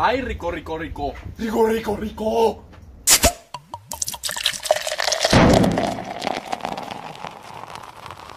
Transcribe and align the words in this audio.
Ay, 0.00 0.20
rico, 0.20 0.52
rico, 0.52 0.78
rico. 0.78 1.12
Rico, 1.38 1.66
rico, 1.66 1.96
rico. 1.96 2.64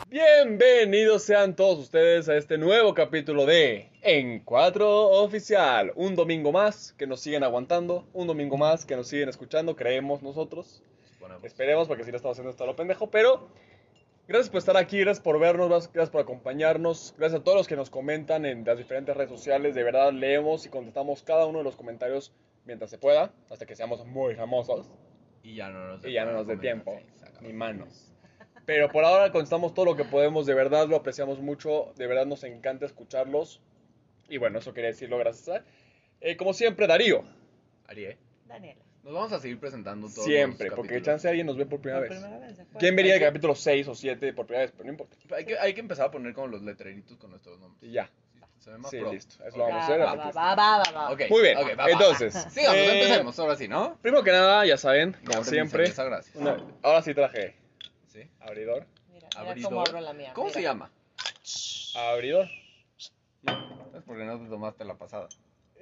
Bienvenidos 0.10 1.22
sean 1.22 1.56
todos 1.56 1.78
ustedes 1.78 2.28
a 2.30 2.36
este 2.36 2.58
nuevo 2.58 2.96
capítulo 2.96 3.46
de 3.46 3.92
En 4.02 4.40
Cuatro 4.40 5.10
Oficial. 5.10 5.92
Un 5.96 6.16
domingo 6.16 6.52
más 6.52 6.94
que 6.94 7.06
nos 7.06 7.22
siguen 7.22 7.44
aguantando, 7.44 8.08
un 8.12 8.26
domingo 8.26 8.58
más 8.58 8.84
que 8.84 8.96
nos 8.96 9.08
siguen 9.08 9.30
escuchando, 9.30 9.76
creemos 9.76 10.24
nosotros. 10.24 10.82
Esperemos, 11.44 11.88
porque 11.88 12.04
si 12.04 12.10
no 12.10 12.18
estamos 12.18 12.36
haciendo 12.36 12.50
esto 12.50 12.64
a 12.64 12.68
lo 12.68 12.76
pendejo, 12.76 13.12
pero 13.12 13.50
gracias 14.28 14.50
por 14.50 14.60
estar 14.60 14.78
aquí, 14.78 15.00
gracias 15.00 15.24
por 15.24 15.40
vernos, 15.40 15.70
gracias 15.70 16.10
por 16.10 16.22
acompañarnos, 16.22 17.14
gracias 17.18 17.42
a 17.42 17.44
todos 17.44 17.58
los 17.58 17.68
que 17.68 17.76
nos 17.76 17.90
comentan 17.90 18.46
en 18.46 18.64
las 18.64 18.78
diferentes 18.78 19.16
redes 19.16 19.30
sociales. 19.30 19.76
De 19.76 19.84
verdad, 19.84 20.12
leemos 20.14 20.66
y 20.66 20.70
contestamos 20.70 21.24
cada 21.24 21.46
uno 21.46 21.60
de 21.60 21.64
los 21.64 21.76
comentarios 21.76 22.34
mientras 22.66 22.90
se 22.90 22.98
pueda, 22.98 23.34
hasta 23.50 23.66
que 23.66 23.76
seamos 23.76 24.06
muy 24.06 24.36
famosos 24.36 24.88
Y 25.44 25.56
ya 25.56 25.70
no 25.70 25.88
nos 25.88 26.06
y 26.06 26.14
ya 26.14 26.26
no 26.26 26.34
nos 26.34 26.48
dé 26.48 26.58
tiempo, 26.58 27.00
ni 27.42 27.54
manos. 27.54 28.12
Pero 28.66 28.92
por 28.92 29.04
ahora 29.04 29.32
contestamos 29.32 29.74
todo 29.74 29.86
lo 29.86 29.96
que 29.96 30.06
podemos, 30.06 30.46
de 30.46 30.54
verdad 30.54 30.88
lo 30.88 30.96
apreciamos 30.96 31.40
mucho, 31.40 31.94
de 31.98 32.08
verdad 32.08 32.26
nos 32.26 32.44
encanta 32.44 32.86
escucharlos. 32.86 33.62
Y 34.30 34.38
bueno, 34.38 34.60
eso 34.60 34.74
quería 34.74 34.92
decirlo, 34.92 35.18
gracias 35.18 35.50
a... 35.50 35.66
Eh, 36.22 36.38
como 36.38 36.54
siempre, 36.54 36.88
Darío. 36.88 37.24
Ariel, 37.88 38.18
Daniela. 38.48 38.91
Nos 39.04 39.14
vamos 39.14 39.32
a 39.34 39.40
seguir 39.40 39.60
presentando 39.60 40.08
todos 40.10 40.26
Siempre, 40.26 40.68
los 40.68 40.76
porque 40.76 41.02
chance 41.02 41.28
alguien 41.28 41.48
nos 41.48 41.58
ve 41.58 41.66
por 41.66 41.80
primera 41.82 42.06
Por 42.06 42.10
vez. 42.10 42.60
¿Quién 42.80 42.96
vería 42.96 43.14
Hay 43.14 43.18
el 43.18 43.22
que- 43.24 43.26
capítulo 43.30 43.56
6 43.56 43.88
o 43.88 43.96
7 43.96 44.34
por 44.34 44.46
primera 44.46 44.66
vez? 44.66 44.72
Pero 44.72 44.86
no 44.86 44.92
importa. 44.92 45.18
Hay 45.36 45.46
que, 45.46 45.58
hay 45.58 45.74
que 45.74 45.80
empezar 45.82 46.08
a 46.08 46.12
poner 46.12 46.34
como 46.34 46.48
los 46.48 46.62
letreritos 46.62 47.18
con 47.18 47.32
nuestros 47.32 47.60
nombres. 47.60 47.82
Y 47.84 47.94
ya. 47.94 48.10
Se 48.60 48.70
ve 48.70 48.78
más 48.78 48.92
Sí, 48.92 49.00
pro. 49.00 49.12
listo. 49.12 49.44
Eso 49.44 49.58
lo 49.58 49.64
vamos 49.64 49.82
a 49.82 49.86
hacer. 49.86 50.00
va, 50.02 50.14
va, 50.16 50.32
va, 50.32 50.56
va, 50.56 50.78
va, 50.78 50.92
va. 50.92 51.12
Ok, 51.12 51.22
Muy 51.32 51.42
bien, 51.42 51.58
ok, 51.58 51.64
va, 51.72 51.76
va, 51.76 51.84
va. 51.86 51.90
entonces, 51.92 52.34
Sigamos, 52.54 52.76
eh, 52.78 53.02
empecemos, 53.02 53.40
ahora 53.40 53.56
sí, 53.56 53.68
¿no? 53.68 53.98
Primero 54.04 54.24
que 54.24 54.32
nada, 54.32 54.66
ya 54.68 54.78
saben, 54.78 55.18
como 55.26 55.44
siempre. 55.44 55.86
cerveza, 55.88 56.04
gracias. 56.04 56.36
una- 56.36 56.58
ahora 56.84 57.02
sí 57.02 57.16
traje 57.16 57.56
Sí. 58.08 58.30
abridor. 58.40 58.86
Mira, 59.12 59.28
mira 59.36 59.50
Abridor. 59.50 59.70
cómo 59.72 59.82
abro 59.82 60.00
la 60.02 60.14
mía. 60.14 60.32
¿Cómo 60.36 60.48
mira. 60.48 60.54
se 60.60 60.62
llama? 60.62 60.92
Abridor. 61.96 62.48
Es 63.96 64.04
porque 64.06 64.24
no 64.26 64.40
te 64.40 64.48
tomaste 64.48 64.86
la 64.86 64.94
pasada. 64.96 65.28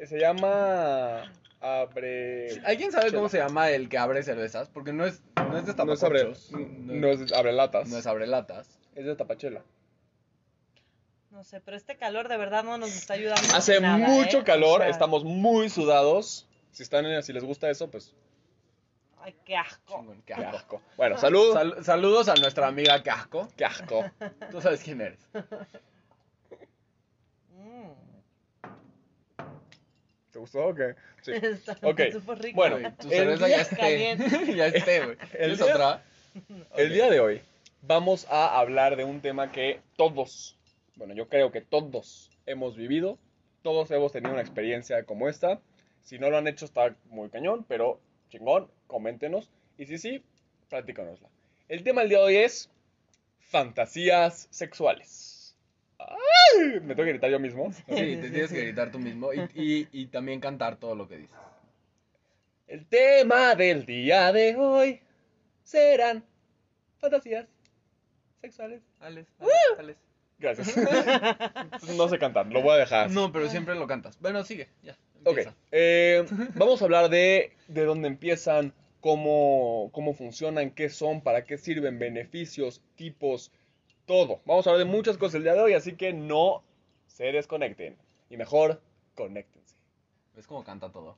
Se 0.06 0.17
llama. 0.17 1.30
Abre. 1.62 2.62
¿Alguien 2.66 2.92
sabe 2.92 3.12
cómo 3.12 3.28
se 3.30 3.38
llama 3.38 3.70
el 3.70 3.90
que 3.90 3.98
abre 3.98 4.24
cervezas? 4.24 4.70
Porque 4.70 4.94
no 4.94 5.06
es, 5.06 5.22
no 5.36 5.58
es 5.58 5.66
de 5.66 5.74
No 5.86 5.94
es 5.94 6.04
abre. 6.04 6.28
No 6.52 7.08
es 7.10 7.32
abre 7.34 7.52
latas. 7.52 7.90
no 7.90 7.98
es 7.98 8.08
abre 8.08 8.28
latas. 8.28 8.80
Es 8.96 9.06
de 9.06 9.16
tapachela. 9.16 9.62
No 11.32 11.44
sé, 11.44 11.62
pero 11.62 11.78
este 11.78 11.96
calor 11.98 12.28
de 12.28 12.38
verdad 12.38 12.64
no 12.64 12.78
nos 12.78 12.90
está 12.96 13.14
ayudando. 13.14 13.42
Hace 13.54 13.80
nada, 13.82 13.98
mucho 13.98 14.40
¿eh? 14.40 14.44
calor, 14.44 14.80
O 14.80 14.84
sea, 14.84 14.90
estamos 14.90 15.24
muy 15.26 15.70
sudados. 15.70 16.48
Si 16.72 16.84
están 16.84 17.06
en- 17.06 17.22
si 17.24 17.34
les 17.34 17.44
gusta 17.44 17.70
eso, 17.70 17.90
pues 17.92 18.16
Ay, 19.22 19.36
qué 19.46 19.56
asco. 19.58 20.00
Chingón, 20.00 20.22
qué 20.26 20.34
asco. 20.34 20.58
asco. 20.58 20.82
Bueno, 20.96 21.18
salud. 21.18 21.54
Sal- 21.54 21.84
saludos 21.84 22.30
a 22.30 22.36
nuestra 22.36 22.68
amiga 22.68 23.04
Casco. 23.04 23.50
Qué 23.58 23.66
asco. 23.66 24.06
Tú 24.50 24.62
sabes 24.62 24.82
quién 24.82 25.02
eres. 25.02 25.20
¿Te 30.31 30.39
gustó 30.39 30.67
o 30.67 30.75
qué? 30.75 30.95
Sí. 31.22 31.31
Está 31.41 31.77
Ok, 31.81 32.02
súper 32.11 32.39
rico. 32.39 32.55
bueno, 32.55 32.94
tu 32.95 33.08
el 33.08 33.13
cerveza 33.13 33.45
día 33.47 33.55
ya 33.58 33.61
esté. 33.63 34.17
ya 34.55 34.67
esté, 34.67 35.05
güey. 35.05 35.17
El 35.33 35.52
¿Es 35.52 35.58
día- 35.59 35.73
otra? 35.73 36.03
El 36.77 36.94
día 36.94 37.09
de 37.09 37.19
hoy 37.19 37.41
vamos 37.81 38.27
a 38.30 38.59
hablar 38.59 38.95
de 38.95 39.03
un 39.03 39.22
tema 39.22 39.52
que 39.52 39.81
todos, 39.95 40.55
bueno, 40.95 41.13
yo 41.16 41.27
creo 41.27 41.52
que 41.52 41.61
todos 41.61 42.30
hemos 42.45 42.75
vivido, 42.77 43.17
todos 43.63 43.89
hemos 43.91 44.11
tenido 44.11 44.31
una 44.33 44.41
experiencia 44.41 45.03
como 45.03 45.27
esta. 45.27 45.59
Si 46.03 46.19
no 46.19 46.30
lo 46.30 46.38
han 46.38 46.47
hecho 46.47 46.66
está 46.66 46.95
muy 47.05 47.30
cañón, 47.30 47.66
pero 47.67 48.00
chingón, 48.30 48.69
coméntenos. 48.88 49.50
Y 49.77 49.85
si 49.88 49.97
sí, 49.97 50.23
platícanosla. 50.69 51.27
El 51.67 51.83
tema 51.83 52.02
del 52.02 52.09
día 52.09 52.19
de 52.19 52.23
hoy 52.25 52.35
es 52.38 52.69
fantasías 53.39 54.47
sexuales. 54.51 55.56
¡Ay! 56.58 56.80
Me 56.82 56.96
tengo 56.96 57.06
que 57.06 57.12
gritar 57.12 57.30
yo 57.30 57.40
mismo. 57.40 57.72
Sí, 57.72 57.84
te 57.88 58.30
tienes 58.30 58.52
que 58.52 58.62
gritar 58.62 58.92
tú 58.92 59.00
mismo 59.00 59.34
y, 59.34 59.40
y, 59.56 59.88
y 59.92 60.06
también 60.08 60.40
cantar 60.40 60.78
todo 60.78 60.96
lo 60.96 61.08
que 61.08 61.18
dices. 61.18 61.38
El 62.68 62.86
tema 62.86 63.56
del 63.56 63.86
día 63.86 64.32
de 64.32 64.56
hoy 64.56 65.02
serán 65.64 66.24
fantasías 67.00 67.48
sexuales. 68.42 68.82
Alex, 69.00 69.28
Alex, 69.78 70.00
Gracias. 70.38 70.76
no 71.98 72.08
sé 72.08 72.18
cantar, 72.18 72.48
lo 72.48 72.62
voy 72.62 72.76
a 72.76 72.78
dejar. 72.78 73.12
No, 73.12 73.31
pero 73.31 73.50
siempre 73.50 73.76
lo 73.76 73.88
cantas. 73.88 74.20
Bueno, 74.20 74.44
sigue, 74.44 74.70
ya. 74.84 74.96
Ok, 75.26 75.40
eh, 75.72 76.26
vamos 76.56 76.81
a 76.81 76.86
hablar 76.86 77.10
de, 77.10 77.52
de 77.68 77.84
dónde 77.84 78.08
empiezan, 78.08 78.74
cómo, 79.02 79.90
cómo 79.92 80.14
funcionan, 80.14 80.72
qué 80.72 80.90
son, 80.90 81.22
para 81.22 81.44
qué 81.44 81.58
sirven, 81.58 82.00
beneficios, 82.00 82.81
tipos, 82.96 83.52
todo. 84.09 84.42
Vamos 84.46 84.66
a 84.66 84.72
hablar 84.72 84.88
de 84.88 84.92
muchas 84.92 85.18
cosas 85.20 85.36
el 85.36 85.44
día 85.44 85.53
de 85.53 85.62
hoy, 85.62 85.74
así 85.74 85.94
que 85.94 86.12
no 86.14 86.64
se 87.06 87.25
desconecten. 87.25 87.96
Y 88.31 88.38
mejor, 88.38 88.81
conéctense. 89.14 89.75
¿Ves 90.36 90.47
cómo 90.47 90.64
canta 90.64 90.92
todo? 90.92 91.16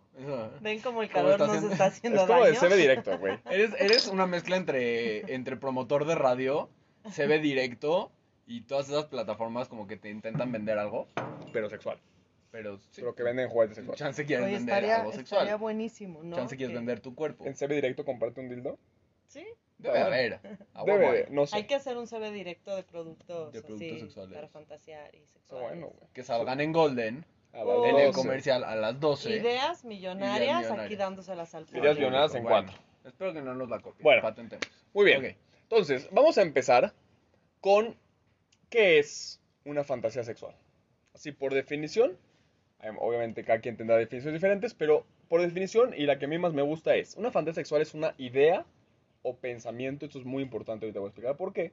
Ven 0.59 0.81
como 0.81 1.01
el 1.01 1.09
¿Cómo 1.09 1.23
calor 1.29 1.31
está 1.31 1.45
nos 1.47 1.55
haciendo? 1.55 1.71
está 1.71 1.85
haciendo 1.85 2.21
Es 2.21 2.27
como 2.27 2.43
de 2.43 2.51
daño. 2.51 2.59
CB 2.69 2.75
directo, 2.75 3.17
güey. 3.17 3.39
Eres, 3.49 3.71
eres 3.79 4.07
una 4.07 4.27
mezcla 4.27 4.57
entre, 4.57 5.33
entre 5.33 5.55
promotor 5.55 6.03
de 6.05 6.15
radio, 6.15 6.69
CB 7.15 7.39
directo 7.41 8.11
y 8.45 8.61
todas 8.61 8.89
esas 8.89 9.05
plataformas 9.05 9.69
como 9.69 9.87
que 9.87 9.95
te 9.95 10.09
intentan 10.09 10.51
vender 10.51 10.77
algo, 10.77 11.07
Pero 11.53 11.69
sexual. 11.69 11.97
pero 12.51 12.77
sí. 12.77 12.87
Pero 13.01 13.15
que 13.15 13.23
venden 13.23 13.47
juguetes 13.47 13.75
sexuales. 13.77 13.99
Chance 13.99 14.25
quieres 14.25 14.45
Oye, 14.47 14.55
vender 14.55 14.75
estaría, 14.75 14.95
algo 14.97 15.11
sexual. 15.13 15.41
estaría 15.43 15.55
buenísimo, 15.55 16.23
¿no? 16.23 16.35
Chance 16.35 16.57
quieres 16.57 16.73
Que- 16.73 16.79
vender 16.79 16.99
tu 16.99 17.15
cuerpo. 17.15 17.45
En 17.45 17.53
CB 17.55 17.73
directo, 17.75 18.03
comprarte 18.03 18.41
un 18.41 18.49
dildo. 18.49 18.77
Sí, 19.27 19.45
Debe 19.81 19.99
haber. 19.99 20.39
Debe, 20.85 21.07
hay. 21.07 21.23
no 21.29 21.45
sé. 21.45 21.55
hay 21.57 21.63
que 21.65 21.75
hacer 21.75 21.97
un 21.97 22.07
CV 22.07 22.31
directo 22.31 22.75
de 22.75 22.83
productos, 22.83 23.51
De 23.53 23.59
así, 23.59 23.67
productos 23.67 23.99
sexuales. 23.99 24.33
para 24.35 24.47
fantasear 24.47 25.13
y 25.15 25.17
Está 25.19 25.33
sexuales. 25.39 25.67
bueno, 25.69 25.87
güey. 25.87 26.09
Que 26.13 26.23
salgan 26.23 26.59
en 26.61 26.71
Golden, 26.71 27.25
Oh. 27.53 27.85
en 27.85 27.97
el 27.97 28.05
12. 28.07 28.21
comercial 28.21 28.63
a 28.63 28.75
las 28.75 28.99
12. 28.99 29.29
Ideas 29.29 29.83
millonarias, 29.83 30.39
millonarias. 30.61 30.85
aquí 30.85 30.95
dándoselas 30.95 31.53
al 31.53 31.63
Ideas 31.63 31.73
público. 31.73 31.95
millonarias 31.99 32.35
en 32.35 32.43
Bueno, 32.43 32.67
cuatro. 32.71 32.83
Espero 33.03 33.33
que 33.33 33.41
no 33.41 33.53
nos 33.55 33.69
la 33.69 33.79
copien. 33.79 34.03
Bueno. 34.03 34.21
Patentemos. 34.21 34.65
Muy 34.93 35.05
bien. 35.05 35.35
Entonces, 35.63 36.07
vamos 36.11 36.37
a 36.37 36.43
empezar 36.43 36.93
con 37.59 37.97
qué 38.69 38.99
es 38.99 39.41
una 39.65 39.83
fantasía 39.83 40.23
sexual. 40.23 40.55
Así, 41.13 41.31
por 41.33 41.53
definición, 41.53 42.17
em, 42.81 42.95
obviamente 42.99 43.43
cada 43.43 43.59
quien 43.59 43.75
tendrá 43.75 43.97
definiciones 43.97 44.39
diferentes, 44.39 44.73
pero 44.73 45.05
por 45.27 45.41
definición, 45.41 45.93
y 45.93 46.05
la 46.05 46.17
que 46.19 46.25
a 46.25 46.27
mí 46.27 46.37
más 46.37 46.53
me 46.53 46.61
gusta 46.61 46.95
es, 46.95 47.15
una 47.15 47.31
fantasía 47.31 47.55
sexual 47.55 47.81
es 47.81 47.93
una 47.93 48.13
idea 48.17 48.65
o 49.23 49.35
pensamiento, 49.35 50.05
esto 50.05 50.19
es 50.19 50.25
muy 50.25 50.43
importante, 50.43 50.85
ahorita 50.85 50.99
voy 50.99 51.07
a 51.07 51.09
explicar 51.09 51.37
por 51.37 51.53
qué, 51.53 51.71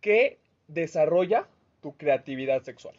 que 0.00 0.38
desarrolla 0.68 1.48
tu 1.80 1.96
creatividad 1.96 2.62
sexual. 2.62 2.94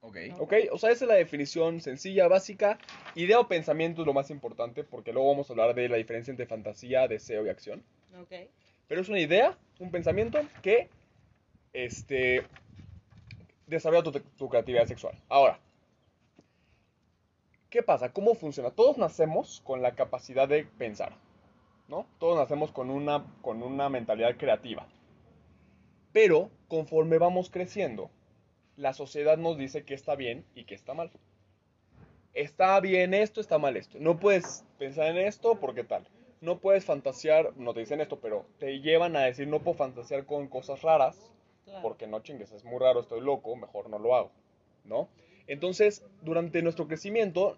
Ok. 0.00 0.16
¿Ok? 0.38 0.52
O 0.70 0.78
sea, 0.78 0.90
esa 0.90 1.04
es 1.04 1.08
la 1.08 1.14
definición 1.14 1.80
sencilla, 1.80 2.28
básica. 2.28 2.78
Idea 3.16 3.40
o 3.40 3.48
pensamiento 3.48 4.02
es 4.02 4.06
lo 4.06 4.14
más 4.14 4.30
importante, 4.30 4.84
porque 4.84 5.12
luego 5.12 5.30
vamos 5.30 5.50
a 5.50 5.52
hablar 5.52 5.74
de 5.74 5.88
la 5.88 5.96
diferencia 5.96 6.30
entre 6.30 6.46
fantasía, 6.46 7.08
deseo 7.08 7.44
y 7.44 7.48
acción. 7.48 7.82
Ok. 8.20 8.32
Pero 8.86 9.00
es 9.00 9.08
una 9.08 9.18
idea, 9.18 9.58
un 9.80 9.90
pensamiento 9.90 10.40
que 10.62 10.88
este, 11.72 12.44
desarrolla 13.66 14.04
tu, 14.04 14.12
tu 14.12 14.48
creatividad 14.48 14.86
sexual. 14.86 15.20
Ahora, 15.28 15.58
¿qué 17.68 17.82
pasa? 17.82 18.12
¿Cómo 18.12 18.34
funciona? 18.34 18.70
Todos 18.70 18.98
nacemos 18.98 19.60
con 19.64 19.82
la 19.82 19.96
capacidad 19.96 20.48
de 20.48 20.64
pensar, 20.78 21.16
¿no? 21.88 22.06
Todos 22.18 22.36
nacemos 22.36 22.72
con 22.72 22.90
una, 22.90 23.24
con 23.42 23.62
una 23.62 23.88
mentalidad 23.88 24.36
creativa. 24.36 24.86
Pero 26.12 26.50
conforme 26.68 27.18
vamos 27.18 27.50
creciendo, 27.50 28.10
la 28.76 28.92
sociedad 28.94 29.36
nos 29.38 29.56
dice 29.58 29.84
que 29.84 29.94
está 29.94 30.14
bien 30.16 30.44
y 30.54 30.64
que 30.64 30.74
está 30.74 30.94
mal. 30.94 31.10
Está 32.34 32.78
bien 32.80 33.14
esto, 33.14 33.40
está 33.40 33.58
mal 33.58 33.76
esto. 33.76 33.98
No 34.00 34.18
puedes 34.18 34.64
pensar 34.78 35.06
en 35.08 35.18
esto 35.18 35.58
porque 35.60 35.84
tal 35.84 36.06
no 36.40 36.58
puedes 36.58 36.84
fantasear, 36.84 37.56
no 37.56 37.72
te 37.72 37.80
dicen 37.80 38.00
esto, 38.00 38.20
pero 38.20 38.44
te 38.58 38.80
llevan 38.80 39.16
a 39.16 39.22
decir 39.22 39.48
no 39.48 39.60
puedo 39.60 39.78
fantasear 39.78 40.26
con 40.26 40.48
cosas 40.48 40.82
raras, 40.82 41.32
Claro. 41.64 41.82
porque 41.82 42.06
no 42.06 42.20
chingues, 42.20 42.52
es 42.52 42.62
muy 42.62 42.78
raro, 42.78 43.00
estoy 43.00 43.20
loco, 43.20 43.56
mejor 43.56 43.90
no 43.90 43.98
lo 43.98 44.14
hago, 44.14 44.30
¿no? 44.84 45.08
Entonces, 45.48 46.04
durante 46.22 46.62
nuestro 46.62 46.86
crecimiento, 46.86 47.56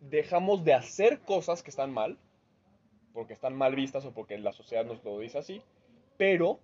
dejamos 0.00 0.64
de 0.64 0.72
hacer 0.72 1.18
cosas 1.20 1.62
que 1.62 1.68
están 1.70 1.92
mal, 1.92 2.16
porque 3.20 3.34
están 3.34 3.54
mal 3.54 3.76
vistas 3.76 4.06
o 4.06 4.14
porque 4.14 4.38
la 4.38 4.54
sociedad 4.54 4.86
nos 4.86 5.04
lo 5.04 5.18
dice 5.18 5.36
así, 5.36 5.60
pero 6.16 6.58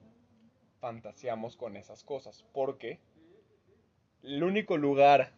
fantaseamos 0.81 1.55
con 1.55 1.77
esas 1.77 2.03
cosas, 2.03 2.47
porque 2.55 2.99
el 4.23 4.43
único 4.43 4.79
lugar 4.79 5.35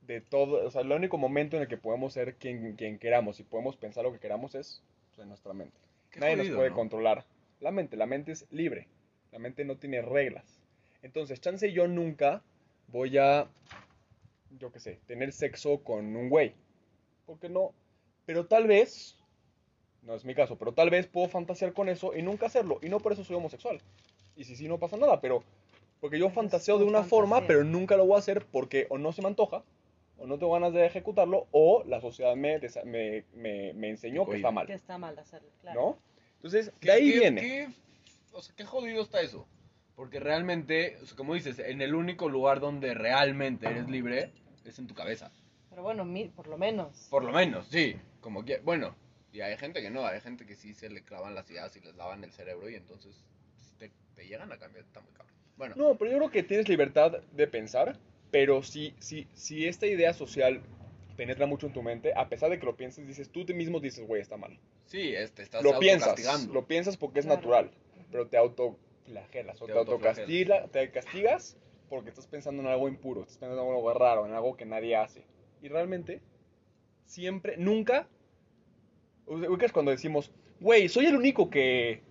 de 0.00 0.20
todo, 0.20 0.66
o 0.66 0.70
sea, 0.72 0.80
el 0.80 0.90
único 0.90 1.16
momento 1.16 1.54
en 1.54 1.62
el 1.62 1.68
que 1.68 1.76
podemos 1.76 2.12
ser 2.12 2.34
quien, 2.38 2.74
quien 2.74 2.98
queramos 2.98 3.38
y 3.38 3.44
podemos 3.44 3.76
pensar 3.76 4.02
lo 4.02 4.12
que 4.12 4.18
queramos 4.18 4.56
es 4.56 4.82
pues, 5.10 5.20
en 5.20 5.28
nuestra 5.28 5.52
mente. 5.52 5.78
Qué 6.10 6.18
Nadie 6.18 6.34
jodido, 6.34 6.50
nos 6.50 6.58
puede 6.58 6.70
¿no? 6.70 6.74
controlar 6.74 7.24
la 7.60 7.70
mente, 7.70 7.96
la 7.96 8.06
mente 8.06 8.32
es 8.32 8.44
libre, 8.50 8.88
la 9.30 9.38
mente 9.38 9.64
no 9.64 9.76
tiene 9.76 10.02
reglas. 10.02 10.60
Entonces, 11.02 11.40
chance 11.40 11.72
yo 11.72 11.86
nunca 11.86 12.42
voy 12.88 13.16
a, 13.16 13.46
yo 14.58 14.72
qué 14.72 14.80
sé, 14.80 14.98
tener 15.06 15.30
sexo 15.30 15.84
con 15.84 16.16
un 16.16 16.28
güey, 16.28 16.52
¿Por 17.26 17.38
qué 17.38 17.48
no? 17.48 17.72
Pero 18.26 18.46
tal 18.46 18.66
vez, 18.66 19.16
no 20.08 20.14
es 20.14 20.24
mi 20.24 20.34
caso, 20.34 20.56
pero 20.56 20.72
tal 20.72 20.88
vez 20.90 21.06
puedo 21.06 21.28
fantasear 21.28 21.74
con 21.74 21.88
eso 21.90 22.16
y 22.16 22.22
nunca 22.22 22.46
hacerlo. 22.46 22.78
Y 22.82 22.88
no 22.88 22.98
por 22.98 23.12
eso 23.12 23.22
soy 23.24 23.36
homosexual. 23.36 23.78
Y 24.34 24.44
si 24.44 24.56
sí, 24.56 24.66
no 24.66 24.78
pasa 24.78 24.96
nada, 24.96 25.20
pero 25.20 25.44
porque 26.00 26.18
yo 26.18 26.30
fantaseo 26.30 26.78
de 26.78 26.84
una 26.84 27.04
forma, 27.04 27.46
pero 27.46 27.62
nunca 27.62 27.96
lo 27.98 28.06
voy 28.06 28.16
a 28.16 28.20
hacer 28.20 28.46
porque 28.50 28.86
o 28.88 28.96
no 28.98 29.12
se 29.12 29.20
me 29.20 29.28
antoja, 29.28 29.62
o 30.16 30.26
no 30.26 30.38
tengo 30.38 30.52
ganas 30.54 30.72
de 30.72 30.86
ejecutarlo, 30.86 31.46
o 31.50 31.84
la 31.84 32.00
sociedad 32.00 32.34
me, 32.36 32.58
me, 32.86 33.24
me, 33.34 33.72
me 33.74 33.90
enseñó 33.90 34.24
que 34.26 34.36
está 34.36 34.50
mal. 34.50 34.66
Que 34.66 34.72
está 34.72 34.96
mal 34.96 35.18
hacerlo, 35.18 35.50
claro. 35.60 35.80
¿No? 35.80 35.98
Entonces, 36.36 36.72
¿Qué- 36.80 36.86
de 36.86 36.92
ahí 36.92 37.12
qué- 37.12 37.18
viene. 37.18 37.40
qué- 37.42 37.68
o 38.32 38.40
sea, 38.40 38.54
qué 38.56 38.64
jodido 38.64 39.02
está 39.02 39.20
eso. 39.20 39.46
Porque 39.94 40.20
realmente, 40.20 40.96
o 41.02 41.06
sea, 41.06 41.16
como 41.16 41.34
dices, 41.34 41.58
en 41.58 41.82
el 41.82 41.94
único 41.94 42.28
lugar 42.30 42.60
donde 42.60 42.94
realmente 42.94 43.66
eres 43.68 43.88
libre 43.90 44.32
es 44.64 44.78
en 44.78 44.86
tu 44.86 44.94
cabeza. 44.94 45.30
Pero 45.68 45.82
bueno, 45.82 46.04
mi- 46.06 46.28
por 46.28 46.46
lo 46.46 46.56
menos. 46.56 47.08
Por 47.10 47.24
lo 47.24 47.32
menos, 47.32 47.66
sí. 47.66 47.96
Como 48.20 48.44
que, 48.44 48.58
bueno, 48.58 48.94
y 49.32 49.40
hay 49.40 49.56
gente 49.56 49.82
que 49.82 49.90
no, 49.90 50.06
hay 50.06 50.20
gente 50.20 50.46
que 50.46 50.56
sí 50.56 50.74
se 50.74 50.88
le 50.88 51.02
clavan 51.02 51.34
las 51.34 51.50
ideas 51.50 51.74
y 51.76 51.80
les 51.80 51.94
lavan 51.96 52.24
el 52.24 52.32
cerebro 52.32 52.68
y 52.68 52.74
entonces 52.74 53.14
si 53.56 53.74
te, 53.76 53.90
te 54.14 54.26
llegan 54.26 54.52
a 54.52 54.58
cambiar, 54.58 54.84
está 54.84 55.00
muy 55.00 55.12
cabrón. 55.12 55.34
Bueno, 55.56 55.74
No, 55.76 55.96
pero 55.96 56.10
yo 56.10 56.18
creo 56.18 56.30
que 56.30 56.42
tienes 56.42 56.68
libertad 56.68 57.12
de 57.32 57.46
pensar, 57.46 57.96
pero 58.30 58.62
si, 58.62 58.94
si, 59.00 59.26
si 59.34 59.66
esta 59.66 59.86
idea 59.86 60.12
social 60.12 60.60
penetra 61.16 61.46
mucho 61.46 61.66
en 61.66 61.72
tu 61.72 61.82
mente, 61.82 62.12
a 62.16 62.28
pesar 62.28 62.50
de 62.50 62.58
que 62.58 62.66
lo 62.66 62.76
pienses, 62.76 63.06
dices, 63.06 63.30
tú 63.30 63.44
te 63.44 63.54
mismo 63.54 63.80
dices, 63.80 64.06
güey, 64.06 64.22
está 64.22 64.36
mal. 64.36 64.56
sí, 64.86 65.14
este, 65.14 65.42
estás 65.42 65.64
Lo 65.64 65.78
piensas, 65.78 66.46
lo 66.48 66.66
piensas 66.66 66.96
porque 66.96 67.20
es 67.20 67.26
Claro. 67.26 67.40
natural, 67.40 67.70
pero 68.10 68.26
te 68.28 68.36
autoflagelas 68.36 69.60
o 69.62 69.66
Te 69.66 69.72
te, 69.72 69.78
autocastiga- 69.78 70.68
te 70.70 70.90
castigas 70.90 71.56
porque 71.88 72.10
estás 72.10 72.26
pensando 72.26 72.62
en 72.62 72.68
algo 72.68 72.88
impuro, 72.88 73.22
estás 73.22 73.38
pensando 73.38 73.62
en 73.62 73.70
algo 73.70 73.92
raro, 73.94 74.26
en 74.26 74.32
algo 74.34 74.56
que 74.56 74.66
nadie 74.66 74.96
hace. 74.96 75.24
Y 75.60 75.68
realmente, 75.68 76.20
siempre, 77.06 77.56
nunca, 77.56 78.08
ubicas 79.28 79.72
cuando 79.72 79.90
decimos, 79.90 80.30
güey, 80.60 80.88
soy 80.88 81.06
el 81.06 81.16
único 81.16 81.48
que... 81.50 82.02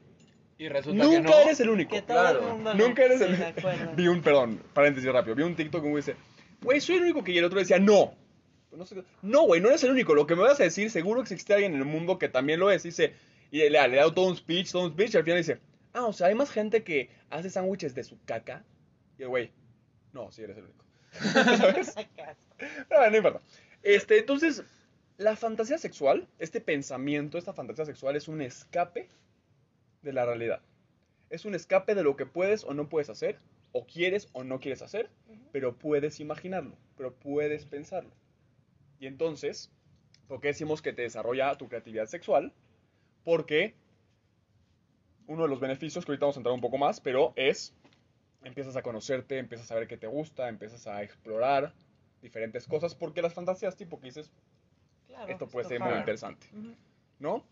Y 0.60 0.70
resulta 0.70 1.04
que 1.04 1.18
Nunca 1.20 1.30
no. 1.30 1.38
eres 1.40 1.60
el 1.60 1.70
único. 1.70 1.92
Que 1.96 2.02
todo 2.02 2.18
Claro. 2.20 2.40
el 2.48 2.54
mundo 2.56 2.74
Nunca 2.74 3.04
eres 3.06 3.22
el 3.22 3.42
acuerdo. 3.44 3.94
Vi 3.96 4.08
un, 4.08 4.22
perdón, 4.22 4.62
paréntesis 4.74 5.12
rápido. 5.12 5.36
Vi 5.36 5.44
un 5.44 5.56
TikTok 5.56 5.84
que 5.84 5.96
dice, 5.96 6.16
güey, 6.62 6.82
soy 6.82 6.96
el 6.96 7.04
único 7.04 7.24
que... 7.24 7.32
Y 7.32 7.38
el 7.38 7.46
otro 7.46 7.60
decía, 7.60 7.78
no. 7.78 8.16
Pues 8.70 8.94
no, 9.22 9.44
güey, 9.44 9.62
no 9.62 9.70
eres 9.70 9.84
el 9.84 9.92
único. 9.92 10.16
Lo 10.16 10.26
que 10.26 10.36
me 10.36 10.42
vas 10.42 10.60
a 10.60 10.64
decir, 10.64 10.90
seguro 10.90 11.22
que 11.24 11.34
existe 11.34 11.54
alguien 11.54 11.74
en 11.74 11.80
el 11.80 11.86
mundo 11.86 12.18
que 12.18 12.28
también 12.28 12.60
lo 12.60 12.72
es. 12.72 12.84
Dice, 12.84 13.14
y 13.52 13.60
le, 13.60 13.70
le 13.70 13.80
ha 13.80 13.88
dado 13.88 14.14
todo 14.14 14.26
un 14.28 14.36
speech, 14.36 14.72
todo 14.72 14.86
un 14.86 14.92
speech. 14.94 15.14
Y 15.14 15.18
al 15.18 15.24
final 15.24 15.38
dice, 15.38 15.60
ah, 15.94 16.06
o 16.06 16.14
sea, 16.14 16.28
hay 16.28 16.36
más 16.36 16.50
gente 16.52 16.84
que 16.84 17.10
hace 17.30 17.50
sándwiches 17.50 17.94
de 17.94 18.04
su 18.04 18.18
caca. 18.26 18.64
Y 19.20 19.24
el 19.24 19.30
güey, 19.30 19.52
no, 20.12 20.32
sí 20.32 20.42
eres 20.42 20.58
el 20.58 20.64
único. 20.66 20.86
¿Sabes? 21.58 21.96
Pero 22.58 23.00
bueno, 23.00 23.12
no 23.12 23.18
importa. 23.18 23.42
Este, 23.84 24.20
entonces, 24.20 24.64
la 25.18 25.36
fantasía 25.36 25.80
sexual, 25.80 26.28
este 26.38 26.62
pensamiento, 26.62 27.38
esta 27.38 27.54
fantasía 27.54 27.86
sexual 27.86 28.16
es 28.16 28.28
un 28.28 28.42
escape 28.42 29.10
de 30.04 30.14
la 30.14 30.26
realidad. 30.26 30.62
Es 31.30 31.44
un 31.44 31.56
escape 31.56 31.96
de 31.96 32.04
lo 32.04 32.16
que 32.16 32.28
puedes 32.28 32.64
o 32.64 32.74
no 32.74 32.88
puedes 32.88 33.10
hacer, 33.10 33.40
o 33.72 33.86
quieres 33.86 34.30
o 34.34 34.44
no 34.44 34.60
quieres 34.60 34.82
hacer, 34.82 35.10
pero 35.52 35.76
puedes 35.76 36.20
imaginarlo, 36.20 36.76
pero 36.96 37.14
puedes 37.14 37.66
pensarlo. 37.66 38.12
Y 39.00 39.08
entonces, 39.08 39.72
¿por 40.28 40.40
qué 40.40 40.50
decimos 40.50 40.82
que 40.82 40.94
te 40.94 41.02
desarrolla 41.02 41.58
tu 41.58 41.68
creatividad 41.68 42.06
sexual? 42.06 42.54
Porque 43.24 43.74
uno 45.26 45.44
de 45.44 45.50
los 45.50 45.60
beneficios, 45.60 46.06
que 46.06 46.12
ahorita 46.12 46.26
vamos 46.26 46.38
a 46.38 46.40
entrar 46.40 46.54
un 46.54 46.62
poco 46.62 46.78
más, 46.78 47.02
pero 47.02 47.34
es, 47.36 47.74
empiezas 48.44 48.76
a 48.76 48.84
conocerte, 48.84 49.40
empiezas 49.40 49.72
a 49.72 49.76
ver 49.76 49.88
qué 49.88 49.98
te 49.98 50.08
gusta, 50.08 50.48
empiezas 50.48 50.86
a 50.88 51.02
explorar 51.04 51.74
diferentes 52.22 52.68
cosas, 52.68 52.96
porque 52.96 53.22
las 53.22 53.34
fantasías 53.34 53.76
tipo 53.76 54.00
que 54.00 54.08
dices, 54.08 54.32
Claro, 55.18 55.32
esto 55.32 55.48
puede 55.48 55.68
ser 55.68 55.80
muy 55.80 55.94
interesante. 55.94 56.48
¿no? 57.20 57.44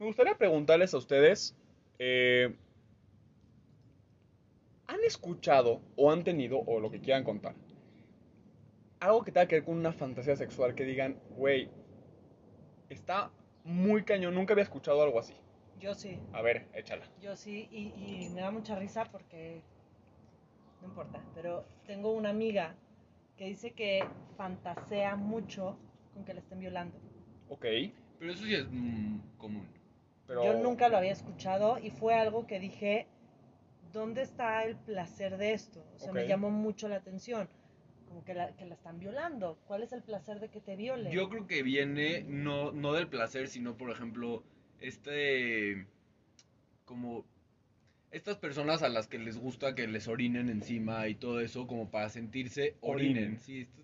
Me 0.00 0.06
gustaría 0.06 0.36
preguntarles 0.36 0.92
a 0.94 0.98
ustedes, 0.98 1.56
eh, 2.00 2.52
¿han 4.88 5.04
escuchado 5.04 5.80
o 5.96 6.10
han 6.10 6.24
tenido, 6.24 6.58
o 6.58 6.80
lo 6.80 6.90
que 6.90 7.00
quieran 7.00 7.22
contar, 7.22 7.54
algo 8.98 9.22
que 9.22 9.30
tenga 9.30 9.46
que 9.46 9.56
ver 9.56 9.64
con 9.64 9.76
una 9.76 9.92
fantasía 9.92 10.34
sexual 10.34 10.74
que 10.74 10.84
digan, 10.84 11.16
güey, 11.30 11.70
está 12.88 13.30
muy 13.62 14.02
cañón, 14.02 14.34
nunca 14.34 14.54
había 14.54 14.64
escuchado 14.64 15.00
algo 15.02 15.20
así? 15.20 15.34
Yo 15.78 15.94
sí, 15.94 16.18
A 16.32 16.42
ver, 16.42 16.66
échala. 16.74 17.06
yo 17.20 17.36
sí, 17.36 17.68
y, 17.70 18.24
y 18.24 18.28
me 18.30 18.40
da 18.40 18.50
mucha 18.50 18.76
risa 18.76 19.04
porque 19.04 19.62
no 20.80 20.88
importa, 20.88 21.22
pero 21.34 21.64
tengo 21.86 22.10
una 22.10 22.30
amiga 22.30 22.74
que 23.36 23.46
dice 23.46 23.72
que 23.72 24.04
fantasea 24.36 25.14
mucho 25.16 25.76
con 26.14 26.24
que 26.24 26.34
la 26.34 26.40
estén 26.40 26.60
violando. 26.60 26.96
Ok, 27.48 27.66
Pero 28.18 28.32
eso 28.32 28.44
sí 28.44 28.54
es 28.54 28.66
mm, 28.70 29.18
común. 29.38 29.66
pero... 30.26 30.44
Yo 30.44 30.54
nunca 30.54 30.88
lo 30.88 30.96
había 30.96 31.12
escuchado 31.12 31.78
y 31.78 31.90
fue 31.90 32.14
algo 32.14 32.46
que 32.46 32.58
dije, 32.58 33.06
¿dónde 33.92 34.22
está 34.22 34.64
el 34.64 34.76
placer 34.76 35.36
de 35.36 35.52
esto? 35.52 35.84
O 35.94 35.98
sea, 35.98 36.12
me 36.12 36.26
llamó 36.26 36.50
mucho 36.50 36.88
la 36.88 36.96
atención. 36.96 37.48
Como 38.08 38.24
que 38.24 38.34
la, 38.34 38.54
que 38.56 38.64
la 38.64 38.74
están 38.74 38.98
violando. 39.00 39.58
¿Cuál 39.66 39.82
es 39.82 39.92
el 39.92 40.02
placer 40.02 40.38
de 40.40 40.48
que 40.48 40.60
te 40.60 40.76
violen? 40.76 41.12
Yo 41.12 41.28
creo 41.28 41.46
que 41.46 41.62
viene 41.62 42.24
no, 42.28 42.70
no 42.72 42.92
del 42.92 43.08
placer, 43.08 43.48
sino 43.48 43.76
por 43.76 43.90
ejemplo, 43.90 44.42
este 44.80 45.86
como 46.84 47.24
estas 48.10 48.36
personas 48.36 48.82
a 48.82 48.88
las 48.88 49.08
que 49.08 49.18
les 49.18 49.38
gusta 49.38 49.74
que 49.74 49.88
les 49.88 50.06
orinen 50.06 50.48
encima 50.48 51.08
y 51.08 51.14
todo 51.16 51.40
eso 51.40 51.66
como 51.66 51.90
para 51.90 52.08
sentirse 52.08 52.76
orinen. 52.80 53.16
Orinen. 53.24 53.38
Sí, 53.40 53.60
esto- 53.62 53.82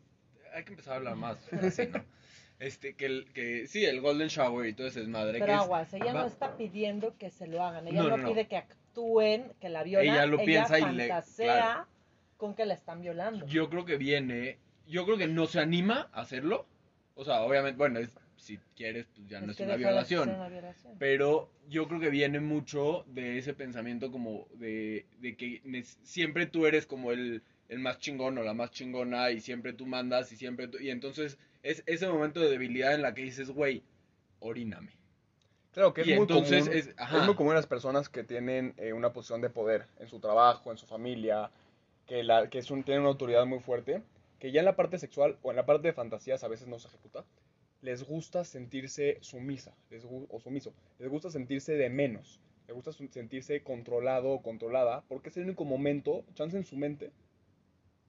hay 0.54 0.64
que 0.64 0.70
empezar 0.72 0.94
a 0.94 0.96
hablar 0.96 1.16
más 1.16 1.38
así, 1.52 1.86
¿no? 1.86 2.04
Este 2.60 2.94
que 2.94 3.06
el 3.06 3.24
que 3.32 3.66
sí, 3.66 3.84
el 3.84 4.00
golden 4.00 4.28
shower 4.28 4.68
y 4.68 4.74
todo 4.74 4.86
ese 4.86 5.00
desmadre 5.00 5.32
Pero 5.32 5.46
que 5.46 5.52
es- 5.52 5.58
aguas, 5.58 5.92
ella 5.94 6.12
va- 6.12 6.20
no 6.22 6.26
está 6.28 6.56
pidiendo 6.56 7.16
que 7.18 7.30
se 7.30 7.46
lo 7.46 7.64
hagan. 7.64 7.88
Ella 7.88 8.02
No, 8.02 8.08
no, 8.10 8.16
no, 8.18 8.28
pide 8.28 8.46
que 8.46 8.56
actúen, 8.58 9.50
que 9.60 9.68
la 9.70 9.82
violen. 9.82 10.12
Ella 10.12 10.26
lo 10.26 10.38
piensa 10.44 10.78
y 10.78 10.94
le- 10.94 11.10
claro. 11.36 11.86
con 12.36 12.54
que 12.54 12.66
la 12.66 12.74
están 12.74 13.00
violando. 13.00 13.46
Yo 13.46 13.68
creo 13.70 13.84
que 13.84 13.96
viene, 13.96 14.58
yo 14.86 15.04
creo 15.06 15.16
que 15.18 15.26
no 15.26 15.46
se 15.46 15.58
anima 15.60 16.08
a 16.12 16.20
hacerlo. 16.20 16.66
O 17.14 17.24
sea, 17.24 17.42
obviamente, 17.42 17.76
bueno, 17.78 17.98
es- 17.98 18.10
si 18.36 18.58
quieres, 18.76 19.06
pues 19.14 19.28
ya 19.28 19.40
no 19.40 19.52
es, 19.52 19.60
una 19.60 19.76
violación. 19.76 20.28
una 20.30 20.48
violación. 20.48 20.94
Pero 20.98 21.50
yo 21.68 21.86
creo 21.88 22.00
que 22.00 22.08
viene 22.10 22.40
mucho 22.40 23.04
de 23.08 23.36
ese 23.38 23.52
pensamiento 23.54 24.10
como 24.10 24.46
de, 24.54 25.06
de 25.20 25.36
que 25.36 25.60
siempre 26.02 26.46
tú 26.46 26.66
eres 26.66 26.86
como 26.86 27.12
el, 27.12 27.42
el 27.68 27.78
más 27.78 27.98
chingón 27.98 28.38
o 28.38 28.42
la 28.42 28.54
más 28.54 28.70
chingona 28.70 29.30
y 29.30 29.40
siempre 29.40 29.72
tú 29.74 29.84
mandas 29.86 30.32
y 30.32 30.36
siempre 30.36 30.68
tú... 30.68 30.78
Y 30.78 30.88
entonces 30.90 31.38
es 31.62 31.82
ese 31.86 32.08
momento 32.08 32.40
de 32.40 32.48
debilidad 32.50 32.94
en 32.94 33.02
la 33.02 33.14
que 33.14 33.22
dices, 33.22 33.50
güey, 33.50 33.82
oríname. 34.40 34.92
Claro 35.72 35.94
que 35.94 36.00
es 36.00 36.08
Y 36.08 36.10
muy 36.14 36.20
entonces 36.22 36.64
común. 36.64 36.76
es- 36.78 36.94
muy 37.26 37.34
común 37.36 37.52
en 37.52 37.56
las 37.56 37.66
personas 37.66 38.08
que 38.08 38.24
tienen 38.24 38.74
eh, 38.76 38.92
una 38.92 39.12
posición 39.12 39.40
de 39.40 39.50
poder 39.50 39.86
en 39.98 40.08
su 40.08 40.18
trabajo, 40.18 40.70
en 40.72 40.78
su 40.78 40.86
familia, 40.86 41.50
que, 42.06 42.24
la, 42.24 42.48
que 42.50 42.58
es 42.58 42.70
un- 42.70 42.82
tienen 42.82 43.02
una 43.02 43.10
autoridad 43.10 43.46
muy 43.46 43.60
fuerte, 43.60 44.02
que 44.40 44.50
ya 44.50 44.60
en 44.60 44.64
la 44.64 44.74
parte 44.74 44.98
sexual 44.98 45.38
o 45.42 45.50
en 45.50 45.56
la 45.56 45.66
parte 45.66 45.86
de 45.88 45.92
fantasías 45.92 46.42
a 46.42 46.48
veces 46.48 46.66
no 46.66 46.78
se 46.78 46.88
ejecuta, 46.88 47.24
les 47.82 48.02
gusta 48.02 48.44
sentirse 48.44 49.18
sumisa 49.20 49.72
les 49.90 50.04
o 50.04 50.40
sumiso, 50.40 50.72
les 50.98 51.08
gusta 51.08 51.30
sentirse 51.30 51.74
de 51.74 51.88
menos, 51.88 52.40
les 52.66 52.74
gusta 52.74 52.92
sentirse 52.92 53.62
controlado 53.62 54.30
o 54.30 54.42
controlada, 54.42 55.02
porque 55.08 55.28
es 55.28 55.36
el 55.36 55.44
único 55.44 55.64
momento, 55.64 56.24
chance 56.34 56.56
en 56.56 56.64
su 56.64 56.76
mente, 56.76 57.10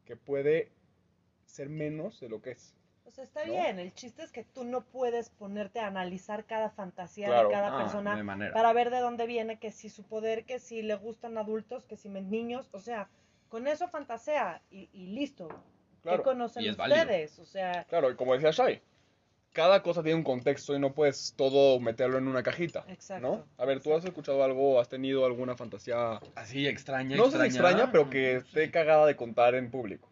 que 0.05 0.15
puede 0.15 0.69
ser 1.45 1.69
menos 1.69 2.19
de 2.19 2.29
lo 2.29 2.41
que 2.41 2.51
es. 2.51 2.73
O 3.11 3.13
sea, 3.13 3.23
está 3.25 3.45
¿no? 3.45 3.51
bien. 3.51 3.77
El 3.77 3.93
chiste 3.93 4.23
es 4.23 4.31
que 4.31 4.45
tú 4.45 4.63
no 4.63 4.81
puedes 4.85 5.29
ponerte 5.29 5.79
a 5.81 5.87
analizar 5.87 6.45
cada 6.45 6.69
fantasía 6.69 7.27
Claro. 7.27 7.49
de 7.49 7.53
cada 7.53 7.75
Ah, 7.75 7.81
persona 7.83 8.15
de 8.37 8.51
para 8.51 8.71
ver 8.71 8.89
de 8.89 8.99
dónde 8.99 9.25
viene, 9.27 9.59
que 9.59 9.71
si 9.71 9.89
su 9.89 10.03
poder, 10.03 10.45
que 10.45 10.59
si 10.59 10.81
le 10.81 10.95
gustan 10.95 11.37
adultos, 11.37 11.83
que 11.85 11.97
si 11.97 12.07
niños. 12.07 12.69
O 12.71 12.79
sea, 12.79 13.09
con 13.49 13.67
eso 13.67 13.89
fantasea 13.89 14.61
y, 14.71 14.87
y 14.93 15.07
listo. 15.07 15.49
Claro. 16.03 16.19
¿Qué 16.19 16.23
conocen 16.23 16.63
Y 16.63 16.69
es 16.69 16.77
válido. 16.77 17.01
ustedes? 17.01 17.37
O 17.39 17.45
sea, 17.45 17.83
Claro, 17.89 18.09
y 18.11 18.15
como 18.15 18.33
decía 18.33 18.51
Shai, 18.51 18.81
cada 19.51 19.83
cosa 19.83 20.01
tiene 20.01 20.15
un 20.17 20.23
contexto 20.23 20.73
y 20.73 20.79
no 20.79 20.93
puedes 20.93 21.33
todo 21.35 21.77
meterlo 21.81 22.17
en 22.17 22.29
una 22.29 22.41
cajita. 22.43 22.85
Exacto, 22.87 23.27
¿No? 23.27 23.45
A 23.57 23.65
ver, 23.65 23.81
¿tú 23.81 23.93
has 23.93 24.05
escuchado 24.05 24.41
algo, 24.45 24.79
has 24.79 24.87
tenido 24.87 25.25
alguna 25.25 25.57
fantasía, 25.57 26.21
Así 26.35 26.65
extraña, 26.65 27.17
no 27.17 27.25
sé 27.25 27.31
si 27.39 27.45
extraña. 27.47 27.47
extraña, 27.83 27.91
pero 27.91 28.09
que 28.09 28.37
esté 28.37 28.71
cagada 28.71 29.05
de 29.05 29.17
contar 29.17 29.53
en 29.55 29.69
público? 29.69 30.07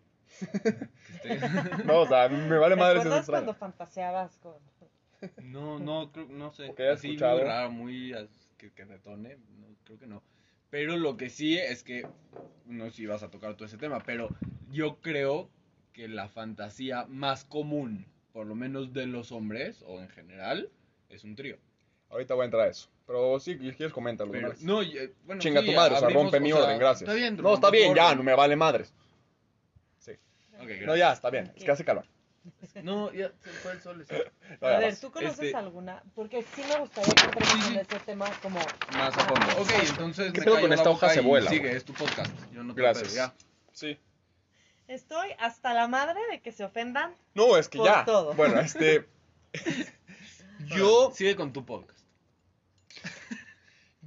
No, 1.85 2.01
o 2.01 2.07
sea, 2.07 2.29
me 2.29 2.57
vale 2.57 2.75
¿te 2.75 2.79
madre 2.79 2.95
si 2.95 2.99
es 3.01 3.05
acuerdas 3.07 3.29
cuando 3.29 3.53
fantaseabas 3.53 4.37
con...? 4.37 4.53
No, 5.41 5.79
no, 5.79 6.11
creo, 6.11 6.27
no 6.29 6.51
sé. 6.51 6.67
Porque 6.67 6.87
Así 6.87 7.07
escuchado. 7.09 7.37
muy 7.39 7.43
raro, 7.47 7.71
muy 7.71 8.13
as- 8.13 8.29
que, 8.57 8.71
que 8.71 8.85
detone, 8.85 9.37
no, 9.57 9.67
creo 9.85 9.99
que 9.99 10.07
no. 10.07 10.23
Pero 10.69 10.97
lo 10.97 11.17
que 11.17 11.29
sí 11.29 11.57
es 11.57 11.83
que, 11.83 12.07
no 12.65 12.85
sé 12.85 12.91
si 12.91 13.05
vas 13.05 13.23
a 13.23 13.29
tocar 13.31 13.55
todo 13.55 13.65
ese 13.65 13.77
tema, 13.77 13.99
pero 14.05 14.33
yo 14.71 14.97
creo 15.01 15.49
que 15.93 16.07
la 16.07 16.29
fantasía 16.29 17.05
más 17.07 17.43
común, 17.45 18.05
por 18.33 18.47
lo 18.47 18.55
menos 18.55 18.93
de 18.93 19.07
los 19.07 19.31
hombres, 19.31 19.83
o 19.87 19.99
en 19.99 20.09
general, 20.09 20.69
es 21.09 21.23
un 21.23 21.35
trío. 21.35 21.57
Ahorita 22.09 22.33
voy 22.35 22.43
a 22.43 22.45
entrar 22.45 22.63
a 22.67 22.69
eso. 22.69 22.89
Pero 23.05 23.39
sí, 23.39 23.53
si 23.53 23.71
quieres, 23.71 23.91
coméntalo. 23.93 24.31
Pero, 24.31 24.53
no, 24.61 24.81
eh, 24.83 25.13
bueno, 25.25 25.41
Chinga 25.41 25.61
sí, 25.61 25.65
tu 25.67 25.73
madre, 25.73 25.95
o 25.95 25.99
sea, 25.99 26.09
rompe 26.09 26.39
mi 26.39 26.51
o 26.51 26.55
sea, 26.55 26.63
orden, 26.65 26.79
gracias. 26.79 27.09
Está 27.09 27.13
bien, 27.13 27.37
no, 27.41 27.55
está 27.55 27.71
bien, 27.71 27.95
ya, 27.95 28.13
no 28.13 28.23
me 28.23 28.35
vale 28.35 28.55
madres. 28.55 28.93
No, 30.85 30.95
ya, 30.95 31.13
está 31.13 31.29
bien, 31.29 31.51
es 31.55 31.63
que 31.63 31.71
hace 31.71 31.83
calor. 31.85 32.05
No, 32.83 33.11
ya 33.13 33.31
se 33.43 33.49
fue 33.49 33.73
el 33.73 33.81
sol. 33.81 34.05
No, 34.61 34.67
A 34.67 34.77
ver. 34.79 34.95
¿tú 34.97 35.11
conoces 35.11 35.39
Este- 35.39 35.57
alguna? 35.57 36.01
Porque 36.15 36.43
sí 36.55 36.63
me 36.67 36.79
gustaría 36.79 37.13
que 37.13 37.45
Sí, 37.45 37.61
sí. 37.61 37.77
ese 37.77 37.99
tema 38.05 38.25
como... 38.41 38.59
Más 38.93 39.15
a 39.17 39.19
fondo. 39.25 39.61
Ok, 39.61 39.69
entonces 39.89 40.31
¿Qué 40.33 40.41
me 40.41 40.61
con 40.61 40.73
esta 40.73 40.89
hoja 40.89 41.11
y 41.11 41.15
cebolla, 41.15 41.49
Sigue, 41.49 41.75
es 41.75 41.83
tu 41.85 41.93
podcast. 41.93 42.31
Yo 42.53 42.63
no 42.63 42.73
te 42.73 42.81
Gracias. 42.81 43.09
pedo, 43.09 43.15
ya. 43.17 43.33
Sí. 43.73 43.97
Estoy 44.87 45.29
hasta 45.37 45.73
la 45.73 45.87
madre 45.87 46.19
de 46.31 46.41
que 46.41 46.51
se 46.51 46.63
ofendan. 46.63 47.13
No, 47.35 47.57
es 47.57 47.67
que 47.69 47.77
Por 47.77 47.87
ya. 47.87 48.05
todo. 48.05 48.33
Bueno, 48.33 48.59
este. 48.59 49.05
yo, 50.75 51.11
Sigue 51.13 51.35
con 51.35 51.53
tu 51.53 51.63
podcast. 51.65 51.99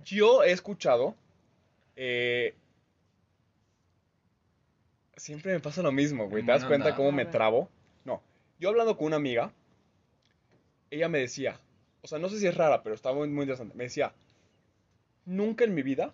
yo 0.04 0.42
he 0.42 0.50
escuchado. 0.52 1.14
eh, 1.96 2.54
siempre 5.22 5.52
me 5.52 5.60
pasa 5.60 5.82
lo 5.82 5.92
mismo, 5.92 6.28
güey. 6.28 6.42
¿Te 6.42 6.50
das 6.50 6.62
cuenta 6.68 6.96
cómo 6.96 7.12
me 7.12 7.24
trabo? 7.30 7.68
No. 8.04 8.20
Yo 8.58 8.70
hablando 8.70 8.96
con 8.96 9.06
una 9.06 9.16
amiga, 9.16 9.52
ella 10.90 11.08
me 11.08 11.20
decía, 11.20 11.60
o 12.02 12.08
sea, 12.08 12.18
no 12.18 12.28
sé 12.28 12.38
si 12.40 12.46
es 12.48 12.56
rara, 12.56 12.82
pero 12.82 12.94
está 12.96 13.12
muy, 13.12 13.28
muy 13.28 13.42
interesante. 13.42 13.76
Me 13.76 13.84
decía, 13.84 14.12
nunca 15.24 15.62
en 15.64 15.74
mi 15.74 15.82
vida 15.82 16.12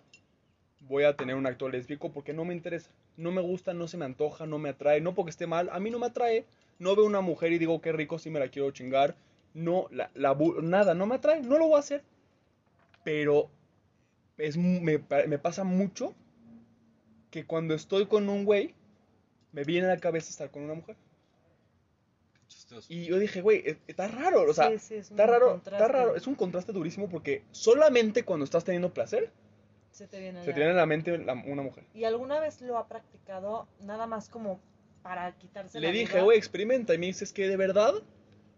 voy 0.81 1.05
a 1.05 1.15
tener 1.15 1.35
un 1.35 1.47
acto 1.47 1.69
lésbico 1.69 2.11
porque 2.11 2.33
no 2.33 2.45
me 2.45 2.53
interesa. 2.53 2.91
No 3.17 3.31
me 3.31 3.41
gusta, 3.41 3.73
no 3.73 3.87
se 3.87 3.97
me 3.97 4.05
antoja, 4.05 4.45
no 4.45 4.59
me 4.59 4.69
atrae. 4.69 5.01
No 5.01 5.15
porque 5.15 5.31
esté 5.31 5.47
mal, 5.47 5.69
a 5.71 5.79
mí 5.79 5.89
no 5.89 5.97
me 5.97 6.05
atrae. 6.05 6.45
No 6.77 6.95
veo 6.95 7.05
una 7.05 7.21
mujer 7.21 7.51
y 7.51 7.57
digo, 7.57 7.81
qué 7.81 7.91
rico, 7.91 8.19
sí 8.19 8.29
me 8.29 8.39
la 8.39 8.49
quiero 8.49 8.69
chingar. 8.71 9.15
No, 9.55 9.87
la, 9.89 10.11
la 10.13 10.37
bu- 10.37 10.61
nada, 10.61 10.93
no 10.93 11.07
me 11.07 11.15
atrae, 11.15 11.41
no 11.41 11.57
lo 11.57 11.65
voy 11.67 11.77
a 11.77 11.79
hacer. 11.79 12.03
Pero 13.03 13.49
es, 14.37 14.55
me, 14.55 14.99
me 15.27 15.39
pasa 15.39 15.63
mucho 15.63 16.13
que 17.31 17.45
cuando 17.45 17.73
estoy 17.73 18.05
con 18.05 18.29
un 18.29 18.45
güey, 18.45 18.75
me 19.51 19.63
viene 19.63 19.87
a 19.87 19.91
la 19.95 19.97
cabeza 19.97 20.29
estar 20.29 20.49
con 20.51 20.63
una 20.63 20.73
mujer. 20.73 20.95
Y 22.87 23.05
yo 23.05 23.17
dije, 23.17 23.41
güey, 23.41 23.59
e- 23.65 23.77
está 23.87 24.07
raro, 24.07 24.43
o 24.49 24.53
sea, 24.53 24.69
Sí, 24.71 24.79
sí, 24.79 24.95
es 24.95 25.09
un 25.09 25.15
está 25.19 25.25
raro, 25.27 25.51
contraste. 25.53 25.83
está 25.83 25.97
raro, 25.97 26.15
es 26.15 26.27
un 26.27 26.35
contraste 26.35 26.71
durísimo 26.71 27.09
porque 27.09 27.43
solamente 27.51 28.23
cuando 28.23 28.43
estás 28.43 28.63
teniendo 28.63 28.93
placer 28.93 29.31
Se 29.91 30.07
te 30.07 30.19
viene 30.19 30.41
se 30.43 30.49
la- 30.49 30.53
te 30.53 30.59
viene 30.59 30.73
a 30.73 30.77
la 30.77 30.85
mente 30.85 31.17
la- 31.17 31.33
una 31.33 31.63
mujer. 31.63 31.83
¿Y 31.95 32.03
alguna 32.03 32.39
vez 32.39 32.61
lo 32.61 32.77
ha 32.77 32.87
practicado 32.87 33.67
nada 33.81 34.05
más 34.07 34.29
como 34.29 34.59
para 35.01 35.31
quitarse 35.37 35.79
Le 35.79 35.87
la 35.87 35.93
dije, 35.93 36.21
güey, 36.21 36.37
experimenta. 36.37 36.93
Y 36.93 36.97
me 36.99 37.07
dices 37.07 37.33
que 37.33 37.47
de 37.47 37.57
verdad 37.57 37.93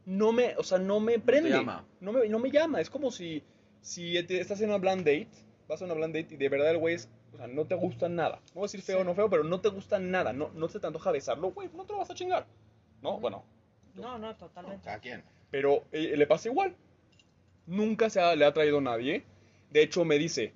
no 0.06 0.34
me, 0.34 0.56
o 0.58 0.64
sea, 0.64 0.78
no 0.78 1.00
me 1.00 1.20
prende. 1.20 1.50
llama. 1.52 1.86
No 2.02 2.12
me, 2.12 2.28
no 2.28 2.40
me 2.40 2.52
llama. 2.52 2.82
Es 2.82 2.90
como 2.90 3.12
si, 3.12 3.44
si 3.82 4.22
te- 4.24 4.42
estás 4.42 4.60
en 4.62 4.70
una 4.70 4.78
blind 4.78 5.00
date, 5.06 5.28
vas 5.72 5.82
a 5.82 5.86
una 5.86 5.94
blind 5.96 6.13
date 6.16 6.34
y 6.36 6.38
de 6.38 6.50
verdad 6.50 6.70
el 6.72 6.78
güey 6.78 6.96
es, 6.96 7.10
o 7.34 7.38
sea, 7.38 7.48
no 7.48 7.66
te 7.66 7.75
gusta 7.75 8.10
nada. 8.10 8.42
No 8.48 8.54
voy 8.56 8.63
a 8.63 8.66
decir 8.66 8.82
feo 8.82 8.98
o 8.98 9.01
Sí. 9.01 9.06
no 9.08 9.16
feo, 9.16 9.30
pero 9.30 9.44
no 9.44 9.60
te 9.62 9.70
gusta 9.70 10.00
nada. 10.00 10.34
No, 10.34 10.50
no 10.54 10.68
se 10.68 10.80
te 10.80 10.88
antoja 10.88 11.12
besarlo, 11.12 11.51
güey, 11.51 11.70
no 11.74 11.86
te 11.86 11.94
lo 11.94 12.00
vas 12.00 12.10
a 12.12 12.13
chingar. 12.16 12.46
No, 13.01 13.20
bueno, 13.20 13.44
No, 13.96 14.18
no, 14.18 14.36
totalmente. 14.36 14.90
¿A 14.90 15.00
quién? 15.00 15.24
pero 15.50 15.84
eh, 15.92 16.16
le 16.16 16.28
pasa 16.28 16.48
igual. 16.50 16.75
Nunca 17.68 18.10
se 18.10 18.20
ha- 18.22 18.36
le 18.36 18.46
ha 18.46 18.54
traído 18.54 18.80
nadie. 18.82 19.24
De 19.70 19.82
hecho, 19.82 20.06
me 20.06 20.18
dice, 20.18 20.54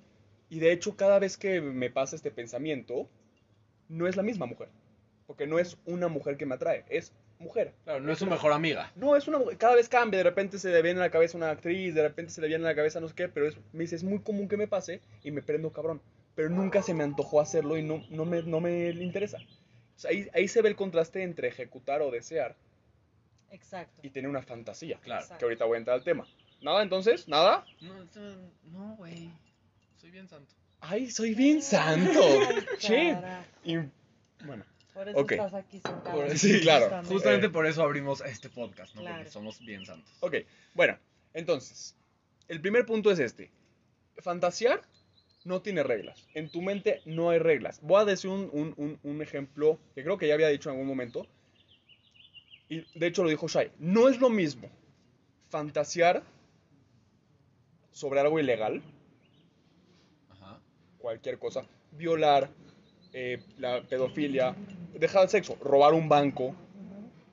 y 0.48 0.58
de 0.58 0.72
hecho, 0.72 0.96
cada 0.96 1.18
vez 1.18 1.36
que 1.36 1.60
me 1.60 1.90
pasa 1.90 2.16
este 2.16 2.30
pensamiento, 2.30 3.08
no 3.88 4.06
es 4.06 4.16
la 4.16 4.22
misma 4.22 4.46
mujer. 4.46 4.68
Porque 5.26 5.46
no 5.46 5.58
es 5.58 5.76
una 5.86 6.08
mujer 6.08 6.36
que 6.36 6.46
me 6.46 6.54
atrae, 6.54 6.84
es 6.88 7.12
mujer. 7.38 7.72
Claro, 7.84 8.00
no 8.00 8.12
es 8.12 8.18
su 8.18 8.26
mejor 8.26 8.52
amiga. 8.52 8.92
No, 8.96 9.16
es 9.16 9.28
una 9.28 9.38
mujer. 9.38 9.56
Cada 9.58 9.74
vez 9.74 9.88
cambia. 9.88 10.18
De 10.18 10.24
repente 10.24 10.58
se 10.58 10.70
le 10.70 10.82
viene 10.82 11.00
a 11.00 11.04
la 11.04 11.10
cabeza 11.10 11.36
una 11.36 11.50
actriz, 11.50 11.94
de 11.94 12.02
repente 12.02 12.32
se 12.32 12.40
le 12.40 12.48
viene 12.48 12.64
a 12.64 12.68
la 12.68 12.74
cabeza 12.74 13.00
no 13.00 13.08
sé 13.08 13.14
qué, 13.14 13.28
pero 13.28 13.48
es, 13.48 13.56
me 13.72 13.80
dice, 13.80 13.96
es 13.96 14.04
muy 14.04 14.20
común 14.20 14.48
que 14.48 14.56
me 14.56 14.68
pase 14.68 15.00
y 15.22 15.30
me 15.30 15.42
prendo 15.42 15.72
cabrón. 15.72 16.00
Pero 16.34 16.50
nunca 16.50 16.82
se 16.82 16.94
me 16.94 17.04
antojó 17.04 17.40
hacerlo 17.40 17.78
y 17.78 17.82
no, 17.82 18.04
no, 18.10 18.24
me, 18.24 18.42
no 18.42 18.60
me 18.60 18.90
interesa. 18.90 19.38
O 19.38 19.98
sea, 19.98 20.10
ahí, 20.10 20.28
ahí 20.34 20.48
se 20.48 20.60
ve 20.60 20.68
el 20.68 20.76
contraste 20.76 21.22
entre 21.22 21.48
ejecutar 21.48 22.02
o 22.02 22.10
desear 22.10 22.56
Exacto. 23.50 24.00
y 24.02 24.10
tener 24.10 24.28
una 24.28 24.42
fantasía. 24.42 24.98
Claro. 24.98 25.22
Exacto. 25.22 25.38
Que 25.38 25.44
ahorita 25.46 25.64
voy 25.64 25.76
a 25.76 25.78
entrar 25.78 25.96
al 25.96 26.04
tema. 26.04 26.26
¿Nada 26.60 26.82
entonces? 26.82 27.28
¿Nada? 27.28 27.64
No, 27.80 28.96
güey. 28.96 29.30
Soy 29.96 30.10
bien 30.10 30.28
santo. 30.28 30.54
Ay, 30.80 31.10
soy 31.10 31.34
bien 31.34 31.62
santo. 31.62 32.20
Che. 32.78 33.16
Y, 33.64 33.76
bueno, 34.44 34.64
Por 34.96 35.08
eso 35.10 35.18
Ok. 35.18 35.32
estás 35.32 35.52
aquí 35.54 35.78
sentado. 35.80 36.16
Por- 36.16 36.38
sí, 36.38 36.60
claro. 36.60 36.84
Justamente. 36.86 37.12
Justamente 37.14 37.46
Eh. 37.48 37.50
por 37.50 37.66
eso 37.66 37.82
abrimos 37.82 38.20
este 38.22 38.48
podcast, 38.48 38.94
¿no? 38.94 39.02
Claro. 39.02 39.16
Porque 39.18 39.30
somos 39.30 39.60
bien 39.60 39.84
santos. 39.84 40.10
ok. 40.20 40.36
Bueno, 40.74 40.98
entonces, 41.34 41.94
el 42.48 42.60
primer 42.62 42.86
punto 42.86 43.10
es 43.10 43.18
este. 43.18 43.50
Fantasear 44.18 44.80
no 45.44 45.60
tiene 45.60 45.82
reglas. 45.82 46.26
En 46.32 46.48
tu 46.50 46.62
mente 46.62 47.02
no 47.04 47.28
hay 47.28 47.38
reglas. 47.38 47.78
Voy 47.82 48.00
a 48.00 48.04
decir 48.06 48.30
un, 48.30 48.48
un- 48.52 48.72
un- 48.78 48.98
un 49.02 49.20
ejemplo 49.22 49.78
que 49.94 50.02
creo 50.02 50.16
que 50.16 50.26
ya 50.28 50.34
había 50.34 50.48
dicho 50.48 50.70
en 50.70 50.76
algún 50.76 50.88
momento. 50.88 51.26
Y 52.70 52.80
de 52.98 53.06
hecho 53.06 53.22
lo 53.22 53.28
dijo 53.28 53.46
Shai. 53.48 53.70
No 53.78 54.08
es 54.08 54.18
lo 54.18 54.30
mismo 54.30 54.70
fantasear 55.50 56.22
sobre 57.92 58.20
algo 58.20 58.40
ilegal, 58.40 58.82
Ajá. 60.30 60.58
cualquier 60.98 61.38
cosa, 61.38 61.64
violar, 61.92 62.48
eh, 63.12 63.42
la 63.58 63.82
pedofilia, 63.82 64.54
dejar 64.98 65.22
el 65.24 65.28
sexo, 65.28 65.56
robar 65.60 65.94
un 65.94 66.08
banco. 66.08 66.54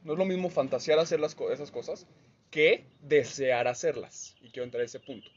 No 0.04 0.14
es 0.14 0.20
lo 0.20 0.26
mismo 0.26 0.50
fantasear 0.50 1.00
hacer 1.00 1.20
las 1.20 1.34
co- 1.36 1.52
esas 1.52 1.72
cosas 1.72 2.06
que 2.52 2.84
desear 3.02 3.68
hacerlas. 3.68 4.36
Y 4.42 4.50
quiero 4.50 4.66
entrar 4.66 4.82
a 4.82 4.86
ese 4.86 5.00
punto. 5.00 5.30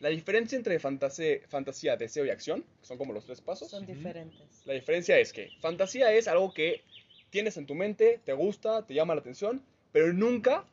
La 0.00 0.10
diferencia 0.10 0.56
entre 0.56 0.78
fantasía, 0.78 1.38
fantasía, 1.48 1.96
deseo 1.96 2.24
y 2.26 2.30
acción, 2.30 2.62
que 2.80 2.86
son 2.86 2.98
como 2.98 3.12
los 3.12 3.24
tres 3.24 3.40
pasos, 3.40 3.70
Son 3.70 3.86
diferentes. 3.86 4.62
la 4.66 4.74
diferencia 4.74 5.18
es 5.18 5.32
que 5.32 5.50
fantasía 5.60 6.12
es 6.12 6.28
algo 6.28 6.52
que 6.52 6.82
tienes 7.30 7.56
en 7.56 7.66
tu 7.66 7.74
mente, 7.74 8.20
te 8.24 8.32
gusta, 8.34 8.86
te 8.86 8.94
llama 8.94 9.14
la 9.14 9.20
atención, 9.22 9.62
pero 9.92 10.12
nunca, 10.12 10.64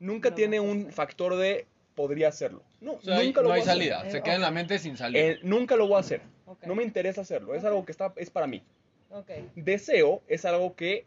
nunca 0.00 0.30
Lo 0.30 0.34
tiene 0.34 0.58
un 0.60 0.80
hacer. 0.82 0.92
factor 0.92 1.36
de 1.36 1.66
podría 1.94 2.28
hacerlo. 2.28 2.62
No, 2.80 2.94
O 2.94 3.00
sea, 3.02 3.18
hay- 3.18 3.26
nunca 3.28 3.40
lo 3.42 3.48
no 3.48 3.54
hay 3.54 3.60
voy 3.60 3.68
a 3.68 3.72
hacer. 3.72 3.82
salida. 3.84 4.10
Se 4.10 4.18
Eh, 4.18 4.22
queda 4.22 4.34
en 4.34 4.40
la 4.42 4.50
mente 4.50 4.78
sin 4.78 4.96
salida. 4.96 5.22
Eh, 5.24 5.38
nunca 5.42 5.76
lo 5.76 5.86
voy 5.86 5.96
a 5.96 6.00
hacer. 6.00 6.20
No 6.66 6.74
me 6.74 6.82
interesa 6.82 7.20
hacerlo. 7.22 7.54
Es 7.54 7.64
algo 7.64 7.84
que 7.84 7.92
está, 7.92 8.12
es 8.16 8.30
para 8.30 8.46
mí. 8.46 8.62
Deseo 9.54 10.22
es 10.26 10.44
algo 10.44 10.74
que 10.74 11.06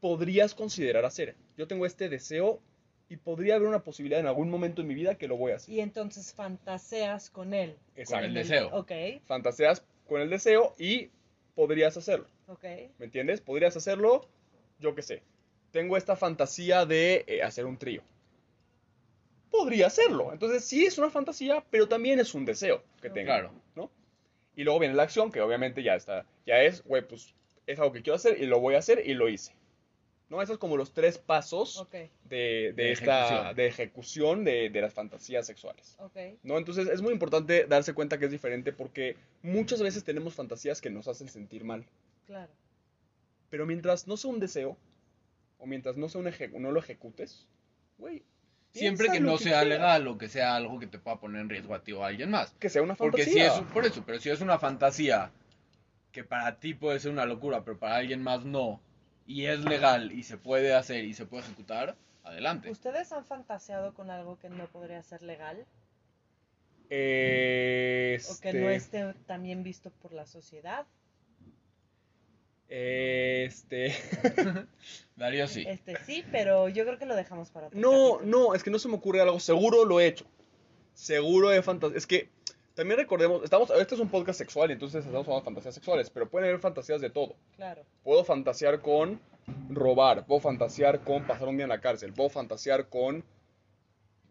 podrías 0.00 0.54
considerar 0.54 1.04
hacer. 1.04 1.36
Yo 1.56 1.66
tengo 1.66 1.86
este 1.86 2.08
deseo 2.08 2.60
y 3.08 3.16
podría 3.16 3.56
haber 3.56 3.68
una 3.68 3.84
posibilidad 3.84 4.20
en 4.20 4.26
algún 4.26 4.50
momento 4.50 4.82
en 4.82 4.88
mi 4.88 4.94
vida 4.94 5.16
que 5.16 5.28
lo 5.28 5.36
voy 5.36 5.52
a 5.52 5.56
hacer. 5.56 5.74
Y 5.74 5.80
entonces 5.80 6.32
fantaseas 6.32 7.30
con 7.30 7.54
él. 7.54 7.76
Exacto. 7.94 8.26
el 8.26 8.34
deseo. 8.34 8.68
Ok, 8.72 8.92
Fantaseas 9.26 9.84
con 10.08 10.20
el 10.20 10.30
deseo 10.30 10.74
y 10.78 11.10
podrías 11.54 11.96
hacerlo. 11.96 12.26
ok. 12.48 12.64
¿Me 12.98 13.06
entiendes? 13.06 13.40
Podrías 13.40 13.76
hacerlo, 13.76 14.28
yo 14.80 14.94
qué 14.94 15.02
sé. 15.02 15.22
Tengo 15.70 15.96
esta 15.96 16.16
fantasía 16.16 16.86
de 16.86 17.24
eh, 17.26 17.42
hacer 17.42 17.66
un 17.66 17.78
trío. 17.78 18.02
Podría 19.50 19.86
hacerlo. 19.86 20.32
Entonces 20.32 20.64
sí 20.64 20.84
es 20.84 20.98
una 20.98 21.10
fantasía, 21.10 21.64
pero 21.70 21.88
también 21.88 22.18
es 22.18 22.34
un 22.34 22.44
deseo 22.44 22.82
que 23.00 23.10
tengo. 23.10 23.26
Claro. 23.26 23.52
¿no? 23.74 23.90
Y 24.56 24.64
luego 24.64 24.80
viene 24.80 24.94
la 24.94 25.04
acción, 25.04 25.30
que 25.30 25.40
obviamente 25.40 25.82
ya 25.82 25.94
está. 25.94 26.26
Ya 26.46 26.62
es, 26.62 26.82
güey, 26.82 27.06
pues 27.06 27.34
es 27.66 27.78
algo 27.78 27.92
que 27.92 28.02
quiero 28.02 28.16
hacer 28.16 28.40
y 28.42 28.46
lo 28.46 28.58
voy 28.58 28.74
a 28.74 28.78
hacer 28.78 29.02
y 29.06 29.14
lo 29.14 29.28
hice. 29.28 29.52
¿No? 30.28 30.42
Esos 30.42 30.54
son 30.54 30.58
como 30.58 30.76
los 30.76 30.92
tres 30.92 31.18
pasos 31.18 31.86
de, 31.92 32.08
de 32.24 32.72
De 32.72 32.90
esta 32.92 33.26
ejecución. 33.28 33.54
de 33.56 33.66
ejecución 33.66 34.44
de, 34.44 34.70
de 34.70 34.80
las 34.80 34.92
fantasías 34.92 35.46
sexuales. 35.46 35.96
¿No? 36.42 36.58
Entonces 36.58 36.88
es 36.88 37.00
muy 37.00 37.12
importante 37.12 37.64
darse 37.66 37.94
cuenta 37.94 38.18
que 38.18 38.24
es 38.24 38.30
diferente 38.32 38.72
porque 38.72 39.16
muchas 39.42 39.80
veces 39.80 40.02
tenemos 40.02 40.34
fantasías 40.34 40.80
que 40.80 40.90
nos 40.90 41.06
hacen 41.06 41.28
sentir 41.28 41.62
mal. 41.62 41.84
Claro. 42.26 42.50
Pero 43.50 43.66
mientras 43.66 44.08
no 44.08 44.16
sea 44.16 44.30
un 44.32 44.40
deseo, 44.40 44.76
o 45.58 45.66
mientras 45.66 45.96
no, 45.96 46.08
sea 46.08 46.20
un 46.20 46.26
eje- 46.26 46.50
no 46.50 46.72
lo 46.72 46.80
ejecutes, 46.80 47.46
güey. 47.98 48.24
Siempre 48.78 49.10
que 49.10 49.20
no 49.20 49.38
sea 49.38 49.60
quieras. 49.62 49.66
legal 49.66 50.06
o 50.08 50.18
que 50.18 50.28
sea 50.28 50.54
algo 50.56 50.78
que 50.78 50.86
te 50.86 50.98
pueda 50.98 51.18
poner 51.18 51.40
en 51.42 51.48
riesgo 51.48 51.74
a 51.74 51.82
ti 51.82 51.92
o 51.92 52.04
a 52.04 52.08
alguien 52.08 52.30
más. 52.30 52.54
Que 52.58 52.68
sea 52.68 52.82
una 52.82 52.94
Porque 52.96 53.22
fantasía. 53.22 53.50
si 53.50 53.60
es, 53.60 53.66
por 53.72 53.86
eso, 53.86 54.02
pero 54.04 54.18
si 54.20 54.30
es 54.30 54.40
una 54.40 54.58
fantasía 54.58 55.30
que 56.12 56.24
para 56.24 56.58
ti 56.58 56.74
puede 56.74 56.98
ser 57.00 57.10
una 57.12 57.26
locura, 57.26 57.64
pero 57.64 57.78
para 57.78 57.96
alguien 57.96 58.22
más 58.22 58.44
no, 58.44 58.80
y 59.26 59.46
es 59.46 59.60
legal 59.60 60.12
y 60.12 60.22
se 60.22 60.38
puede 60.38 60.74
hacer 60.74 61.04
y 61.04 61.14
se 61.14 61.26
puede 61.26 61.44
ejecutar, 61.44 61.96
adelante. 62.24 62.70
¿Ustedes 62.70 63.12
han 63.12 63.24
fantaseado 63.24 63.94
con 63.94 64.10
algo 64.10 64.38
que 64.38 64.48
no 64.48 64.66
podría 64.66 65.02
ser 65.02 65.22
legal? 65.22 65.66
¿O 66.88 68.40
que 68.40 68.52
no 68.52 68.70
Este, 68.70 69.00
esté 69.00 69.14
también 69.26 69.62
visto 69.62 69.90
por 69.90 70.12
la 70.12 70.26
sociedad? 70.26 70.86
Este, 72.68 73.94
Darío 75.16 75.46
sí. 75.46 75.64
Este 75.66 75.96
sí, 76.04 76.24
pero 76.30 76.68
yo 76.68 76.84
creo 76.84 76.98
que 76.98 77.06
lo 77.06 77.14
dejamos 77.14 77.50
para 77.50 77.68
otro 77.68 77.78
no, 77.78 78.16
capítulo. 78.18 78.48
no, 78.48 78.54
es 78.54 78.62
que 78.62 78.70
no 78.70 78.78
se 78.78 78.88
me 78.88 78.94
ocurre 78.94 79.20
algo. 79.20 79.40
Seguro 79.40 79.84
lo 79.84 80.00
he 80.00 80.06
hecho. 80.06 80.26
Seguro 80.94 81.52
he 81.52 81.62
fantaseado. 81.62 81.96
Es 81.96 82.06
que 82.06 82.28
también 82.74 82.98
recordemos, 82.98 83.42
estamos, 83.42 83.70
este 83.70 83.94
es 83.94 84.00
un 84.00 84.10
podcast 84.10 84.38
sexual, 84.38 84.70
entonces 84.70 85.04
estamos 85.04 85.26
hablando 85.26 85.40
de 85.40 85.44
fantasías 85.46 85.74
sexuales, 85.74 86.10
pero 86.10 86.28
pueden 86.28 86.48
haber 86.48 86.60
fantasías 86.60 87.00
de 87.00 87.08
todo. 87.08 87.34
Claro. 87.56 87.82
Puedo 88.04 88.22
fantasear 88.22 88.80
con 88.80 89.18
robar, 89.70 90.26
puedo 90.26 90.40
fantasear 90.40 91.00
con 91.00 91.26
pasar 91.26 91.48
un 91.48 91.56
día 91.56 91.64
en 91.64 91.70
la 91.70 91.80
cárcel, 91.80 92.12
puedo 92.12 92.28
fantasear 92.28 92.88
con 92.90 93.24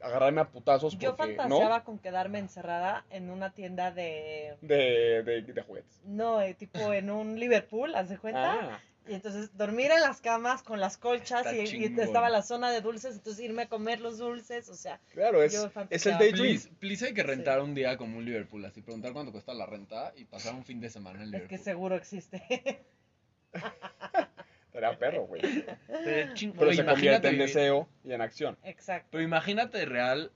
agarrarme 0.02 0.42
a 0.42 0.50
putazos 0.50 0.98
Yo 0.98 1.16
porque, 1.16 1.36
fantaseaba 1.36 1.84
con 1.84 2.00
quedarme 2.00 2.40
encerrada 2.40 3.06
en 3.10 3.30
una 3.30 3.52
tienda 3.52 3.92
de... 3.92 4.56
De, 4.62 5.24
de, 5.24 5.42
de 5.42 5.62
juguetes. 5.62 6.02
No, 6.06 6.42
eh, 6.42 6.54
tipo 6.54 6.94
en 6.94 7.10
un 7.10 7.40
Liverpool, 7.40 7.96
¿haz 7.96 8.10
de 8.10 8.18
cuenta? 8.18 8.54
Ah, 8.76 8.80
Y 9.08 9.14
entonces 9.14 9.56
dormir 9.56 9.92
en 9.92 10.02
las 10.02 10.20
camas 10.22 10.64
con 10.64 10.80
las 10.80 10.98
colchas 10.98 11.46
y, 11.54 11.78
y 11.78 11.86
estaba 12.00 12.30
la 12.30 12.42
zona 12.42 12.72
de 12.72 12.82
dulces, 12.82 13.16
entonces 13.16 13.44
irme 13.44 13.64
a 13.64 13.70
comer 13.70 14.02
los 14.02 14.18
dulces, 14.18 14.68
o 14.70 14.76
sea, 14.76 15.00
Claro, 15.12 15.44
es, 15.44 15.54
Yo 15.54 15.72
es 15.90 16.06
el 16.06 16.18
daydream. 16.18 16.34
Please, 16.34 16.70
please 16.80 17.06
hay 17.06 17.14
que 17.14 17.24
rentar 17.24 17.62
un 17.62 17.76
día 17.76 17.98
como 17.98 18.18
un 18.18 18.26
Liverpool, 18.26 18.66
así 18.66 18.82
preguntar 18.82 19.14
cuánto 19.14 19.32
cuesta 19.32 19.54
la 19.54 19.66
renta 19.66 20.12
y 20.16 20.26
pasar 20.26 20.56
un 20.56 20.66
fin 20.66 20.80
de 20.82 20.90
semana 20.90 21.20
en 21.20 21.26
es 21.26 21.32
Liverpool. 21.32 21.50
que 21.50 21.64
seguro 21.64 21.96
existe. 21.96 22.44
Estaría 24.76 25.00
perro, 25.00 25.26
güey. 25.26 25.42
Pero, 25.88 26.74
se 26.74 26.86
convierte 26.86 27.30
en 27.30 27.38
deseo 27.38 27.88
y 28.04 28.12
en 28.12 28.20
acción. 28.20 28.58
Exacto. 28.64 29.08
Pero 29.12 29.24
imagínate 29.24 29.86
real, 29.86 30.34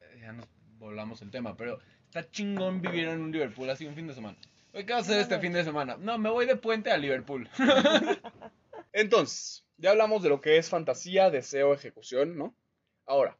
eh, 0.00 0.18
ya 0.20 0.32
nos 0.32 0.46
volamos 0.78 1.20
el 1.22 1.32
tema, 1.32 1.56
pero 1.56 1.80
está 2.04 2.30
chingón 2.30 2.80
vivir 2.80 3.08
en 3.08 3.20
un 3.20 3.32
Liverpool 3.32 3.68
así 3.68 3.86
un 3.86 3.96
fin 3.96 4.06
de 4.06 4.14
semana. 4.14 4.38
Oye, 4.72 4.86
¿qué 4.86 4.92
vas 4.92 5.08
a 5.08 5.10
hacer 5.10 5.20
este 5.22 5.40
fin 5.40 5.52
de 5.52 5.64
semana? 5.64 5.96
No, 5.98 6.18
me 6.18 6.30
voy 6.30 6.46
de 6.46 6.54
puente 6.54 6.92
a 6.92 6.98
Liverpool. 6.98 7.50
Entonces, 8.92 9.64
ya 9.76 9.90
hablamos 9.90 10.22
de 10.22 10.28
lo 10.28 10.40
que 10.40 10.56
es 10.56 10.68
fantasía, 10.68 11.28
deseo, 11.28 11.74
ejecución, 11.74 12.38
¿no? 12.38 12.54
Ahora, 13.06 13.36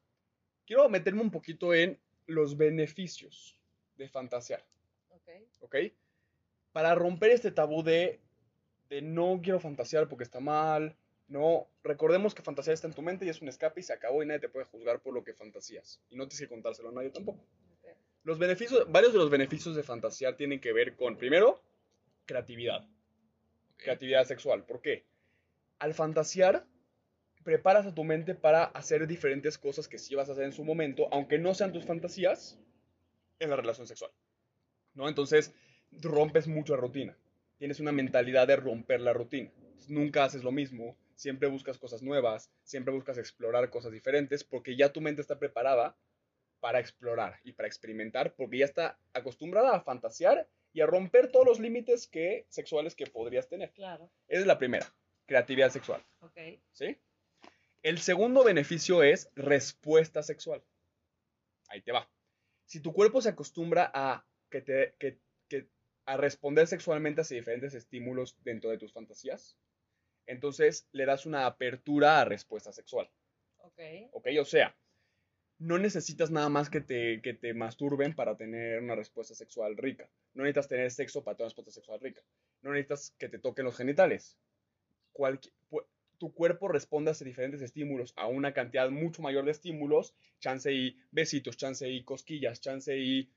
quiero 0.66 0.88
meterme 0.88 1.21
un 1.21 1.30
poquito 1.30 1.75
en 1.75 2.00
los 2.26 2.57
beneficios 2.57 3.57
de 3.95 4.09
fantasear, 4.09 4.66
Ok. 5.11 5.28
¿ok? 5.61 5.76
Para 6.73 6.97
romper 6.97 7.30
este 7.30 7.52
tabú 7.52 7.85
de, 7.85 8.19
de 8.90 9.00
no 9.00 9.40
quiero 9.42 9.61
fantasear 9.61 10.09
porque 10.09 10.25
está 10.25 10.40
mal, 10.40 10.97
no, 11.28 11.68
recordemos 11.85 12.35
que 12.35 12.42
fantasear 12.42 12.75
está 12.75 12.88
en 12.88 12.92
tu 12.92 13.02
mente 13.02 13.25
y 13.25 13.28
es 13.28 13.40
un 13.40 13.49
escape 13.49 13.80
y 13.80 13.85
se 13.85 13.92
acabó 13.92 14.23
y 14.23 14.26
nadie 14.26 14.40
te 14.40 14.49
puede 14.49 14.66
juzgar 14.66 15.00
por 15.00 15.14
lo 15.14 15.23
que 15.23 15.32
fantasías. 15.32 16.00
Y 16.11 16.16
no 16.16 16.26
tienes 16.26 16.40
que 16.40 16.49
contárselo 16.49 16.88
a 16.88 16.92
nadie 16.92 17.11
tampoco. 17.11 17.40
Los 18.25 18.38
beneficios, 18.38 18.90
varios 18.90 19.12
de 19.12 19.18
los 19.20 19.30
beneficios 19.30 19.76
de 19.76 19.85
fantasear 19.85 20.37
tienen 20.37 20.61
que 20.61 20.73
ver 20.73 20.97
con, 20.97 21.16
primero, 21.16 21.62
creatividad. 22.26 22.87
Creatividad 23.76 24.25
sexual. 24.25 24.64
¿Por 24.64 24.82
qué? 24.82 25.06
Al 25.78 25.94
fantasear, 25.94 26.66
preparas 27.44 27.87
a 27.87 27.94
tu 27.94 28.02
mente 28.02 28.35
para 28.35 28.64
hacer 28.64 29.06
diferentes 29.06 29.56
cosas 29.56 29.87
que 29.87 29.99
sí 29.99 30.16
vas 30.16 30.28
a 30.28 30.32
hacer 30.32 30.44
en 30.44 30.52
su 30.52 30.64
momento, 30.64 31.09
aunque 31.12 31.38
no 31.38 31.54
sean 31.54 31.73
tus 31.73 31.87
fantasías, 31.87 32.59
en 33.38 33.50
la 33.50 33.56
relación 33.56 33.87
sexual. 33.87 34.11
¿No? 34.94 35.09
Entonces, 35.09 35.54
rompes 35.92 36.49
mucho 36.49 36.75
la 36.75 36.82
rutina. 36.82 37.16
Tienes 37.61 37.79
una 37.79 37.93
mentalidad 37.93 38.47
de 38.49 38.57
romper 38.57 39.02
la 39.02 39.12
rutina. 39.12 39.50
Nunca 39.88 40.25
haces 40.25 40.43
lo 40.43 40.50
mismo, 40.50 40.97
siempre 41.14 41.47
buscas 41.47 41.76
cosas 41.76 42.00
nuevas, 42.02 42.50
siempre 42.62 42.90
buscas 42.95 43.19
explorar 43.19 43.69
cosas 43.69 43.93
diferentes, 43.93 44.45
porque 44.45 44.76
ya 44.76 44.95
tu 44.95 45.02
mente 45.02 45.21
está 45.21 45.38
preparada 45.38 45.95
para 46.61 46.81
explorar 46.81 47.38
y 47.45 47.52
para 47.52 47.67
experimentar, 47.69 48.35
porque 48.35 48.57
ya 48.57 48.64
está 48.64 48.99
acostumbrada 49.12 49.76
a 49.76 49.83
fantasear 49.83 50.49
y 50.73 50.81
a 50.81 50.87
romper 50.87 51.31
todos 51.31 51.45
los 51.47 51.61
límites 51.61 52.07
que, 52.07 52.47
sexuales 52.49 52.95
que 52.95 53.07
podrías 53.07 53.47
tener. 53.47 53.73
Claro. 53.73 54.11
Esa 54.26 54.40
es 54.40 54.47
la 54.47 54.57
primera, 54.59 54.87
creatividad 55.26 55.69
sexual, 55.71 56.02
Ok. 56.21 56.38
¿sí? 56.73 56.97
El 57.83 57.99
segundo 57.99 58.43
beneficio 58.43 59.02
es 59.02 59.31
respuesta 59.35 60.23
sexual. 60.23 60.62
Ahí 61.69 61.83
te 61.83 61.93
va. 61.93 62.11
Si 62.64 62.81
tu 62.81 62.95
cuerpo 62.95 63.21
se 63.21 63.29
acostumbra 63.29 63.90
a, 63.93 64.25
que 64.49 64.62
te, 64.62 64.95
que- 64.99 65.19
a 66.07 66.16
responder 66.16 66.66
sexualmente 66.66 67.21
hacia 67.21 67.37
diferentes 67.37 67.75
estímulos 67.75 68.37
dentro 68.42 68.71
de 68.71 68.78
tus 68.78 68.92
fantasías, 68.92 69.57
entonces 70.26 70.88
le 70.92 71.07
das 71.07 71.26
una 71.26 71.47
apertura 71.47 72.21
a 72.21 72.25
respuesta 72.25 72.73
sexual. 72.73 73.11
Ok. 73.59 73.80
¿Ok? 74.12 74.26
O 74.40 74.45
sea, 74.45 74.76
no 75.59 75.78
necesitas 75.78 76.30
nada 76.30 76.49
más 76.49 76.71
que 76.71 76.80
te, 76.80 77.21
que 77.23 77.35
te 77.35 77.52
masturben 77.54 78.14
para 78.14 78.37
tener 78.37 78.80
una 78.80 78.95
respuesta 78.95 79.35
sexual 79.35 79.76
rica. 79.76 80.09
No 80.35 80.42
necesitas 80.45 80.69
tener 80.69 80.90
sexo 80.90 81.23
para 81.23 81.37
tener 81.37 81.45
una 81.47 81.49
respuesta 81.50 81.73
sexual 81.73 82.00
rica. 82.00 82.23
No 82.62 82.71
necesitas 82.73 83.14
que 83.19 83.28
te 83.28 83.38
toquen 83.38 83.66
los 83.66 83.76
genitales. 83.76 84.38
Cualqui- 85.12 85.52
tu 86.19 86.33
cuerpo 86.35 86.69
responde 86.69 87.11
a 87.11 87.14
diferentes 87.14 87.62
estímulos, 87.62 88.12
a 88.16 88.26
una 88.26 88.52
cantidad 88.52 88.90
mucho 88.90 89.23
mayor 89.23 89.47
de 89.47 89.52
estímulos, 89.52 90.14
chance 90.38 90.71
y 90.71 90.99
besitos, 91.11 91.57
chance 91.57 91.88
y 91.88 92.04
cosquillas, 92.04 92.61
chance 92.61 92.97
y 92.97 93.30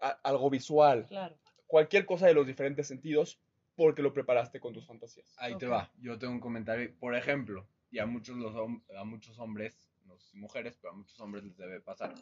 a- 0.00 0.18
algo 0.22 0.48
visual, 0.48 1.06
Claro. 1.08 1.36
Cualquier 1.66 2.06
cosa 2.06 2.26
de 2.26 2.34
los 2.34 2.46
diferentes 2.46 2.86
sentidos, 2.86 3.40
porque 3.76 4.02
lo 4.02 4.12
preparaste 4.12 4.60
con 4.60 4.72
tus 4.72 4.86
fantasías. 4.86 5.34
Ahí 5.38 5.56
te 5.58 5.66
va. 5.66 5.90
Yo 5.98 6.18
tengo 6.18 6.32
un 6.32 6.40
comentario. 6.40 6.94
Por 6.98 7.14
ejemplo, 7.16 7.68
y 7.90 7.98
a 7.98 8.06
muchos, 8.06 8.36
los, 8.36 8.54
hom- 8.54 8.82
a 8.96 9.04
muchos 9.04 9.38
hombres, 9.38 9.76
no 10.04 10.16
sé 10.18 10.30
si 10.30 10.36
mujeres, 10.38 10.76
pero 10.80 10.92
a 10.92 10.96
muchos 10.96 11.18
hombres 11.20 11.44
les 11.44 11.56
debe 11.56 11.80
pasar. 11.80 12.14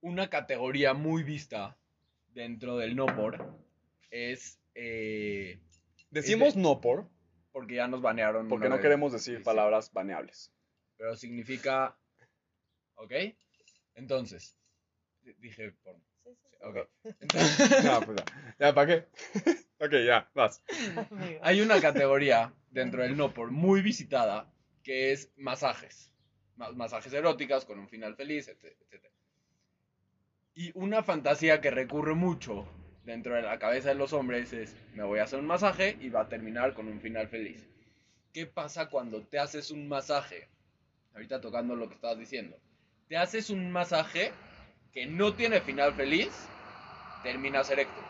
Una 0.00 0.28
categoría 0.28 0.92
muy 0.94 1.22
vista 1.22 1.78
dentro 2.28 2.76
del 2.76 2.94
no 2.94 3.06
por 3.06 3.56
es. 4.10 4.60
eh, 4.74 5.58
Decimos 6.10 6.54
no 6.56 6.80
por, 6.80 7.08
porque 7.52 7.76
ya 7.76 7.88
nos 7.88 8.02
banearon. 8.02 8.48
porque 8.48 8.68
no 8.68 8.76
vez. 8.76 8.82
queremos 8.82 9.12
decir 9.12 9.34
Sí, 9.36 9.38
sí. 9.40 9.44
palabras 9.44 9.92
baneables. 9.92 10.52
Pero 10.96 11.16
significa. 11.16 11.96
¿Ok? 12.96 13.12
Entonces. 13.94 14.56
di- 15.22 15.32
Dije 15.38 15.72
por. 15.82 15.96
Sí, 16.24 16.30
sí, 16.34 16.46
sí. 16.50 16.56
Ok. 16.62 16.88
Entonces, 17.20 17.84
No, 17.84 18.04
pues 18.04 18.16
ya. 18.18 18.24
¿Ya 18.58 18.74
para 18.74 18.86
qué? 18.86 19.06
ok, 19.78 19.92
ya, 20.06 20.30
vas. 20.34 20.62
Hay 21.42 21.60
una 21.60 21.80
categoría 21.80 22.52
dentro 22.70 23.02
del 23.02 23.16
no 23.16 23.32
por 23.34 23.50
muy 23.50 23.82
visitada 23.82 24.52
que 24.82 25.12
es 25.12 25.30
masajes. 25.36 26.10
Ma- 26.56 26.72
masajes 26.72 27.12
eróticas 27.12 27.64
con 27.64 27.78
un 27.78 27.88
final 27.88 28.16
feliz, 28.16 28.48
etc. 28.48 28.76
etc. 28.80 29.12
Y 30.54 30.70
una 30.74 31.02
fantasía 31.02 31.60
que 31.60 31.70
recurre 31.70 32.14
mucho 32.14 32.66
dentro 33.04 33.34
de 33.34 33.42
la 33.42 33.58
cabeza 33.58 33.90
de 33.90 33.94
los 33.96 34.12
hombres 34.12 34.52
es 34.52 34.74
me 34.94 35.02
voy 35.04 35.18
a 35.18 35.24
hacer 35.24 35.38
un 35.38 35.46
masaje 35.46 35.96
y 36.00 36.08
va 36.08 36.22
a 36.22 36.28
terminar 36.28 36.74
con 36.74 36.88
un 36.88 37.00
final 37.00 37.28
feliz. 37.28 37.68
¿Qué 38.32 38.46
pasa 38.46 38.88
cuando 38.90 39.22
te 39.22 39.38
haces 39.38 39.70
un 39.70 39.88
masaje? 39.88 40.48
Ahorita 41.14 41.40
tocando 41.40 41.76
lo 41.76 41.88
que 41.88 41.94
estabas 41.96 42.18
diciendo. 42.18 42.58
Te 43.08 43.16
haces 43.16 43.50
un 43.50 43.70
masaje 43.72 44.32
que 44.94 45.06
no 45.06 45.34
tiene 45.34 45.60
final 45.60 45.92
feliz, 45.94 46.30
terminas 47.22 47.68
erecto. 47.70 48.00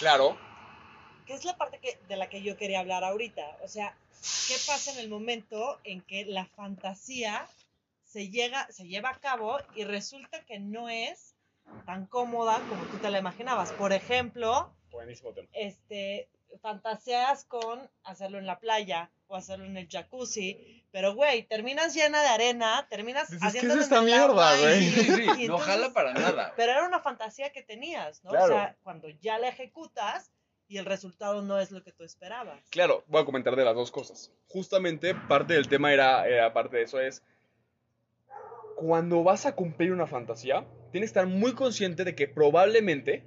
Claro. 0.00 0.36
que 1.24 1.32
es 1.34 1.44
la 1.44 1.56
parte 1.56 1.78
que, 1.78 1.98
de 2.08 2.16
la 2.16 2.28
que 2.28 2.42
yo 2.42 2.56
quería 2.56 2.80
hablar 2.80 3.02
ahorita. 3.04 3.58
O 3.62 3.68
sea, 3.68 3.96
¿qué 4.48 4.54
pasa 4.66 4.92
en 4.92 4.98
el 4.98 5.08
momento 5.08 5.78
en 5.84 6.02
que 6.02 6.24
la 6.26 6.44
fantasía 6.46 7.48
se, 8.04 8.28
llega, 8.28 8.70
se 8.70 8.86
lleva 8.86 9.10
a 9.10 9.20
cabo 9.20 9.58
y 9.74 9.84
resulta 9.84 10.44
que 10.44 10.58
no 10.58 10.88
es 10.88 11.34
tan 11.84 12.06
cómoda 12.06 12.60
como 12.68 12.84
tú 12.84 12.98
te 12.98 13.10
la 13.10 13.18
imaginabas? 13.18 13.72
Por 13.72 13.92
ejemplo, 13.92 14.72
Buenísimo 14.90 15.32
tema. 15.32 15.48
este, 15.52 16.28
fantaseas 16.60 17.44
con 17.44 17.88
hacerlo 18.04 18.38
en 18.38 18.46
la 18.46 18.58
playa 18.58 19.10
o 19.28 19.36
hacerlo 19.36 19.64
en 19.64 19.76
el 19.76 19.88
jacuzzi, 19.88 20.84
pero 20.92 21.14
güey, 21.14 21.42
terminas 21.44 21.94
llena 21.94 22.22
de 22.22 22.28
arena, 22.28 22.86
terminas 22.88 23.30
Dices, 23.30 23.60
¿qué 23.60 23.66
es 23.66 23.74
esta 23.76 24.00
mierda, 24.02 24.56
güey? 24.58 24.90
Sí, 24.90 25.28
sí, 25.36 25.48
no 25.48 25.58
jala 25.58 25.92
para 25.92 26.14
nada. 26.14 26.52
Pero 26.56 26.72
era 26.72 26.86
una 26.86 27.00
fantasía 27.00 27.50
que 27.50 27.62
tenías, 27.62 28.22
¿no? 28.24 28.30
O 28.30 28.34
Claro. 28.34 28.48
sea, 28.48 28.76
cuando 28.82 29.08
ya 29.08 29.38
la 29.38 29.48
ejecutas 29.48 30.30
y 30.68 30.78
el 30.78 30.84
resultado 30.84 31.42
no 31.42 31.58
es 31.58 31.70
lo 31.70 31.82
que 31.82 31.92
tú 31.92 32.04
esperabas. 32.04 32.60
Claro, 32.70 33.04
voy 33.08 33.22
a 33.22 33.24
comentar 33.24 33.54
de 33.56 33.64
las 33.64 33.74
dos 33.74 33.90
cosas. 33.90 34.32
Justamente 34.48 35.14
parte 35.14 35.54
del 35.54 35.68
tema 35.68 35.92
era, 35.92 36.26
era 36.26 36.52
parte 36.52 36.76
de 36.78 36.82
eso 36.84 37.00
es, 37.00 37.22
cuando 38.76 39.22
vas 39.22 39.46
a 39.46 39.54
cumplir 39.54 39.92
una 39.92 40.06
fantasía, 40.06 40.66
tienes 40.92 41.10
que 41.10 41.18
estar 41.18 41.26
muy 41.26 41.54
consciente 41.54 42.04
de 42.04 42.14
que 42.14 42.28
probablemente 42.28 43.24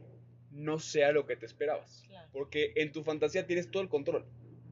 no 0.60 0.80
sea 0.80 1.12
lo 1.12 1.26
que 1.26 1.36
te 1.36 1.46
esperabas. 1.46 2.04
Claro, 2.08 2.30
Porque 2.32 2.74
en 2.76 2.92
tu 2.92 3.04
fantasía 3.04 3.46
tienes 3.48 3.70
todo 3.72 3.82
el 3.84 3.90
control. 3.90 4.26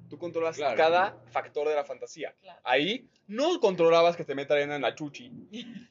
Tú 0.10 0.18
controlas 0.18 0.56
Claro. 0.56 0.78
cada 0.78 1.22
factor 1.32 1.68
de 1.68 1.76
la 1.76 1.84
fantasía. 1.84 2.34
claro. 2.42 2.62
Ahí 2.64 3.10
no 3.28 3.60
controlabas 3.60 4.16
que 4.16 4.24
te 4.24 4.36
meta 4.36 4.54
arena 4.54 4.76
en 4.78 4.82
la 4.84 4.96
chuchi. 4.96 5.32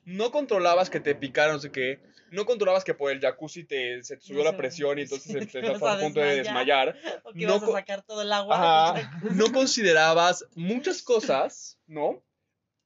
No 0.07 0.31
controlabas 0.31 0.89
que 0.89 1.01
te 1.01 1.15
picara 1.15 1.53
no 1.53 1.59
sé 1.59 1.71
qué. 1.71 2.01
No 2.31 2.45
controlabas 2.47 2.83
que 2.83 2.95
por 2.95 3.13
el 3.13 3.21
jacuzzi 3.21 3.65
te, 3.65 4.03
se 4.03 4.17
te 4.17 4.23
subió 4.23 4.43
No 4.43 4.51
la 4.51 4.57
presión 4.57 4.99
y 4.99 5.07
sí, 5.07 5.15
entonces 5.15 5.33
te 5.53 5.61
te 5.61 5.67
estás 5.67 5.83
a 5.83 5.93
a 5.95 6.01
punto 6.01 6.21
de 6.21 6.37
desmayar. 6.37 6.95
desmayar. 6.95 7.23
O 7.25 7.33
que 7.33 7.47
No 7.47 7.61
vas 7.61 7.69
a 7.69 7.73
sacar 7.73 8.03
todo 8.03 8.23
el 8.23 8.33
agua. 8.33 8.95
Ajá. 8.97 9.21
No 9.35 9.53
considerabas 9.53 10.47
muchas 10.55 11.03
cosas, 11.03 11.79
¿no? 11.87 12.23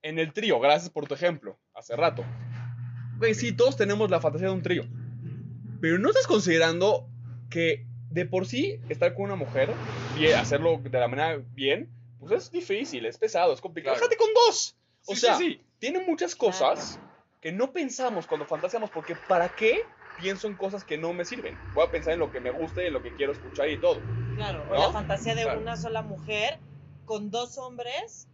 En 0.03 0.19
el 0.19 0.33
trío, 0.33 0.59
gracias 0.61 0.91
por 0.91 1.07
tu 1.07 1.15
ejemplo, 1.15 1.59
hace 1.75 1.95
rato. 1.95 2.25
Güey, 3.19 3.35
sí, 3.35 3.53
todos 3.53 3.77
tenemos 3.77 4.11
la 4.11 4.21
fantasía 4.21 4.49
de 4.49 4.55
un 4.55 4.63
trío. 4.63 4.83
Pero 5.81 5.99
no 5.99 6.09
estás 6.11 6.27
considerando 6.27 7.09
que 7.51 7.87
de 8.11 8.27
por 8.27 8.47
sí 8.47 8.81
estar 8.89 9.15
con 9.15 9.25
una 9.27 9.37
mujer, 9.37 9.73
bien, 10.17 10.37
hacerlo 10.39 10.79
de 10.83 10.99
la 10.99 11.09
manera 11.09 11.41
bien, 11.55 11.89
pues 12.19 12.33
es 12.33 12.51
difícil, 12.51 13.07
es 13.07 13.17
pesado, 13.19 13.53
es 13.53 13.61
complicado. 13.61 13.97
Claro. 13.97 14.09
Déjate 14.09 14.23
con 14.25 14.35
dos. 14.47 14.77
O 15.07 15.15
Sí, 15.15 15.21
sea, 15.21 15.37
sí, 15.37 15.53
sí. 15.55 15.65
tiene 15.79 16.01
muchas 16.07 16.35
cosas 16.37 16.99
que 17.41 17.53
no 17.53 17.73
pensamos 17.73 18.27
cuando 18.27 18.47
fantaseamos, 18.47 18.91
porque 18.91 19.17
¿para 19.17 19.49
qué 19.49 19.83
pienso 20.21 20.47
en 20.47 20.55
cosas 20.57 20.85
que 20.85 20.99
no 20.99 21.15
me 21.15 21.25
sirven? 21.25 21.57
Voy 21.75 21.87
a 21.87 21.91
pensar 21.91 22.13
en 22.13 22.19
lo 22.19 22.31
que 22.31 22.41
me 22.41 22.51
guste, 22.51 22.87
en 22.87 22.93
lo 22.93 23.03
que 23.03 23.15
quiero 23.15 23.33
escuchar 23.33 23.71
y 23.71 23.81
todo. 23.81 24.01
Claro, 24.37 24.63
o 24.69 24.75
¿No? 24.75 24.81
la 24.89 24.93
fantasía 24.93 25.35
de 25.35 25.45
Claro. 25.45 25.61
una 25.61 25.77
sola 25.77 26.03
mujer 26.03 26.59
con 27.07 27.31
dos 27.31 27.57
hombres. 27.57 28.29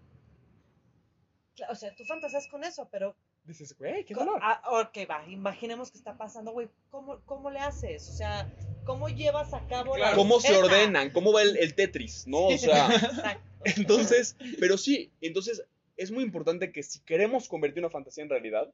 O 1.71 1.75
sea, 1.75 1.95
tú 1.95 2.05
fantaseas 2.05 2.49
con 2.49 2.65
eso, 2.65 2.89
pero 2.91 3.15
Dices, 3.47 3.77
güey, 3.79 4.05
qué 4.05 4.15
dolor. 4.15 4.41
ah, 4.43 4.61
ok, 4.83 5.09
va, 5.09 5.25
imaginemos 5.29 5.91
que 5.91 5.99
está 5.99 6.17
pasando, 6.17 6.51
güey, 6.53 6.69
¿cómo, 6.91 7.21
¿cómo 7.27 7.51
le 7.51 7.61
haces? 7.61 8.09
O 8.09 8.13
sea, 8.13 8.51
cómo 8.85 9.09
llevas 9.09 9.55
a 9.55 9.67
cabo 9.69 9.97
la 9.97 10.07
Claro. 10.07 10.17
cómo 10.17 10.41
se 10.41 10.57
ordenan, 10.57 11.11
cómo 11.11 11.33
va 11.33 11.43
el, 11.43 11.57
el 11.57 11.75
Tetris, 11.75 12.27
¿no? 12.27 12.47
O 12.49 12.59
sea, 12.59 12.87
Exacto. 12.95 13.49
entonces, 13.65 14.37
pero 14.59 14.77
sí, 14.77 15.13
entonces 15.21 15.63
es 15.97 16.11
muy 16.11 16.25
importante 16.25 16.73
que 16.73 16.83
si 16.83 17.01
queremos 17.01 17.49
convertir 17.49 17.83
una 17.83 17.91
fantasía 17.91 18.25
en 18.25 18.31
realidad, 18.31 18.73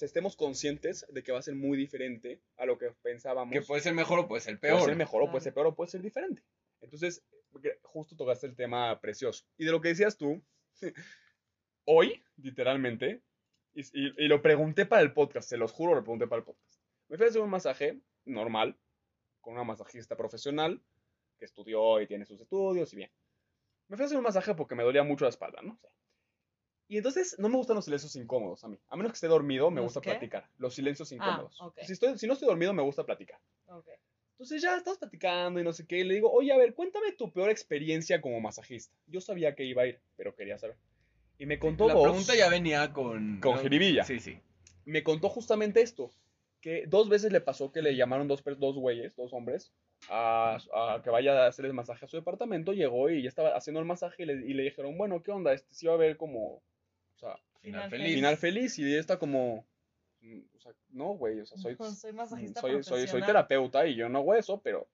estemos 0.00 0.36
conscientes 0.36 1.04
de 1.10 1.22
que 1.24 1.32
va 1.32 1.40
a 1.40 1.42
ser 1.42 1.56
muy 1.56 1.76
diferente 1.76 2.40
a 2.56 2.64
lo 2.66 2.78
que 2.78 2.90
pensábamos. 3.02 3.52
Que 3.52 3.62
puede 3.62 3.82
ser 3.82 3.94
mejor 3.94 4.20
o 4.20 4.28
puede 4.28 4.40
ser 4.42 4.60
Puede 4.60 4.74
peor. 4.74 4.84
ser 4.86 4.96
mejor 4.96 5.22
o 5.24 5.30
puede 5.30 5.42
ser 5.42 5.52
peor 5.54 5.66
o 5.66 5.74
puede 5.74 5.90
ser 5.90 6.00
diferente. 6.02 6.42
Entonces, 6.80 7.24
justo 7.82 8.14
tocaste 8.16 8.46
el 8.46 8.54
tema 8.54 9.00
precioso. 9.00 9.44
Y 9.58 9.64
de 9.64 9.72
lo 9.72 9.80
que 9.80 9.88
decías 9.88 10.16
tú, 10.16 10.40
hoy, 11.84 12.22
literalmente, 12.36 13.20
y, 13.74 13.82
y- 13.82 14.24
y 14.24 14.28
lo 14.28 14.40
pregunté 14.42 14.86
para 14.86 15.02
el 15.02 15.12
podcast, 15.12 15.48
se 15.48 15.56
los 15.56 15.72
juro, 15.72 15.94
lo 15.94 16.02
pregunté 16.02 16.26
para 16.26 16.40
el 16.40 16.44
podcast. 16.44 16.80
Me 17.08 17.16
fui 17.16 17.26
a 17.26 17.28
hacer 17.28 17.42
un 17.42 17.50
masaje 17.50 18.00
normal, 18.24 18.76
con 19.40 19.54
una 19.54 19.64
masajista 19.64 20.16
profesional, 20.16 20.80
que 21.38 21.44
estudió 21.44 22.00
y 22.00 22.06
tiene 22.06 22.24
sus 22.24 22.40
estudios 22.40 22.92
y 22.92 22.96
bien. 22.96 23.10
Me 23.88 23.96
fui 23.96 24.04
a 24.04 24.06
hacer 24.06 24.16
un 24.18 24.24
masaje 24.24 24.54
porque 24.54 24.74
me 24.74 24.82
dolía 24.82 25.02
mucho 25.02 25.24
la 25.24 25.28
espalda, 25.30 25.60
¿no? 25.62 25.74
O 25.74 25.76
sea, 25.78 25.90
y 26.88 26.98
entonces 26.98 27.36
no 27.38 27.48
me 27.48 27.56
gustan 27.56 27.76
los 27.76 27.84
silencios 27.86 28.14
incómodos 28.16 28.62
a 28.64 28.68
mí. 28.68 28.78
A 28.88 28.96
menos 28.96 29.12
que 29.12 29.16
esté 29.16 29.26
dormido, 29.26 29.70
me 29.70 29.76
¿Los 29.76 29.86
gusta 29.86 30.00
qué? 30.00 30.10
platicar. 30.10 30.48
Los 30.58 30.74
silencios 30.74 31.10
Ah, 31.12 31.14
incómodos. 31.14 31.58
si, 31.82 31.92
estoy, 31.92 32.18
si 32.18 32.26
no 32.26 32.34
estoy 32.34 32.46
dormido, 32.48 32.72
me 32.74 32.82
gusta 32.82 33.04
platicar. 33.04 33.40
Ok. 33.66 33.88
Entonces 34.32 34.60
ya 34.62 34.76
estamos 34.76 34.98
platicando 34.98 35.60
y 35.60 35.64
no 35.64 35.72
sé 35.72 35.86
qué. 35.86 35.98
Y 35.98 36.04
le 36.04 36.14
digo, 36.14 36.30
oye, 36.30 36.52
a 36.52 36.56
ver, 36.56 36.74
cuéntame 36.74 37.12
tu 37.12 37.32
peor 37.32 37.50
experiencia 37.50 38.20
como 38.20 38.40
masajista. 38.40 38.94
Yo 39.06 39.20
sabía 39.20 39.54
que 39.54 39.64
iba 39.64 39.82
a 39.82 39.86
ir, 39.86 40.00
pero 40.16 40.34
quería 40.34 40.58
saber. 40.58 40.76
Y 41.38 41.46
me 41.46 41.58
contó 41.58 41.88
La 41.88 41.94
dos. 41.94 42.04
pregunta 42.04 42.34
ya 42.34 42.48
venía 42.48 42.92
con... 42.92 43.40
Con 43.40 43.58
jiribilla. 43.58 44.04
Sí, 44.04 44.20
sí. 44.20 44.38
Me 44.84 45.02
contó 45.02 45.28
justamente 45.28 45.80
esto. 45.82 46.10
Que 46.60 46.84
dos 46.86 47.08
veces 47.08 47.32
le 47.32 47.40
pasó 47.40 47.72
que 47.72 47.82
le 47.82 47.96
llamaron 47.96 48.28
dos, 48.28 48.42
dos 48.58 48.76
güeyes, 48.76 49.14
dos 49.16 49.32
hombres, 49.34 49.72
a, 50.08 50.56
a 50.74 51.02
que 51.02 51.10
vaya 51.10 51.44
a 51.44 51.46
hacerles 51.46 51.74
masaje 51.74 52.04
a 52.04 52.08
su 52.08 52.16
departamento. 52.16 52.72
Llegó 52.72 53.10
y 53.10 53.22
ya 53.22 53.28
estaba 53.28 53.50
haciendo 53.56 53.80
el 53.80 53.86
masaje 53.86 54.22
y 54.22 54.26
le, 54.26 54.34
y 54.34 54.54
le 54.54 54.62
dijeron, 54.62 54.96
bueno, 54.96 55.22
¿qué 55.22 55.30
onda? 55.30 55.52
Este 55.52 55.74
sí 55.74 55.86
va 55.86 55.92
a 55.92 55.96
haber 55.96 56.16
como. 56.16 56.54
O 56.56 57.18
sea, 57.18 57.36
Final 57.60 57.82
Final 57.84 57.90
feliz. 57.90 58.14
final 58.14 58.36
feliz. 58.38 58.78
Y 58.78 58.84
ella 58.86 59.00
está 59.00 59.18
como. 59.18 59.66
O 60.56 60.60
sea, 60.60 60.72
no, 60.88 61.08
güey, 61.16 61.40
o 61.40 61.44
sea, 61.46 61.58
soy, 61.58 61.76
No, 61.78 61.90
soy 61.90 62.12
masajista 62.14 62.62
soy, 62.62 62.82
soy, 62.82 63.06
soy 63.06 63.20
terapeuta 63.22 63.86
y 63.86 63.94
yo 63.94 64.08
no 64.08 64.20
hago 64.20 64.34
eso, 64.34 64.62
pero, 64.62 64.88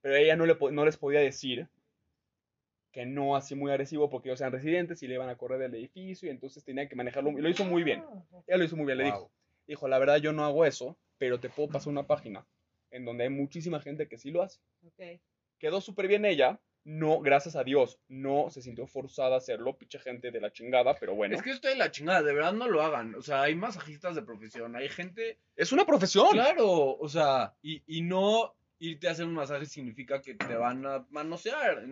pero 0.00 0.14
ella 0.14 0.36
no, 0.36 0.46
le, 0.46 0.56
no 0.70 0.84
les 0.84 0.96
podía 0.96 1.18
decir 1.18 1.66
que 2.92 3.04
no 3.06 3.36
así 3.36 3.54
muy 3.54 3.70
agresivo 3.70 4.08
porque 4.08 4.28
ellos 4.28 4.40
eran 4.40 4.52
residentes 4.52 5.02
y 5.02 5.08
le 5.08 5.14
iban 5.14 5.28
a 5.28 5.36
correr 5.36 5.58
del 5.58 5.74
edificio 5.74 6.26
y 6.28 6.30
entonces 6.30 6.64
tenía 6.64 6.88
que 6.88 6.96
manejarlo 6.96 7.30
y 7.30 7.40
lo 7.42 7.48
hizo 7.48 7.64
muy 7.64 7.82
bien. 7.82 8.02
Ah. 8.06 8.42
Ella 8.46 8.58
lo 8.58 8.64
hizo 8.64 8.76
muy 8.76 8.86
bien, 8.86 8.98
le 8.98 9.04
Wow. 9.04 9.12
dijo, 9.12 9.30
dijo, 9.66 9.88
la 9.88 9.98
verdad 9.98 10.16
yo 10.16 10.32
no 10.32 10.44
hago 10.44 10.64
eso, 10.64 10.96
pero 11.18 11.38
te 11.40 11.48
puedo 11.50 11.68
pasar 11.68 11.90
una 11.90 12.06
página 12.06 12.46
en 12.90 13.04
donde 13.04 13.24
hay 13.24 13.30
muchísima 13.30 13.80
gente 13.80 14.08
que 14.08 14.16
sí 14.18 14.30
lo 14.30 14.42
hace. 14.42 14.60
Ok. 14.86 15.20
Quedó 15.58 15.80
súper 15.80 16.08
bien 16.08 16.24
ella, 16.24 16.60
no, 16.84 17.20
gracias 17.20 17.54
a 17.56 17.64
Dios, 17.64 17.98
no 18.08 18.48
se 18.48 18.62
sintió 18.62 18.86
forzada 18.86 19.34
a 19.34 19.38
hacerlo, 19.38 19.76
pinche 19.76 19.98
gente 19.98 20.30
de 20.30 20.40
la 20.40 20.50
chingada, 20.52 20.94
pero 20.98 21.14
bueno. 21.14 21.34
Es 21.36 21.42
que 21.42 21.50
esto 21.50 21.68
de 21.68 21.74
la 21.76 21.90
chingada, 21.90 22.22
de 22.22 22.32
verdad 22.32 22.54
no 22.54 22.66
lo 22.68 22.80
hagan. 22.80 23.14
O 23.16 23.20
sea, 23.20 23.42
hay 23.42 23.54
masajistas 23.54 24.14
de 24.14 24.22
profesión, 24.22 24.74
hay 24.74 24.88
gente... 24.88 25.38
es 25.56 25.72
una 25.72 25.84
profesión. 25.84 26.28
Claro, 26.30 26.96
o 26.96 27.08
sea, 27.08 27.54
y, 27.60 27.82
y 27.86 28.00
no 28.00 28.54
irte 28.78 29.08
a 29.08 29.10
hacer 29.10 29.26
un 29.26 29.34
masaje 29.34 29.66
significa 29.66 30.22
que 30.22 30.34
te 30.34 30.54
van 30.54 30.86
a 30.86 31.04
manosear. 31.10 31.84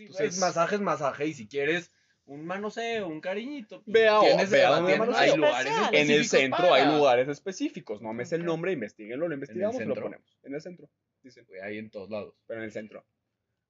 Sí, 0.00 0.12
Entonces- 0.12 0.34
es 0.34 0.40
masaje 0.40 0.74
es 0.76 0.80
masaje 0.80 1.26
y 1.26 1.34
si 1.34 1.46
quieres 1.48 1.90
un 2.26 2.46
manoseo, 2.46 3.08
un 3.08 3.20
cariñito. 3.20 3.82
pues, 3.82 3.92
Vea, 3.92 4.20
o- 4.20 4.22
tienes- 4.22 4.50
vea 4.50 4.80
manoseo. 4.80 5.16
hay 5.16 5.36
lugares. 5.36 5.72
En 5.92 6.10
el 6.10 6.24
centro 6.26 6.72
hay 6.74 6.86
lugares 6.86 7.28
específicos, 7.28 8.00
no 8.02 8.12
me 8.12 8.24
sé 8.24 8.36
el 8.36 8.44
nombre, 8.44 8.72
investiguenlo, 8.72 9.26
lo 9.28 9.34
investigamos 9.34 9.80
y 9.80 9.84
lo 9.84 9.94
ponemos. 9.94 10.38
En 10.44 10.54
el 10.54 10.60
centro, 10.60 10.88
dicen, 11.22 11.46
hay 11.62 11.78
en 11.78 11.90
todos 11.90 12.08
lados. 12.10 12.34
pero 12.46 12.60
en 12.60 12.64
el 12.66 12.72
centro. 12.72 13.04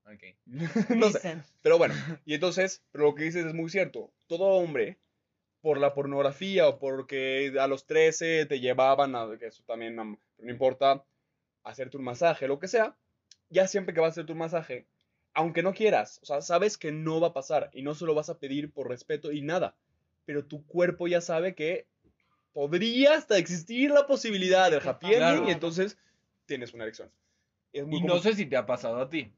Ok. 0.05 0.23
no 0.97 1.11
sé. 1.11 1.19
Dicen. 1.19 1.43
Pero 1.62 1.79
bueno, 1.79 1.95
y 2.25 2.35
entonces, 2.35 2.83
pero 2.93 3.05
lo 3.05 3.14
que 3.14 3.25
dices 3.25 3.47
es 3.47 3.55
muy 3.55 3.71
cierto. 3.71 4.11
Todo 4.27 4.45
hombre, 4.47 4.99
por 5.62 5.79
la 5.79 5.93
pornografía 5.95 6.69
o 6.69 6.79
porque 6.79 7.53
a 7.61 7.66
los 7.66 7.87
13 7.87 8.47
te 8.47 8.61
llevaban 8.61 9.14
a, 9.14 9.27
que 9.38 9.47
eso 9.47 9.62
también 9.66 9.99
am, 10.01 10.19
no 10.38 10.51
importa, 10.51 11.05
hacerte 11.64 11.99
un 11.99 12.05
masaje, 12.05 12.49
lo 12.49 12.59
que 12.59 12.66
sea, 12.69 12.97
ya 13.51 13.66
siempre 13.69 13.93
que 13.95 14.01
vas 14.01 14.09
a 14.09 14.12
hacerte 14.12 14.33
un 14.33 14.38
masaje, 14.38 14.87
aunque 15.35 15.62
no 15.62 15.73
quieras, 15.75 16.19
o 16.23 16.27
sea, 16.27 16.40
sabes 16.43 16.77
que 16.79 16.93
no 16.93 17.21
va 17.21 17.29
a 17.29 17.33
pasar 17.33 17.71
y 17.73 17.83
no 17.83 17.95
se 17.95 18.05
lo 18.05 18.14
vas 18.14 18.31
a 18.31 18.38
pedir 18.38 18.73
por 18.73 18.88
respeto 18.88 19.33
y 19.33 19.43
nada, 19.43 19.77
pero 20.25 20.45
tu 20.47 20.66
cuerpo 20.66 21.07
ya 21.09 21.21
sabe 21.21 21.55
que 21.55 21.87
podría 22.53 23.14
hasta 23.14 23.38
existir 23.38 23.90
la 23.90 24.07
posibilidad 24.07 24.71
del 24.71 24.87
happy 24.87 25.07
ending 25.07 25.19
Claro. 25.19 25.49
y 25.49 25.51
entonces 25.53 25.99
tienes 26.47 26.75
una 26.75 26.85
erección. 26.85 27.12
Es 27.73 27.87
muy 27.87 28.01
Y 28.01 28.03
no 28.03 28.19
sé 28.19 28.35
si 28.35 28.47
te 28.47 28.57
ha 28.57 28.66
pasado 28.66 29.01
a 29.01 29.09
ti. 29.09 29.33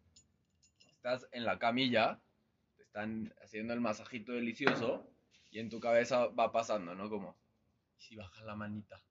Estás 0.97 1.29
en 1.33 1.45
la 1.45 1.59
camilla, 1.59 2.21
te 2.77 2.83
están 2.85 3.35
haciendo 3.43 3.75
el 3.75 3.81
masajito 3.81 4.33
delicioso 4.33 5.07
y 5.51 5.59
en 5.59 5.69
tu 5.69 5.81
cabeza 5.81 6.29
va 6.29 6.53
pasando, 6.53 6.95
¿no? 6.95 7.11
Como, 7.11 7.37
"¿Y 7.99 8.03
si 8.03 8.17
baja 8.17 8.45
la 8.45 8.55
manita. 8.57 9.03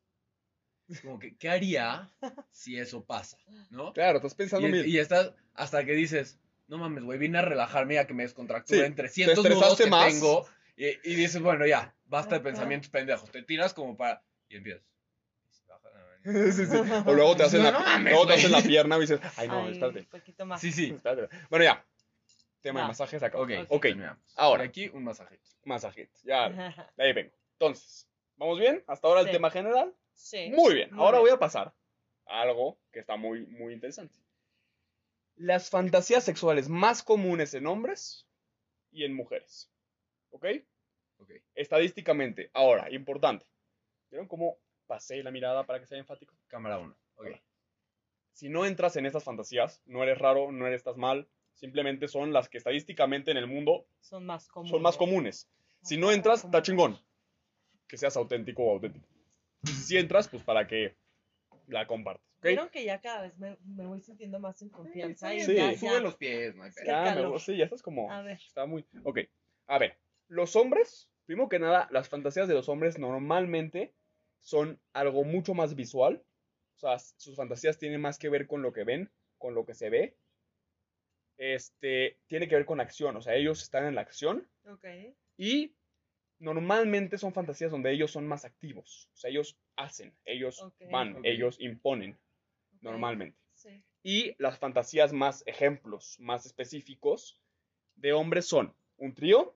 Como 1.03 1.19
que, 1.19 1.37
¿qué 1.37 1.49
haría 1.49 2.11
si 2.51 2.77
eso 2.77 3.05
pasa? 3.05 3.37
¿No? 3.69 3.93
Claro, 3.93 4.17
estás 4.17 4.35
pensando 4.35 4.67
Y, 4.67 4.71
mil. 4.71 4.85
y 4.87 4.97
estás 4.97 5.33
hasta 5.53 5.85
que 5.85 5.93
dices, 5.93 6.39
no 6.71 6.77
mames, 6.79 7.03
güey, 7.03 7.19
vine 7.19 7.37
a 7.37 7.41
relajarme 7.43 7.99
a 7.99 8.07
que 8.07 8.13
me 8.13 8.23
descontracture 8.23 8.79
Sí, 8.79 8.85
en 8.85 8.95
300 8.95 9.43
te 9.43 9.49
nudos 9.49 9.77
que 9.77 9.85
más. 9.89 10.11
tengo. 10.13 10.47
Y, 10.75 10.87
y 10.87 11.15
dices, 11.15 11.41
bueno, 11.41 11.67
ya, 11.67 11.93
basta 12.05 12.35
de 12.35 12.41
pensamientos 12.41 12.89
pendejos. 12.89 13.29
Te 13.29 13.43
tiras 13.43 13.73
como 13.73 13.95
para... 13.95 14.23
Y 14.49 14.55
empiezas. 14.57 14.83
Sí, 16.23 16.51
sí. 16.67 16.77
O 17.07 17.13
luego 17.13 17.35
te 17.35 17.43
hacen, 17.43 17.63
No, 17.63 17.71
la, 17.71 17.71
no 17.71 17.79
mames, 17.79 18.11
luego 18.13 18.27
te 18.27 18.33
hacen 18.33 18.51
la 18.51 18.59
güey. 18.59 18.67
pierna 18.69 18.97
y 18.97 19.01
dices, 19.01 19.19
ay 19.37 19.47
no, 19.47 19.63
Ay, 19.65 19.71
espérate. 19.71 19.99
Un 20.01 20.05
poquito 20.05 20.45
más. 20.45 20.61
Sí, 20.61 20.71
sí. 20.71 20.91
espérate. 20.95 21.35
Bueno, 21.49 21.65
ya. 21.65 21.83
Tema 22.61 22.79
de 22.79 22.83
Va. 22.83 22.87
masajes 22.89 23.23
acá. 23.23 23.39
Ok, 23.39 23.49
Ok, 23.69 23.85
ahora. 24.35 24.63
Aquí 24.65 24.87
un 24.93 25.03
masajito. 25.03 25.41
masajitos. 25.65 26.21
Ya, 26.23 26.47
de 26.95 27.03
ahí 27.03 27.13
vengo. 27.13 27.33
Entonces, 27.53 28.07
¿vamos 28.35 28.59
bien? 28.59 28.83
Hasta 28.85 29.07
ahora 29.07 29.21
el 29.21 29.31
tema 29.31 29.49
general. 29.49 29.95
Sí. 30.13 30.51
Muy 30.51 30.75
bien. 30.75 30.91
Muy 30.93 31.03
Ahora 31.03 31.17
bien. 31.17 31.21
voy 31.23 31.31
a 31.31 31.39
pasar 31.39 31.73
a 32.27 32.41
algo 32.41 32.79
que 32.91 32.99
está 32.99 33.15
muy, 33.15 33.47
muy 33.47 33.73
interesante. 33.73 34.15
Las 35.41 35.71
fantasías 35.71 36.23
sexuales 36.23 36.69
más 36.69 37.01
comunes 37.01 37.55
en 37.55 37.65
hombres 37.65 38.27
y 38.91 39.05
en 39.05 39.15
mujeres. 39.15 39.71
¿Ok? 40.29 40.45
Ok. 41.17 41.31
Estadísticamente. 41.55 42.51
Ahora, 42.53 42.91
importante. 42.91 43.47
¿Vieron 44.11 44.27
cómo 44.27 44.59
pasé 44.85 45.23
la 45.23 45.31
mirada 45.31 45.65
para 45.65 45.79
que 45.79 45.87
sea 45.87 45.97
enfático? 45.97 46.35
Cámara 46.47 46.77
1. 46.77 46.95
Ok. 47.15 47.27
si 48.33 48.49
no 48.49 48.67
entras 48.67 48.95
en 48.97 49.07
estas 49.07 49.23
fantasías, 49.23 49.81
no 49.85 50.03
eres 50.03 50.19
raro, 50.19 50.51
no 50.51 50.67
eres 50.67 50.81
estás 50.81 50.97
mal, 50.97 51.27
simplemente 51.55 52.07
son 52.07 52.33
las 52.33 52.47
que 52.47 52.59
estadísticamente 52.59 53.31
en 53.31 53.37
el 53.37 53.47
mundo 53.47 53.87
Son 53.99 54.23
más 54.23 54.47
comunes. 54.47 54.71
son 54.71 54.81
más 54.83 54.97
comunes. 54.97 55.49
Si 55.81 55.97
no 55.97 56.11
entras, 56.11 56.45
está 56.45 56.61
chingón. 56.61 56.99
Que 57.87 57.97
seas 57.97 58.15
auténtico 58.15 58.63
o 58.63 58.73
auténtico. 58.73 59.07
Y 59.63 59.69
si 59.69 59.97
entras, 59.97 60.27
pues 60.27 60.43
para 60.43 60.67
que 60.67 60.95
la 61.65 61.87
compartas. 61.87 62.30
¿Ok? 62.41 62.47
Vieron 62.47 62.69
que 62.69 62.83
ya 62.83 62.99
cada 63.01 63.21
vez 63.21 63.37
me, 63.37 63.57
me 63.63 63.85
voy 63.85 64.01
sintiendo 64.01 64.39
más 64.39 64.61
en 64.61 64.69
confianza. 64.69 65.33
y 65.33 65.41
Sí. 65.41 65.55
ya, 65.55 65.77
Sube 65.77 65.91
ya. 65.91 65.99
los 66.01 66.15
pies, 66.15 66.55
no 66.55 66.63
hay. 66.63 66.71
Ya, 66.85 67.15
me 67.15 67.39
sí, 67.39 67.55
ya 67.57 67.65
estás 67.65 67.81
como... 67.81 68.11
A 68.11 68.21
ver. 68.23 68.39
Está 68.45 68.65
muy... 68.65 68.85
Ok, 69.03 69.19
a 69.67 69.77
ver. 69.77 69.97
Los 70.27 70.55
hombres, 70.55 71.09
primero 71.25 71.49
que 71.49 71.59
nada, 71.59 71.87
las 71.91 72.09
fantasías 72.09 72.47
de 72.47 72.53
los 72.55 72.67
hombres 72.67 72.97
normalmente 72.97 73.93
son 74.39 74.79
algo 74.93 75.23
mucho 75.23 75.53
más 75.53 75.75
visual. 75.75 76.23
O 76.77 76.79
sea, 76.79 76.97
sus 76.97 77.35
fantasías 77.35 77.77
tienen 77.77 78.01
más 78.01 78.17
que 78.17 78.29
ver 78.29 78.47
con 78.47 78.61
lo 78.63 78.73
que 78.73 78.83
ven, 78.83 79.11
con 79.37 79.53
lo 79.53 79.65
que 79.65 79.75
se 79.75 79.89
ve. 79.89 80.17
Este, 81.37 82.17
tiene 82.27 82.47
que 82.47 82.55
ver 82.55 82.65
con 82.65 82.79
acción. 82.79 83.15
O 83.15 83.21
sea, 83.21 83.35
ellos 83.35 83.61
están 83.61 83.85
en 83.85 83.95
la 83.95 84.01
acción 84.01 84.47
Ok. 84.65 84.85
y 85.37 85.75
normalmente 86.39 87.17
son 87.17 87.33
fantasías 87.33 87.71
donde 87.71 87.91
ellos 87.91 88.11
son 88.11 88.27
más 88.27 88.45
activos. 88.45 89.09
O 89.13 89.17
sea, 89.17 89.29
ellos 89.29 89.57
hacen, 89.75 90.15
ellos 90.25 90.63
van, 90.91 91.17
ellos 91.23 91.57
imponen. 91.59 92.17
Normalmente. 92.81 93.37
Sí. 93.53 93.83
Y 94.03 94.35
las 94.41 94.57
fantasías 94.57 95.13
más 95.13 95.43
ejemplos, 95.45 96.17
más 96.19 96.45
específicos 96.45 97.39
de 97.95 98.13
hombres 98.13 98.45
son 98.47 98.73
un 98.97 99.13
trío, 99.13 99.55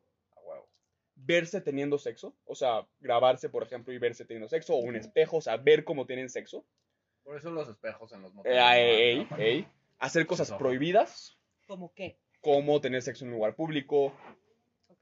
verse 1.15 1.61
teniendo 1.61 1.97
sexo, 1.97 2.35
o 2.45 2.55
sea, 2.55 2.85
grabarse, 2.99 3.49
por 3.49 3.63
ejemplo, 3.63 3.93
y 3.93 3.97
verse 3.97 4.25
teniendo 4.25 4.49
sexo, 4.49 4.73
o 4.75 4.77
un 4.79 4.95
espejo, 4.97 5.37
o 5.37 5.41
sea, 5.41 5.55
ver 5.57 5.83
cómo 5.85 6.05
tienen 6.05 6.29
sexo, 6.29 6.65
Por 7.23 7.37
eso 7.37 7.49
los 7.51 7.67
espejos 7.69 8.11
en 8.11 8.21
los 8.21 8.31
Eh, 8.31 8.35
moteles. 8.35 8.59
ey, 8.59 9.27
¿no? 9.31 9.37
ey, 9.37 9.47
ey. 9.57 9.67
hacer 9.97 10.27
cosas 10.27 10.51
prohibidas, 10.51 11.39
¿Cómo 11.67 11.93
qué? 11.95 12.19
como 12.41 12.81
tener 12.81 13.01
sexo 13.01 13.23
en 13.23 13.29
un 13.31 13.35
lugar 13.37 13.55
público, 13.55 14.13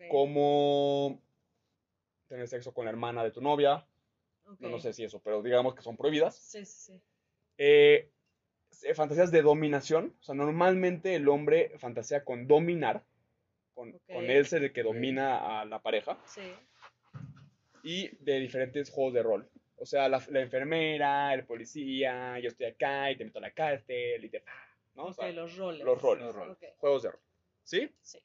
como 0.09 1.19
tener 2.27 2.47
sexo 2.47 2.73
con 2.73 2.86
la 2.86 2.91
hermana 2.91 3.23
de 3.23 3.31
tu 3.31 3.41
novia, 3.41 3.86
no, 4.59 4.69
no 4.69 4.79
sé 4.79 4.93
si 4.93 5.03
eso, 5.03 5.19
pero 5.21 5.41
digamos 5.41 5.73
que 5.75 5.81
son 5.81 5.97
prohibidas. 5.97 6.36
Sí, 6.38 6.63
sí, 6.65 6.93
sí. 6.93 7.01
Eh, 7.57 8.09
eh, 8.83 8.93
fantasías 8.93 9.31
de 9.31 9.41
dominación. 9.41 10.15
O 10.19 10.23
sea, 10.23 10.35
normalmente 10.35 11.15
el 11.15 11.27
hombre 11.27 11.71
fantasea 11.77 12.23
con 12.23 12.47
dominar. 12.47 13.03
Con, 13.73 13.99
él 14.07 14.45
ser 14.45 14.63
el 14.63 14.73
que 14.73 14.83
domina 14.83 15.61
a 15.61 15.65
la 15.65 15.81
pareja. 15.81 16.17
Sí. 16.25 16.53
Y 17.83 18.09
de 18.23 18.39
diferentes 18.39 18.89
juegos 18.89 19.13
de 19.13 19.23
rol. 19.23 19.49
O 19.77 19.85
sea, 19.85 20.07
la, 20.07 20.23
la 20.29 20.41
enfermera, 20.41 21.33
el 21.33 21.45
policía, 21.45 22.39
yo 22.39 22.49
estoy 22.49 22.67
acá 22.67 23.11
y 23.11 23.17
te 23.17 23.25
meto 23.25 23.39
a 23.39 23.41
la 23.41 23.51
cárcel 23.51 24.23
y 24.23 24.29
te... 24.29 24.43
¿No? 24.95 25.05
O 25.05 25.13
sea, 25.13 25.31
los 25.31 25.57
roles. 25.57 25.83
los 25.83 26.01
roles. 26.01 26.23
Los 26.23 26.35
roles. 26.35 26.55
Ok, 26.55 26.63
juegos 26.77 27.03
de 27.03 27.11
rol. 27.11 27.19
¿Sí? 27.63 27.89
sí. 28.01 28.19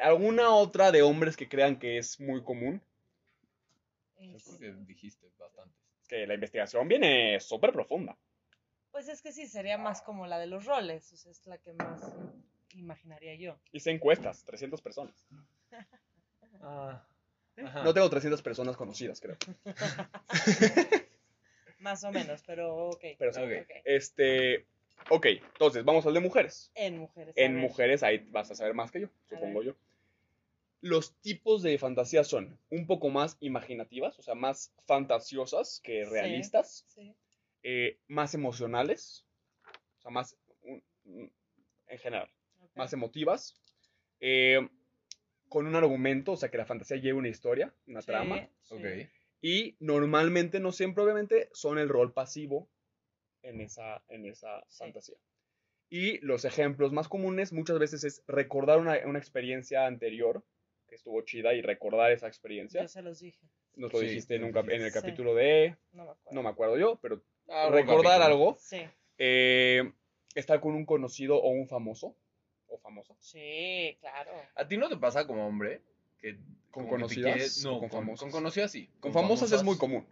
¿Alguna 0.00 0.50
otra 0.54 0.92
de 0.92 1.02
hombres 1.02 1.36
que 1.36 1.48
crean 1.48 1.78
que 1.78 1.98
es 1.98 2.20
muy 2.20 2.42
común? 2.42 2.80
Yo 4.18 4.38
creo 4.38 4.58
que 4.58 4.84
dijiste 4.84 5.26
bastantes. 5.38 5.76
Es 6.02 6.08
que 6.08 6.26
la 6.26 6.34
investigación 6.34 6.86
viene 6.88 7.40
súper 7.40 7.72
profunda. 7.72 8.16
Pues 8.92 9.08
es 9.08 9.22
que 9.22 9.32
sí, 9.32 9.46
sería 9.46 9.78
más 9.78 10.02
como 10.02 10.26
la 10.26 10.38
de 10.38 10.46
los 10.46 10.64
roles. 10.64 11.12
O 11.12 11.16
sea, 11.16 11.30
es 11.32 11.46
la 11.46 11.58
que 11.58 11.72
más 11.72 12.00
imaginaría 12.74 13.34
yo. 13.36 13.58
Hice 13.72 13.90
encuestas, 13.90 14.44
300 14.44 14.80
personas. 14.82 15.26
Ah. 16.60 17.06
Ajá. 17.56 17.82
No 17.84 17.92
tengo 17.92 18.08
300 18.08 18.40
personas 18.42 18.76
conocidas, 18.76 19.20
creo. 19.20 19.36
Más 21.78 22.04
o 22.04 22.12
menos, 22.12 22.42
pero 22.46 22.88
ok. 22.90 23.04
Pero 23.18 23.32
sí. 23.32 23.40
Ok. 23.40 23.50
Ok. 23.62 23.70
Este, 23.84 24.66
ok, 25.08 25.26
entonces 25.52 25.84
vamos 25.84 26.06
al 26.06 26.14
de 26.14 26.20
mujeres. 26.20 26.70
En 26.74 26.98
mujeres. 26.98 27.34
En 27.36 27.54
ver. 27.54 27.62
mujeres 27.62 28.02
ahí 28.02 28.18
vas 28.30 28.50
a 28.50 28.54
saber 28.54 28.74
más 28.74 28.90
que 28.90 29.00
yo, 29.02 29.08
supongo 29.28 29.62
yo. 29.62 29.74
Los 30.82 31.14
tipos 31.20 31.62
de 31.62 31.76
fantasías 31.78 32.26
son 32.28 32.58
un 32.70 32.86
poco 32.86 33.08
más 33.10 33.36
imaginativas, 33.40 34.18
o 34.18 34.22
sea, 34.22 34.34
más 34.34 34.72
fantasiosas 34.86 35.80
que 35.82 36.04
Sí. 36.04 36.10
realistas, 36.10 36.84
Sí. 36.88 37.14
Eh, 37.62 37.98
más 38.08 38.34
emocionales, 38.34 39.26
o 39.98 40.00
sea, 40.02 40.10
más 40.10 40.36
un- 40.62 40.82
un- 41.04 41.32
en 41.88 41.98
general, 41.98 42.30
ok. 42.60 42.70
más 42.76 42.92
emotivas, 42.92 43.60
eh, 44.20 44.68
con 45.48 45.66
un 45.66 45.74
argumento, 45.74 46.32
o 46.32 46.36
sea, 46.36 46.50
que 46.50 46.58
la 46.58 46.66
fantasía 46.66 46.96
lleve 46.98 47.18
una 47.18 47.28
historia, 47.28 47.74
una 47.86 48.00
Sí, 48.02 48.06
trama, 48.06 48.48
sí. 48.62 48.74
Ok. 48.74 48.84
y 49.42 49.76
normalmente, 49.80 50.60
no 50.60 50.70
siempre 50.72 51.02
obviamente, 51.02 51.48
son 51.52 51.78
el 51.78 51.88
rol 51.88 52.12
pasivo 52.12 52.68
en 53.42 53.60
esa, 53.60 54.02
en 54.08 54.26
esa 54.26 54.62
Sí. 54.68 54.78
fantasía. 54.84 55.16
Y 55.88 56.18
los 56.24 56.44
ejemplos 56.44 56.92
más 56.92 57.08
comunes 57.08 57.52
muchas 57.52 57.78
veces 57.78 58.04
es 58.04 58.22
recordar 58.28 58.78
una, 58.78 58.98
una 59.06 59.18
experiencia 59.18 59.86
anterior 59.86 60.44
que 60.86 60.94
estuvo 60.94 61.20
chida 61.22 61.52
y 61.54 61.62
recordar 61.62 62.12
esa 62.12 62.28
experiencia. 62.28 62.82
Yo 62.82 62.88
se 62.88 63.02
los 63.02 63.18
dije. 63.20 63.40
Nos 63.74 63.92
lo 63.92 64.00
Sí, 64.00 64.06
dijiste 64.06 64.36
en, 64.36 64.44
un 64.44 64.56
en 64.56 64.82
el 64.82 64.92
Sí. 64.92 64.98
capítulo 65.00 65.34
de... 65.34 65.76
No 65.92 66.04
me 66.04 66.10
acuerdo. 66.10 66.34
No 66.34 66.42
me 66.42 66.48
acuerdo 66.48 66.78
yo, 66.78 66.98
pero 67.00 67.22
Algo 67.50 67.76
recordar 67.76 68.20
capítulo. 68.20 68.24
algo. 68.24 68.56
Sí. 68.60 68.82
eh, 69.18 69.92
estar 70.34 70.60
con 70.60 70.74
un 70.74 70.84
conocido 70.86 71.36
o 71.36 71.48
un 71.50 71.66
famoso. 71.68 72.14
O 72.68 72.78
famosa. 72.78 73.14
Sí, 73.18 73.96
claro. 74.00 74.30
¿A 74.54 74.66
ti 74.66 74.76
no 74.76 74.88
te 74.88 74.96
pasa 74.96 75.26
como 75.26 75.46
hombre? 75.46 75.82
Que, 76.18 76.36
¿Con 76.70 76.84
como 76.84 76.84
que 76.84 76.90
te 76.90 76.96
conocidas 76.96 77.34
quieres- 77.34 77.64
no, 77.64 77.70
con 77.80 77.88
con, 77.88 77.90
famosas? 78.00 78.20
con 78.20 78.30
conocidas 78.30 78.70
sí. 78.70 78.88
Con 79.00 79.12
famosas 79.12 79.50
es 79.52 79.62
muy 79.62 79.76
común. 79.76 80.06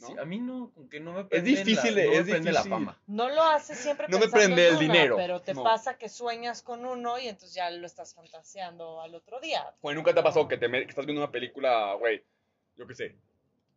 ¿no? 0.00 0.08
Sí, 0.08 0.14
a 0.18 0.24
mí 0.26 0.38
no, 0.40 0.72
con 0.74 0.88
que 0.90 1.00
no 1.00 1.12
me 1.14 1.20
Es 1.20 1.26
prende 1.28 1.50
difícil, 1.50 1.94
la, 1.94 2.04
no 2.04 2.10
me 2.10 2.16
es 2.18 2.22
prende 2.28 2.52
la 2.52 2.60
difícil. 2.60 2.70
fama. 2.70 3.00
No 3.06 3.28
lo 3.30 3.42
haces 3.42 3.78
siempre 3.78 4.08
No 4.08 4.18
me 4.18 4.28
prende 4.28 4.62
en 4.68 4.68
el 4.68 4.70
una, 4.72 4.80
dinero, 4.92 5.16
pero 5.16 5.40
te 5.40 5.54
no. 5.54 5.62
pasa 5.62 5.96
que 5.96 6.08
sueñas 6.10 6.60
con 6.62 6.84
uno 6.84 7.18
y 7.18 7.28
entonces 7.28 7.54
ya 7.54 7.70
lo 7.70 7.86
estás 7.86 8.14
fantaseando 8.14 9.00
al 9.00 9.14
otro 9.14 9.40
día. 9.40 9.64
Güey, 9.80 9.94
nunca 9.96 10.12
te 10.12 10.20
ha 10.20 10.22
pasado 10.22 10.48
que, 10.48 10.58
te 10.58 10.68
que 10.70 10.80
estás 10.82 11.06
viendo 11.06 11.22
una 11.22 11.30
película, 11.32 11.94
güey, 11.94 12.22
yo 12.76 12.86
qué 12.86 12.94
sé, 12.94 13.16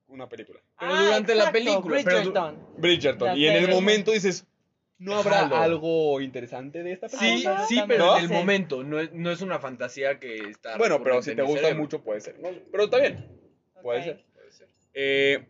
una 0.09 0.27
película. 0.29 0.59
Pero 0.79 0.91
Ah, 0.93 1.03
durante 1.05 1.35
la 1.35 1.43
exacto, 1.49 1.59
película, 1.59 2.01
pero 2.03 2.17
du- 2.17 2.31
Bridgerton. 2.31 2.67
Bridgerton. 2.77 3.27
La 3.29 3.37
Y 3.37 3.47
en 3.47 3.55
el 3.63 3.69
momento 3.69 4.11
dices, 4.11 4.45
¿no 4.97 5.15
habrá 5.15 5.39
Jalo. 5.41 5.55
algo 5.57 6.21
interesante 6.21 6.83
de 6.83 6.91
esta 6.93 7.07
película? 7.07 7.65
Sí, 7.67 7.75
sí, 7.75 7.81
pero 7.87 8.05
¿No? 8.05 8.17
en 8.17 8.23
el 8.23 8.27
Sí. 8.29 8.33
momento. 8.33 8.83
No 8.83 8.99
es, 8.99 9.11
no 9.13 9.31
es 9.31 9.41
una 9.41 9.59
fantasía 9.59 10.19
que 10.19 10.37
está. 10.49 10.77
Bueno, 10.77 11.01
pero 11.03 11.21
si 11.21 11.35
te 11.35 11.41
gusta 11.41 11.61
cerebro. 11.61 11.81
mucho 11.81 12.03
puede 12.03 12.21
ser. 12.21 12.39
¿no? 12.39 12.49
Pero 12.71 12.83
está 12.85 12.97
bien, 12.99 13.25
puede 13.81 13.99
Ok. 13.99 14.05
ser. 14.05 14.25
Puede 14.33 14.51
ser. 14.51 14.67
Eh, 14.93 15.47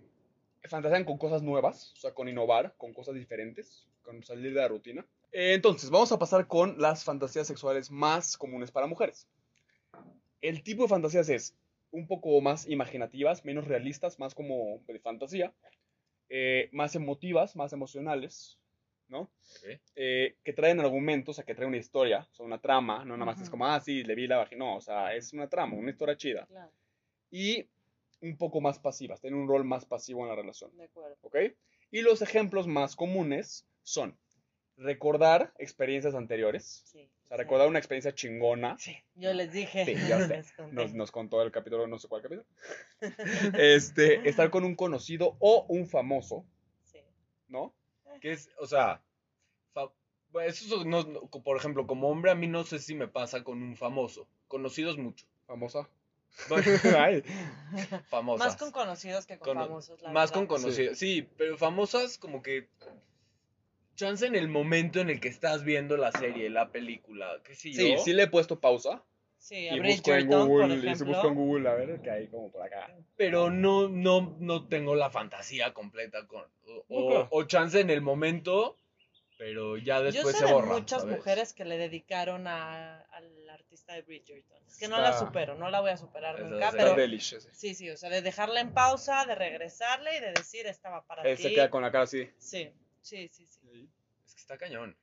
fantasean 0.63 1.03
con 1.05 1.17
cosas 1.17 1.41
nuevas, 1.41 1.93
o 1.93 1.99
sea, 2.01 2.13
con 2.13 2.27
innovar, 2.29 2.75
con 2.77 2.93
cosas 2.93 3.15
diferentes, 3.15 3.87
con 4.03 4.23
salir 4.23 4.53
de 4.53 4.59
la 4.61 4.67
rutina. 4.67 5.05
Eh, 5.31 5.53
entonces, 5.53 5.89
vamos 5.89 6.11
a 6.11 6.19
pasar 6.19 6.47
con 6.47 6.79
las 6.79 7.03
fantasías 7.03 7.47
sexuales 7.47 7.89
más 7.91 8.35
comunes 8.37 8.71
para 8.71 8.87
mujeres. 8.87 9.27
El 10.41 10.63
tipo 10.63 10.83
de 10.83 10.89
fantasías 10.89 11.29
es 11.29 11.55
un 11.91 12.07
poco 12.07 12.39
más 12.41 12.67
imaginativas, 12.67 13.45
menos 13.45 13.67
realistas, 13.67 14.19
más 14.19 14.35
como 14.35 14.81
de 14.87 14.99
fantasía, 14.99 15.53
eh, 16.29 16.69
más 16.71 16.95
emotivas, 16.95 17.55
más 17.55 17.73
emocionales, 17.73 18.59
¿no? 19.07 19.31
Eh, 19.95 20.35
que 20.43 20.53
traen 20.53 20.79
argumentos, 20.79 21.33
o 21.33 21.35
sea, 21.37 21.45
que 21.45 21.55
traen 21.55 21.69
una 21.69 21.77
historia, 21.77 22.27
o 22.31 22.33
sea, 22.35 22.45
una 22.45 22.61
trama, 22.61 23.03
no 23.05 23.15
nada 23.17 23.25
más 23.25 23.37
es 23.37 23.43
Ujú. 23.47 23.51
como, 23.51 23.65
ah, 23.65 23.79
sí, 23.79 24.03
le 24.03 24.15
vi 24.15 24.27
la 24.27 24.37
vagina, 24.37 24.65
no, 24.65 24.75
o 24.77 24.81
sea, 24.81 25.15
es 25.15 25.33
una 25.33 25.49
trama, 25.49 25.75
una 25.75 25.89
historia 25.91 26.15
chida. 26.15 26.45
Claro, 26.45 26.71
Y 27.31 27.67
un 28.21 28.37
poco 28.37 28.61
más 28.61 28.79
pasivas, 28.79 29.21
tienen 29.21 29.39
un 29.39 29.47
rol 29.47 29.63
más 29.65 29.85
pasivo 29.85 30.21
en 30.23 30.29
la 30.29 30.35
relación. 30.35 30.75
de 30.77 30.83
acuerdo. 30.85 31.17
¿ok? 31.21 31.35
Y 31.91 32.01
los 32.01 32.21
ejemplos 32.21 32.67
más 32.67 32.95
comunes 32.95 33.65
son 33.81 34.17
recordar 34.77 35.53
experiencias 35.57 36.15
anteriores, 36.15 36.83
Sí. 36.85 37.09
O 37.29 37.35
sea, 37.35 37.37
sí. 37.37 37.43
recordar 37.43 37.67
una 37.67 37.79
experiencia 37.79 38.13
chingona. 38.13 38.77
Sí, 38.79 38.97
yo 39.15 39.33
les 39.33 39.51
dije. 39.51 39.85
Sí, 39.85 39.93
ya 40.07 40.19
sé. 40.27 40.43
Nos, 40.71 40.93
nos 40.93 41.11
contó 41.11 41.41
el 41.41 41.51
capítulo, 41.51 41.87
no 41.87 41.97
sé 41.99 42.07
cuál 42.07 42.21
capítulo. 42.23 42.45
Este, 43.59 44.27
estar 44.27 44.49
con 44.49 44.65
un 44.65 44.75
conocido 44.75 45.35
o 45.39 45.65
un 45.69 45.87
famoso, 45.87 46.45
Sí. 46.83 46.99
¿no? 47.47 47.73
Que 48.21 48.33
es, 48.33 48.49
o 48.59 48.65
sea. 48.67 49.01
eso 50.45 50.83
no- 50.85 51.03
no- 51.03 51.21
por 51.29 51.57
ejemplo, 51.57 51.87
como 51.87 52.09
hombre, 52.09 52.31
a 52.31 52.35
mí 52.35 52.47
no 52.47 52.63
sé 52.63 52.79
si 52.79 52.93
me 52.95 53.07
pasa 53.07 53.43
con 53.43 53.61
un 53.63 53.75
famoso. 53.77 54.27
Conocidos 54.47 54.97
mucho. 54.97 55.25
Famosa. 55.47 55.89
Famosas. 58.09 58.47
Más 58.47 58.55
con 58.57 58.71
conocidos 58.71 59.25
que 59.25 59.37
con 59.39 59.55
famosos. 59.57 60.01
la 60.01 60.11
Más 60.11 60.29
verdad. 60.31 60.47
con 60.47 60.47
conocidos. 60.61 60.97
Sí. 60.97 61.27
pero 61.37 61.57
famosas 61.57 62.17
como 62.17 62.41
que. 62.41 62.67
Chance 63.99 64.25
en 64.25 64.35
el 64.35 64.47
momento 64.47 65.01
en 65.01 65.09
el 65.09 65.19
que 65.19 65.27
estás 65.27 65.63
viendo 65.65 65.97
la 65.97 66.11
serie, 66.13 66.49
la 66.49 66.71
película, 66.71 67.41
qué 67.43 67.53
sé 67.53 67.71
yo. 67.73 67.81
sí, 67.81 67.95
sí 68.05 68.13
le 68.13 68.23
he 68.23 68.27
puesto 68.27 68.59
pausa. 68.61 69.03
Sí, 69.37 69.67
a 69.67 69.75
Y 69.75 69.79
busco 69.81 70.13
en 70.13 70.27
Google, 70.27 70.75
y 70.91 70.95
se 70.95 71.03
busco 71.03 71.27
en 71.27 71.35
Google, 71.35 71.69
a 71.69 71.73
ver 71.73 71.99
qué 72.01 72.09
hay 72.11 72.27
como 72.29 72.49
por 72.49 72.61
acá. 72.63 72.93
Pero 73.17 73.49
no, 73.49 73.89
no, 73.89 74.37
no 74.39 74.67
tengo 74.69 74.95
la 74.95 75.09
fantasía 75.09 75.73
completa 75.73 76.25
con. 76.27 76.43
O, 76.65 76.85
o- 76.87 77.09
Nunca. 77.13 77.27
o 77.31 77.43
chance 77.43 77.77
en 77.79 77.89
el 77.89 78.01
momento, 78.01 78.77
pero 79.37 79.75
ya 79.77 79.97
Yo 79.97 80.03
después 80.11 80.33
sé 80.35 80.39
se 80.39 80.45
de 80.47 80.53
borra. 80.53 80.73
muchas 80.73 81.01
¿sabes? 81.01 81.17
mujeres 81.17 81.53
que 81.53 81.65
le 81.65 81.77
dedicaron 81.77 82.47
a, 82.47 82.99
al 83.01 83.49
artista 83.49 83.93
de 83.93 84.01
Bridgerton. 84.03 84.61
Es 84.65 84.77
que 84.77 84.87
no 84.87 84.97
la 84.99 85.09
Está- 85.11 85.25
supero, 85.25 85.55
no 85.55 85.69
la 85.69 85.81
voy 85.81 85.91
a 85.91 85.97
superar 85.97 86.35
Esa 86.35 86.43
nunca, 86.49 86.67
es- 86.69 86.73
Está 86.73 86.83
pero 86.85 86.95
delish 86.95 87.33
ese. 87.33 87.53
sí, 87.53 87.73
sí, 87.75 87.89
o 87.89 87.97
sea, 87.97 88.09
de 88.09 88.21
dejarla 88.21 88.61
en 88.61 88.73
pausa, 88.73 89.25
de 89.25 89.35
regresarle 89.35 90.17
y 90.17 90.19
de 90.21 90.31
decir 90.33 90.67
estaba 90.67 91.05
para 91.05 91.23
Él 91.23 91.35
ti. 91.37 91.43
se 91.43 91.53
queda 91.53 91.69
con 91.69 91.81
la 91.81 91.91
cara 91.91 92.03
así. 92.05 92.29
Sí, 92.37 92.69
sí, 93.01 93.27
sí, 93.29 93.45
sí, 93.47 93.89
Es 94.25 94.33
que 94.35 94.41
está 94.41 94.57
cañón. 94.57 94.95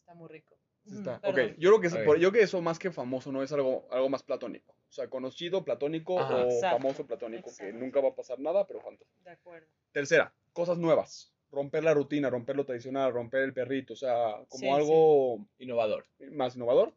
está 0.00 0.14
muy 0.14 0.28
rico. 0.28 0.56
Sí 0.84 0.94
está. 0.96 1.20
Ujú, 1.22 1.30
Ok, 1.30 1.38
yo 1.58 1.70
creo, 1.70 1.80
que 1.80 1.86
es- 1.86 1.94
Ok. 1.94 2.04
por- 2.04 2.18
yo 2.18 2.30
creo 2.30 2.40
que 2.40 2.44
eso 2.44 2.60
más 2.60 2.78
que 2.78 2.90
famoso 2.90 3.30
no 3.30 3.42
es 3.42 3.52
algo, 3.52 3.86
algo 3.90 4.08
más 4.08 4.22
platónico. 4.22 4.72
O 4.88 4.92
sea, 4.92 5.08
conocido, 5.08 5.64
platónico 5.64 6.18
Ajá. 6.18 6.36
o 6.36 6.50
Exacto, 6.50 6.76
famoso 6.76 7.06
platónico, 7.06 7.50
que 7.56 7.72
nunca 7.72 8.00
va 8.00 8.08
a 8.10 8.14
pasar 8.14 8.38
nada, 8.40 8.66
pero 8.66 8.80
fantástico. 8.80 9.22
De 9.24 9.30
acuerdo. 9.30 9.66
Tercera, 9.92 10.34
cosas 10.52 10.78
nuevas. 10.78 11.32
Romper 11.50 11.84
la 11.84 11.94
rutina, 11.94 12.30
romper 12.30 12.56
lo 12.56 12.64
tradicional, 12.66 13.12
romper 13.12 13.42
el 13.42 13.52
perrito, 13.52 13.92
o 13.92 13.96
sea, 13.96 14.34
como 14.48 14.60
Sí, 14.64 14.68
algo 14.70 15.46
Innovador. 15.58 16.06
más 16.32 16.56
innovador. 16.56 16.92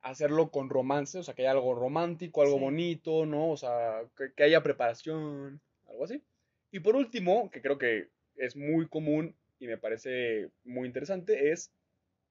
Hacerlo 0.00 0.50
con 0.50 0.70
romance, 0.70 1.18
o 1.18 1.22
sea, 1.22 1.34
que 1.34 1.42
haya 1.42 1.50
algo 1.52 1.74
romántico, 1.74 2.40
algo 2.42 2.56
Sí. 2.56 2.60
bonito, 2.64 3.26
¿no? 3.26 3.50
O 3.50 3.56
sea, 3.56 4.02
que, 4.16 4.32
que 4.32 4.42
haya 4.44 4.62
preparación, 4.62 5.60
algo 5.88 6.04
así. 6.04 6.22
Y 6.70 6.80
por 6.80 6.94
último, 6.96 7.50
que 7.50 7.60
creo 7.60 7.78
que 7.78 8.08
es 8.38 8.56
muy 8.56 8.88
común 8.88 9.36
y 9.58 9.66
me 9.66 9.78
parece 9.78 10.50
muy 10.64 10.86
interesante, 10.86 11.50
es 11.50 11.72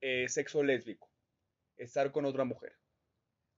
eh, 0.00 0.26
sexo 0.28 0.62
lésbico. 0.62 1.10
Estar 1.76 2.10
con 2.10 2.24
otra 2.24 2.44
mujer. 2.44 2.72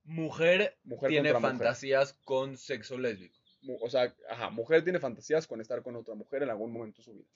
Mujer, 0.05 0.77
Mujer 0.83 1.09
tiene 1.11 1.33
mujer. 1.33 1.43
fantasías 1.43 2.15
con 2.25 2.57
sexo 2.57 2.99
lésbico. 2.99 3.39
O 3.81 3.91
sea, 3.91 4.15
ajá, 4.29 4.51
mujer 4.51 4.83
tiene 4.83 4.99
fantasías 4.99 5.47
con 5.47 5.61
estar 5.61 5.83
con 5.83 5.95
otra 5.97 6.15
mujer 6.15 6.43
en 6.43 6.51
algún 6.51 6.73
momento 6.73 6.99
de 6.99 7.05
su 7.05 7.13
vida. 7.15 7.29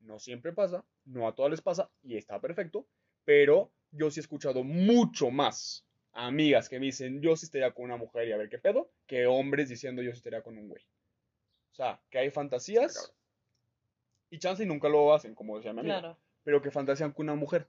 No 0.00 0.18
siempre 0.18 0.52
pasa, 0.52 0.84
no 1.04 1.26
a 1.26 1.34
todas 1.34 1.50
les 1.50 1.60
pasa 1.60 1.90
y 2.02 2.16
está 2.16 2.40
perfecto, 2.40 2.86
pero 3.24 3.72
yo 3.90 4.10
sí 4.10 4.20
he 4.20 4.22
escuchado 4.22 4.62
mucho 4.62 5.30
más 5.30 5.84
amigas 6.12 6.68
que 6.68 6.78
me 6.78 6.86
dicen 6.86 7.20
yo 7.20 7.36
sí 7.36 7.46
estaría 7.46 7.72
con 7.72 7.84
una 7.86 7.96
mujer 7.96 8.28
y 8.28 8.32
a 8.32 8.36
ver 8.36 8.48
qué 8.48 8.58
pedo, 8.58 8.90
que 9.06 9.26
hombres 9.26 9.68
diciendo 9.68 10.02
yo 10.02 10.12
sí 10.12 10.18
estaría 10.18 10.42
con 10.42 10.56
un 10.56 10.68
güey. 10.68 10.82
O 11.72 11.74
sea, 11.74 12.00
que 12.10 12.18
hay 12.18 12.30
fantasías 12.30 13.12
y 14.30 14.38
chance 14.38 14.62
y 14.62 14.66
nunca 14.66 14.88
lo 14.88 15.14
hacen, 15.14 15.34
como 15.34 15.56
decía 15.56 15.72
mi 15.72 15.80
amiga, 15.80 16.00
Claro. 16.00 16.18
pero 16.42 16.62
que 16.62 16.70
fantasean 16.70 17.12
con 17.12 17.26
una 17.26 17.34
mujer. 17.34 17.68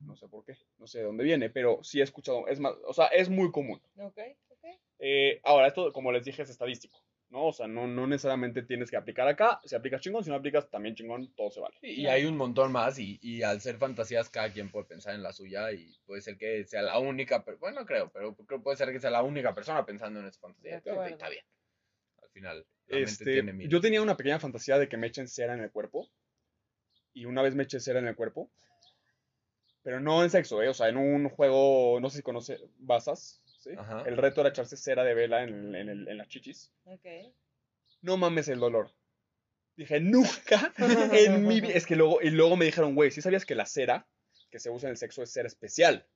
No 0.00 0.14
sé 0.14 0.28
por 0.28 0.44
qué, 0.44 0.56
no 0.78 0.86
sé 0.86 0.98
de 0.98 1.04
dónde 1.04 1.24
viene, 1.24 1.50
pero 1.50 1.82
sí 1.82 2.00
he 2.00 2.04
escuchado, 2.04 2.46
es 2.46 2.60
más, 2.60 2.74
o 2.86 2.92
sea, 2.92 3.06
es 3.06 3.28
muy 3.28 3.50
común. 3.50 3.80
Ok, 3.96 4.18
ok. 4.48 4.64
Eh, 5.00 5.40
ahora, 5.44 5.66
esto, 5.66 5.92
como 5.92 6.12
les 6.12 6.24
dije, 6.24 6.42
es 6.42 6.50
estadístico, 6.50 7.02
¿no? 7.30 7.46
O 7.46 7.52
sea, 7.52 7.66
no, 7.66 7.88
no 7.88 8.06
necesariamente 8.06 8.62
tienes 8.62 8.90
que 8.90 8.96
aplicar 8.96 9.26
acá. 9.26 9.60
Si 9.64 9.74
aplicas 9.74 10.00
chingón, 10.00 10.22
si 10.22 10.30
no 10.30 10.36
aplicas 10.36 10.70
también 10.70 10.94
chingón, 10.94 11.34
todo 11.34 11.50
se 11.50 11.60
vale. 11.60 11.76
Y, 11.82 12.06
hay 12.06 12.24
un 12.26 12.36
montón 12.36 12.70
más 12.70 12.98
y, 13.00 13.18
y 13.20 13.42
al 13.42 13.60
ser 13.60 13.76
fantasías 13.76 14.30
cada 14.30 14.52
quien 14.52 14.70
puede 14.70 14.86
pensar 14.86 15.14
en 15.16 15.22
la 15.22 15.32
suya 15.32 15.72
y 15.72 15.98
puede 16.06 16.20
ser 16.20 16.38
que 16.38 16.64
sea 16.64 16.82
la 16.82 16.98
única, 17.00 17.44
per- 17.44 17.56
bueno, 17.56 17.80
no 17.80 17.86
creo, 17.86 18.08
pero 18.12 18.36
creo 18.36 18.62
puede 18.62 18.76
ser 18.76 18.92
que 18.92 19.00
sea 19.00 19.10
la 19.10 19.22
única 19.24 19.52
persona 19.52 19.84
pensando 19.84 20.20
en 20.20 20.26
esa 20.26 20.40
fantasía. 20.40 20.80
Creo 20.80 21.02
que 21.02 21.10
está 21.10 21.28
bien. 21.28 21.44
Al 22.38 22.54
final. 22.56 22.66
Este, 22.88 23.68
yo 23.68 23.80
tenía 23.80 24.00
una 24.02 24.16
pequeña 24.16 24.38
fantasía 24.40 24.78
de 24.78 24.88
que 24.88 24.96
me 24.96 25.06
echen 25.08 25.28
cera 25.28 25.54
en 25.54 25.60
el 25.60 25.70
cuerpo. 25.70 26.08
Y 27.12 27.24
una 27.26 27.42
vez 27.42 27.54
me 27.54 27.64
eché 27.64 27.80
cera 27.80 27.98
en 27.98 28.06
el 28.06 28.16
cuerpo. 28.16 28.50
Pero 29.82 30.00
no 30.00 30.22
en 30.22 30.30
sexo, 30.30 30.62
¿eh? 30.62 30.68
O 30.68 30.74
sea, 30.74 30.88
en 30.88 30.96
un 30.96 31.28
juego, 31.28 31.98
no 32.00 32.10
sé 32.10 32.18
si 32.18 32.22
conoce, 32.22 32.58
Basas. 32.78 33.40
¿sí? 33.60 33.70
Ajá. 33.76 34.02
El 34.06 34.16
reto 34.16 34.40
era 34.40 34.50
echarse 34.50 34.76
cera 34.76 35.04
de 35.04 35.14
vela 35.14 35.42
en, 35.42 35.74
en 35.74 35.88
el- 35.88 36.08
en 36.08 36.18
las 36.18 36.28
chichis. 36.28 36.72
Ok. 36.84 37.06
No 38.02 38.16
mames 38.16 38.48
el 38.48 38.60
dolor. 38.60 38.92
Dije, 39.76 40.00
nunca 40.00 40.72
en 41.12 41.46
mi 41.46 41.60
vida. 41.60 41.74
Es 41.74 41.86
que 41.86 41.96
luego, 41.96 42.20
y 42.22 42.30
luego 42.30 42.56
me 42.56 42.64
dijeron, 42.64 42.94
güey, 42.94 43.10
¿sí 43.10 43.22
sabías 43.22 43.44
que 43.46 43.54
la 43.54 43.66
cera 43.66 44.06
que 44.50 44.58
se 44.58 44.70
usa 44.70 44.88
en 44.88 44.92
el 44.92 44.96
sexo 44.96 45.22
es 45.22 45.32
cera 45.32 45.46
especial? 45.48 46.06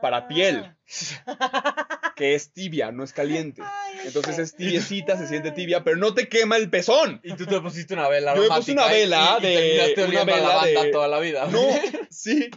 Para 0.00 0.26
piel. 0.28 0.74
Que 2.16 2.34
es 2.34 2.52
tibia, 2.52 2.92
no 2.92 3.02
es 3.02 3.14
caliente. 3.14 3.62
Ay, 3.64 3.89
Entonces 4.04 4.38
es 4.38 4.56
tibiecita, 4.56 5.16
se 5.16 5.26
siente 5.26 5.50
tibia, 5.52 5.84
pero 5.84 5.96
no 5.96 6.14
te 6.14 6.28
quema 6.28 6.56
el 6.56 6.70
pezón. 6.70 7.20
Y 7.22 7.34
tú 7.34 7.46
te 7.46 7.60
pusiste 7.60 7.94
una 7.94 8.08
vela 8.08 8.34
Yo 8.34 8.42
me 8.42 8.48
puse 8.48 8.72
una 8.72 8.86
y- 8.88 9.00
vela 9.00 9.38
y, 9.40 9.46
y 9.46 9.48
de- 9.48 9.92
terminaste 9.94 10.04
una 10.04 10.24
vela 10.24 10.48
lavanda 10.48 10.82
de- 10.84 10.90
toda 10.92 11.08
la 11.08 11.18
vida. 11.20 11.46
No, 11.46 11.58
sí. 12.10 12.50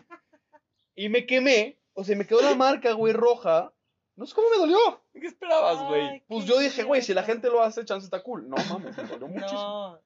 Y 0.95 1.09
me 1.09 1.25
quemé. 1.25 1.77
O 1.93 2.03
sea, 2.03 2.15
me 2.15 2.25
quedó 2.25 2.41
la 2.41 2.55
marca, 2.55 2.93
güey, 2.93 3.13
roja. 3.13 3.73
No 4.15 4.25
sé 4.25 4.33
cómo 4.35 4.49
me 4.51 4.57
dolió. 4.57 4.77
¿Qué 5.13 5.27
esperabas, 5.27 5.87
güey? 5.87 6.23
Pues 6.27 6.45
yo 6.45 6.59
dije, 6.59 6.83
güey, 6.83 7.01
si 7.01 7.13
la 7.13 7.23
gente 7.23 7.49
lo 7.49 7.61
hace, 7.61 7.83
chance 7.85 8.05
está 8.05 8.21
cool. 8.21 8.47
No 8.49 8.55
mames, 8.69 8.95
me 8.97 9.03
dolió 9.03 9.27
muchísimo. 9.27 9.59
No. 9.61 10.01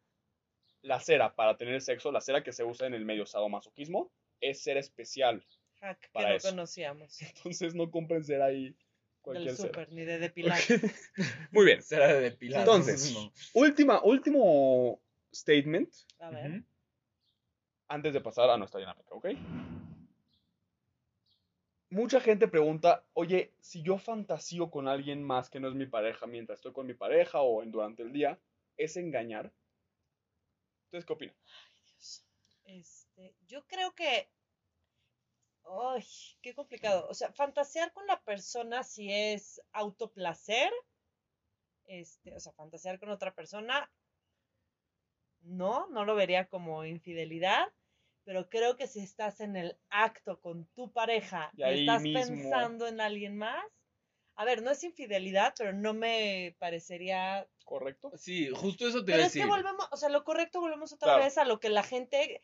La 0.82 1.00
cera 1.00 1.36
para 1.36 1.58
tener 1.58 1.82
sexo, 1.82 2.12
la 2.12 2.21
cera 2.21 2.43
que 2.43 2.54
se 2.54 2.63
usa 2.63 2.88
en 2.88 2.93
el 2.93 3.04
medio 3.06 3.26
sadomasoquismo, 3.26 4.12
es 4.41 4.62
cera 4.63 4.80
especial. 4.80 5.45
Hack 5.82 6.00
que 6.00 6.08
Para 6.13 6.30
no 6.30 6.36
eso. 6.36 6.50
conocíamos. 6.50 7.21
Entonces 7.21 7.76
no 7.76 7.91
compren 7.91 8.23
cera 8.23 8.45
ahí 8.45 8.76
cualquier 9.28 9.56
Del 9.56 9.68
súper, 9.68 9.92
ni 9.92 10.06
de 10.06 10.20
depilar. 10.20 10.58
Muy 11.52 11.66
bien. 11.66 11.82
Será 11.82 12.08
de 12.13 12.22
depilar. 12.22 12.62
Entonces, 12.62 13.13
No. 13.13 13.32
última, 13.54 14.02
último 14.04 15.02
statement 15.34 15.94
A 16.20 16.30
ver. 16.30 16.63
Antes 17.90 18.13
de 18.13 18.22
pasar 18.22 18.50
a 18.50 18.58
nuestra 18.58 18.80
dinámica, 18.80 19.10
¿ok? 19.12 19.28
Mucha 21.90 22.20
gente 22.20 22.48
pregunta, 22.48 23.06
oye, 23.13 23.54
si 23.60 23.82
yo 23.82 23.98
fantasío 23.98 24.70
con 24.70 24.88
alguien 24.88 25.24
más 25.24 25.50
que 25.50 25.60
no 25.60 25.70
es 25.70 25.74
mi 25.74 25.86
pareja 25.86 26.26
mientras 26.28 26.60
estoy 26.60 26.74
con 26.74 26.86
mi 26.86 26.94
pareja 26.94 27.42
o 27.42 27.63
en, 27.63 27.72
durante 27.72 28.04
el 28.04 28.12
día, 28.12 28.40
¿es 28.78 28.98
engañar? 28.98 29.54
¿Ustedes 30.86 31.06
qué 31.06 31.13
opinan? 31.13 31.36
Dios. 31.86 32.26
Este, 32.66 33.36
yo 33.46 33.66
creo 33.68 33.94
que. 33.94 34.30
Ay, 35.69 36.03
qué 36.41 36.53
complicado. 36.53 37.08
O 37.10 37.13
sea, 37.13 37.32
fantasear 37.34 37.91
con 37.93 38.06
la 38.08 38.21
persona 38.21 38.84
si 38.84 39.12
es 39.12 39.62
autoplacer. 39.71 40.71
Este, 41.86 42.34
o 42.36 42.39
sea, 42.39 42.53
fantasear 42.53 42.99
con 42.99 43.10
otra 43.10 43.34
persona. 43.34 43.89
No, 45.41 45.88
no 45.88 46.06
lo 46.06 46.15
vería 46.15 46.47
como 46.47 46.86
infidelidad. 46.86 47.67
Pero 48.23 48.49
creo 48.49 48.75
que 48.75 48.88
si 48.88 48.99
estás 48.99 49.39
en 49.39 49.56
el 49.56 49.77
acto 49.89 50.41
con 50.41 50.65
tu 50.75 50.91
pareja 50.91 51.49
Y 51.56 51.63
estás 51.63 52.01
mismo- 52.01 52.19
pensando 52.19 52.88
en 52.88 52.99
alguien 52.99 53.38
más. 53.38 53.63
A 54.36 54.43
ver, 54.45 54.62
no 54.62 54.69
es 54.71 54.84
infidelidad, 54.84 55.53
pero 55.58 55.73
no 55.73 55.93
me 55.93 56.56
parecería 56.60 57.47
¿Correcto? 57.63 58.12
Sí, 58.15 58.49
justo 58.49 58.88
eso 58.88 59.03
te 59.03 59.12
iba 59.12 59.17
pero 59.17 59.27
es 59.27 59.34
que 59.34 59.45
volvemos, 59.45 59.88
o 59.91 59.97
sea, 59.97 60.08
lo 60.08 60.23
correcto 60.23 60.62
volvemos 60.62 60.93
otra 60.93 61.08
Claro. 61.13 61.23
vez 61.25 61.38
a 61.38 61.43
lo 61.43 61.60
que 61.60 61.67
la 61.69 61.84
gente, 61.84 62.41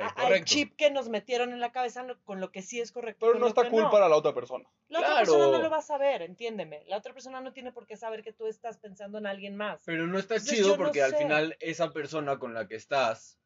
A- 0.00 0.26
al 0.26 0.44
chip 0.44 0.76
que 0.76 0.90
nos 0.90 1.08
metieron 1.08 1.52
en 1.52 1.60
la 1.60 1.72
cabeza 1.72 2.06
con 2.24 2.40
lo 2.40 2.50
que 2.50 2.62
sí 2.62 2.80
es 2.80 2.92
correcto. 2.92 3.26
Pero 3.26 3.38
no 3.38 3.46
está 3.46 3.68
cool 3.70 3.82
no. 3.84 3.90
para 3.90 4.08
la 4.08 4.16
otra 4.16 4.34
persona. 4.34 4.68
La 4.88 5.00
otra 5.00 5.16
persona 5.18 5.46
no 5.46 5.58
lo 5.58 5.70
va 5.70 5.78
a 5.78 5.82
saber, 5.82 6.22
entiéndeme. 6.22 6.84
La 6.86 6.96
otra 6.98 7.12
persona 7.12 7.40
no 7.40 7.52
tiene 7.52 7.72
por 7.72 7.86
qué 7.86 7.96
saber 7.96 8.22
que 8.22 8.32
tú 8.32 8.46
estás 8.46 8.78
pensando 8.78 9.18
en 9.18 9.26
alguien 9.26 9.56
más. 9.56 9.82
Pero 9.84 10.06
no 10.06 10.18
está 10.18 10.34
Entonces, 10.34 10.58
chido 10.58 10.70
no 10.70 10.76
porque 10.76 11.02
al 11.02 11.12
sé. 11.12 11.18
final 11.18 11.56
esa 11.60 11.92
persona 11.92 12.38
con 12.38 12.54
la 12.54 12.68
que 12.68 12.76
estás, 12.76 13.38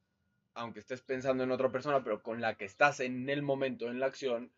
aunque 0.55 0.81
estés 0.81 1.03
pensando 1.03 1.45
en 1.45 1.51
otra 1.51 1.71
persona, 1.71 2.03
pero 2.03 2.23
con 2.23 2.41
la 2.41 2.57
que 2.57 2.65
estás 2.65 3.01
en 3.01 3.29
el 3.29 3.43
momento, 3.43 3.89
en 3.89 4.01
la 4.01 4.07
acción, 4.07 4.53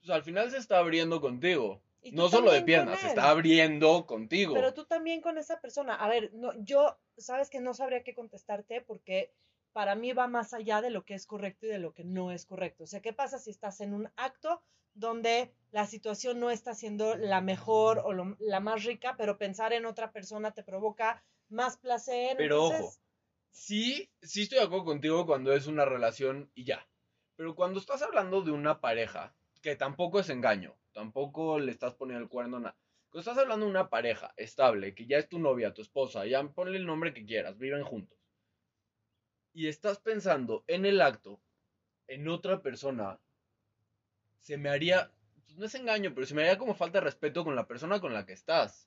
pues 0.00 0.10
al 0.10 0.22
final 0.22 0.50
se 0.50 0.58
está 0.58 0.78
abriendo 0.78 1.20
contigo. 1.20 1.82
No 2.12 2.28
solo 2.28 2.52
de 2.52 2.62
piernas, 2.62 3.00
se 3.00 3.08
está 3.08 3.30
abriendo 3.30 4.06
contigo. 4.06 4.54
Pero 4.54 4.72
tú 4.74 4.84
también 4.84 5.20
con 5.20 5.38
esa 5.38 5.60
persona. 5.60 5.94
A 5.94 6.08
ver, 6.08 6.30
no, 6.34 6.52
yo, 6.62 6.96
sabes 7.16 7.50
que 7.50 7.60
no 7.60 7.74
sabría 7.74 8.04
qué 8.04 8.14
contestarte 8.14 8.80
porque 8.80 9.32
para 9.76 9.94
mí 9.94 10.14
va 10.14 10.26
más 10.26 10.54
allá 10.54 10.80
de 10.80 10.88
lo 10.88 11.04
que 11.04 11.12
es 11.12 11.26
correcto 11.26 11.66
y 11.66 11.68
de 11.68 11.78
lo 11.78 11.92
que 11.92 12.02
no 12.02 12.30
es 12.32 12.46
correcto. 12.46 12.84
O 12.84 12.86
sea, 12.86 13.02
¿qué 13.02 13.12
pasa 13.12 13.38
si 13.38 13.50
estás 13.50 13.82
en 13.82 13.92
un 13.92 14.08
acto 14.16 14.62
donde 14.94 15.52
la 15.70 15.84
situación 15.84 16.40
no 16.40 16.50
está 16.50 16.72
siendo 16.74 17.14
la 17.14 17.42
mejor 17.42 17.98
o 17.98 18.14
lo- 18.14 18.38
la 18.40 18.60
más 18.60 18.84
rica, 18.84 19.16
pero 19.18 19.36
pensar 19.36 19.74
en 19.74 19.84
otra 19.84 20.12
persona 20.12 20.52
te 20.52 20.62
provoca 20.62 21.22
más 21.50 21.76
placer? 21.76 22.38
Pero 22.38 22.68
entonces- 22.72 22.86
ojo, 22.86 22.96
sí, 23.50 24.08
sí 24.22 24.44
estoy 24.44 24.60
de 24.60 24.64
acuerdo 24.64 24.86
contigo 24.86 25.26
cuando 25.26 25.52
es 25.52 25.66
una 25.66 25.84
relación 25.84 26.50
y 26.54 26.64
ya. 26.64 26.88
Pero 27.36 27.54
cuando 27.54 27.78
estás 27.78 28.00
hablando 28.00 28.40
de 28.40 28.52
una 28.52 28.80
pareja, 28.80 29.34
que 29.60 29.76
tampoco 29.76 30.20
es 30.20 30.30
engaño, 30.30 30.74
tampoco 30.94 31.58
le 31.58 31.70
estás 31.70 31.92
poniendo 31.92 32.22
el 32.24 32.30
cuerno, 32.30 32.58
nada. 32.60 32.78
Cuando 33.10 33.30
estás 33.30 33.36
hablando 33.42 33.66
de 33.66 33.72
una 33.72 33.90
pareja 33.90 34.32
estable, 34.38 34.94
que 34.94 35.04
ya 35.06 35.18
es 35.18 35.28
tu 35.28 35.38
novia, 35.38 35.74
tu 35.74 35.82
esposa, 35.82 36.24
ya 36.24 36.42
ponle 36.48 36.78
el 36.78 36.86
nombre 36.86 37.12
que 37.12 37.26
quieras, 37.26 37.58
viven 37.58 37.84
juntos. 37.84 38.16
Y 39.56 39.68
estás 39.68 39.98
pensando 40.00 40.64
en 40.66 40.84
el 40.84 41.00
acto, 41.00 41.40
en 42.08 42.28
otra 42.28 42.60
persona, 42.60 43.18
se 44.38 44.58
me 44.58 44.68
haría, 44.68 45.10
pues, 45.46 45.56
no 45.56 45.64
es 45.64 45.74
engaño, 45.74 46.12
pero 46.14 46.26
se 46.26 46.34
me 46.34 46.42
haría 46.42 46.58
como 46.58 46.74
falta 46.74 46.98
de 46.98 47.04
respeto 47.04 47.42
con 47.42 47.56
la 47.56 47.66
persona 47.66 47.98
con 47.98 48.12
la 48.12 48.26
que 48.26 48.34
estás. 48.34 48.86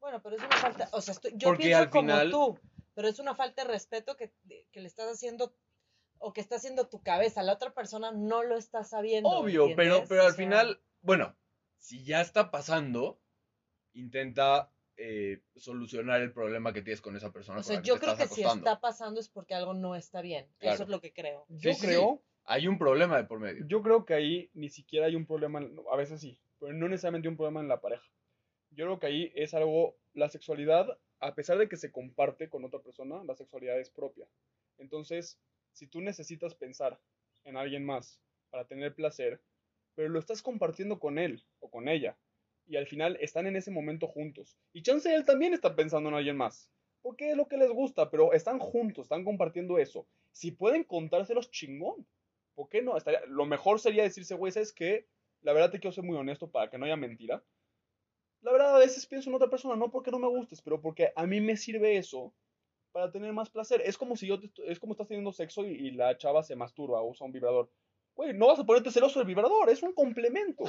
Bueno, 0.00 0.20
pero 0.20 0.34
es 0.34 0.42
una 0.42 0.56
falta, 0.56 0.88
o 0.90 1.00
sea, 1.00 1.14
estoy- 1.14 1.30
yo 1.36 1.50
Porque 1.50 1.62
pienso 1.62 1.82
al 1.84 1.90
como 1.90 2.12
tú, 2.28 2.58
pero 2.96 3.06
es 3.06 3.20
una 3.20 3.36
falta 3.36 3.62
de 3.62 3.70
respeto 3.70 4.16
que, 4.16 4.32
que 4.72 4.80
le 4.80 4.88
estás 4.88 5.12
haciendo 5.12 5.54
o 6.18 6.32
que 6.32 6.40
está 6.40 6.56
haciendo 6.56 6.88
tu 6.88 7.00
cabeza. 7.04 7.44
La 7.44 7.52
otra 7.52 7.72
persona 7.72 8.10
no 8.10 8.42
lo 8.42 8.56
está 8.56 8.82
sabiendo. 8.82 9.30
Obvio, 9.30 9.66
pero, 9.76 9.98
¿entiendes? 9.98 10.08
pero 10.08 10.22
al 10.22 10.32
sea, 10.34 10.36
final, 10.44 10.82
bueno, 11.02 11.36
si 11.78 12.02
ya 12.02 12.20
está 12.20 12.50
pasando, 12.50 13.20
intenta 13.92 14.72
eh, 15.02 15.40
solucionar 15.56 16.20
el 16.20 16.32
problema 16.32 16.72
que 16.72 16.82
tienes 16.82 17.00
con 17.00 17.16
esa 17.16 17.32
persona. 17.32 17.58
O 17.58 17.62
con 17.62 17.64
sea, 17.64 17.76
la 17.76 17.82
yo 17.82 17.98
creo 17.98 18.16
que 18.16 18.22
estás 18.24 18.34
si 18.36 18.42
acostando. 18.42 18.68
está 18.70 18.80
pasando 18.80 19.20
es 19.20 19.28
porque 19.28 19.54
algo 19.54 19.72
no 19.74 19.96
está 19.96 20.20
bien. 20.20 20.46
Claro. 20.58 20.74
Eso 20.74 20.82
es 20.84 20.88
lo 20.90 21.00
que 21.00 21.12
creo. 21.12 21.46
Yo 21.48 21.72
sí, 21.72 21.80
sí. 21.80 21.86
creo, 21.86 22.22
Hay 22.44 22.68
un 22.68 22.78
problema 22.78 23.16
de 23.16 23.24
por 23.24 23.40
medio. 23.40 23.64
yo 23.66 23.82
creo 23.82 24.04
que 24.04 24.14
ahí 24.14 24.50
ni 24.52 24.68
siquiera 24.68 25.06
hay 25.06 25.16
un 25.16 25.26
problema, 25.26 25.60
a 25.90 25.96
veces 25.96 26.20
sí, 26.20 26.38
pero 26.58 26.72
no 26.74 26.88
necesariamente 26.88 27.28
un 27.28 27.36
problema 27.36 27.60
en 27.60 27.68
la 27.68 27.80
pareja. 27.80 28.04
Yo 28.70 28.84
creo 28.84 29.00
que 29.00 29.06
ahí 29.06 29.32
es 29.34 29.54
algo, 29.54 29.96
la 30.12 30.28
sexualidad, 30.28 30.86
a 31.18 31.34
pesar 31.34 31.58
de 31.58 31.68
que 31.68 31.76
se 31.76 31.90
comparte 31.90 32.48
con 32.48 32.64
otra 32.64 32.80
persona, 32.80 33.24
la 33.24 33.34
sexualidad 33.34 33.80
es 33.80 33.90
propia. 33.90 34.28
Entonces, 34.78 35.40
si 35.72 35.86
tú 35.86 36.00
necesitas 36.00 36.54
pensar 36.54 37.00
en 37.44 37.56
alguien 37.56 37.84
más 37.84 38.20
para 38.50 38.66
tener 38.66 38.94
placer, 38.94 39.42
pero 39.94 40.08
lo 40.08 40.18
estás 40.18 40.42
compartiendo 40.42 40.98
con 41.00 41.18
él 41.18 41.44
o 41.58 41.70
con 41.70 41.88
ella, 41.88 42.16
y 42.70 42.76
al 42.76 42.86
final 42.86 43.16
están 43.20 43.46
en 43.48 43.56
ese 43.56 43.70
momento 43.70 44.06
juntos, 44.06 44.56
y 44.72 44.82
chance 44.82 45.12
él 45.12 45.24
también 45.24 45.52
está 45.54 45.74
pensando 45.74 46.08
en 46.08 46.14
alguien 46.14 46.36
más, 46.36 46.70
porque 47.02 47.30
es 47.30 47.36
lo 47.36 47.48
que 47.48 47.56
les 47.56 47.70
gusta, 47.70 48.10
pero 48.10 48.32
están 48.32 48.58
juntos, 48.58 49.04
están 49.06 49.24
compartiendo 49.24 49.76
eso. 49.78 50.06
Si 50.30 50.52
pueden 50.52 50.84
contárselos, 50.84 51.50
chingón. 51.50 52.06
¿Por 52.54 52.68
qué 52.68 52.82
no? 52.82 52.96
Estaría- 52.96 53.24
lo 53.26 53.46
mejor 53.46 53.80
sería 53.80 54.02
decirse, 54.02 54.34
güey, 54.34 54.52
¿sabes 54.52 54.72
qué? 54.72 55.08
La 55.40 55.52
verdad 55.52 55.70
te 55.70 55.80
quiero 55.80 55.92
ser 55.92 56.04
muy 56.04 56.16
honesto 56.16 56.50
para 56.50 56.70
que 56.70 56.78
no 56.78 56.84
haya 56.84 56.96
mentira. 56.96 57.42
La 58.42 58.52
verdad, 58.52 58.76
a 58.76 58.78
veces 58.78 59.06
pienso 59.06 59.30
en 59.30 59.36
otra 59.36 59.50
persona, 59.50 59.76
no 59.76 59.90
porque 59.90 60.10
no 60.10 60.18
me 60.18 60.28
gustes, 60.28 60.62
pero 60.62 60.80
porque 60.80 61.12
a 61.16 61.26
mí 61.26 61.40
me 61.40 61.56
sirve 61.56 61.96
eso 61.96 62.34
para 62.92 63.10
tener 63.10 63.32
más 63.32 63.50
placer. 63.50 63.82
Es 63.84 63.98
como 63.98 64.16
si 64.16 64.26
yo, 64.26 64.38
es 64.66 64.78
como 64.78 64.92
estás 64.92 65.08
teniendo 65.08 65.32
sexo 65.32 65.64
y, 65.66 65.72
y 65.72 65.90
la 65.92 66.16
chava 66.16 66.42
se 66.42 66.56
masturba 66.56 67.02
usa 67.02 67.26
un 67.26 67.32
vibrador. 67.32 67.70
Güey, 68.14 68.34
no 68.34 68.48
vas 68.48 68.58
a 68.58 68.66
ponerte 68.66 68.90
celoso 68.90 69.18
del 69.18 69.28
vibrador, 69.28 69.70
es 69.70 69.82
un 69.82 69.92
complemento, 69.94 70.64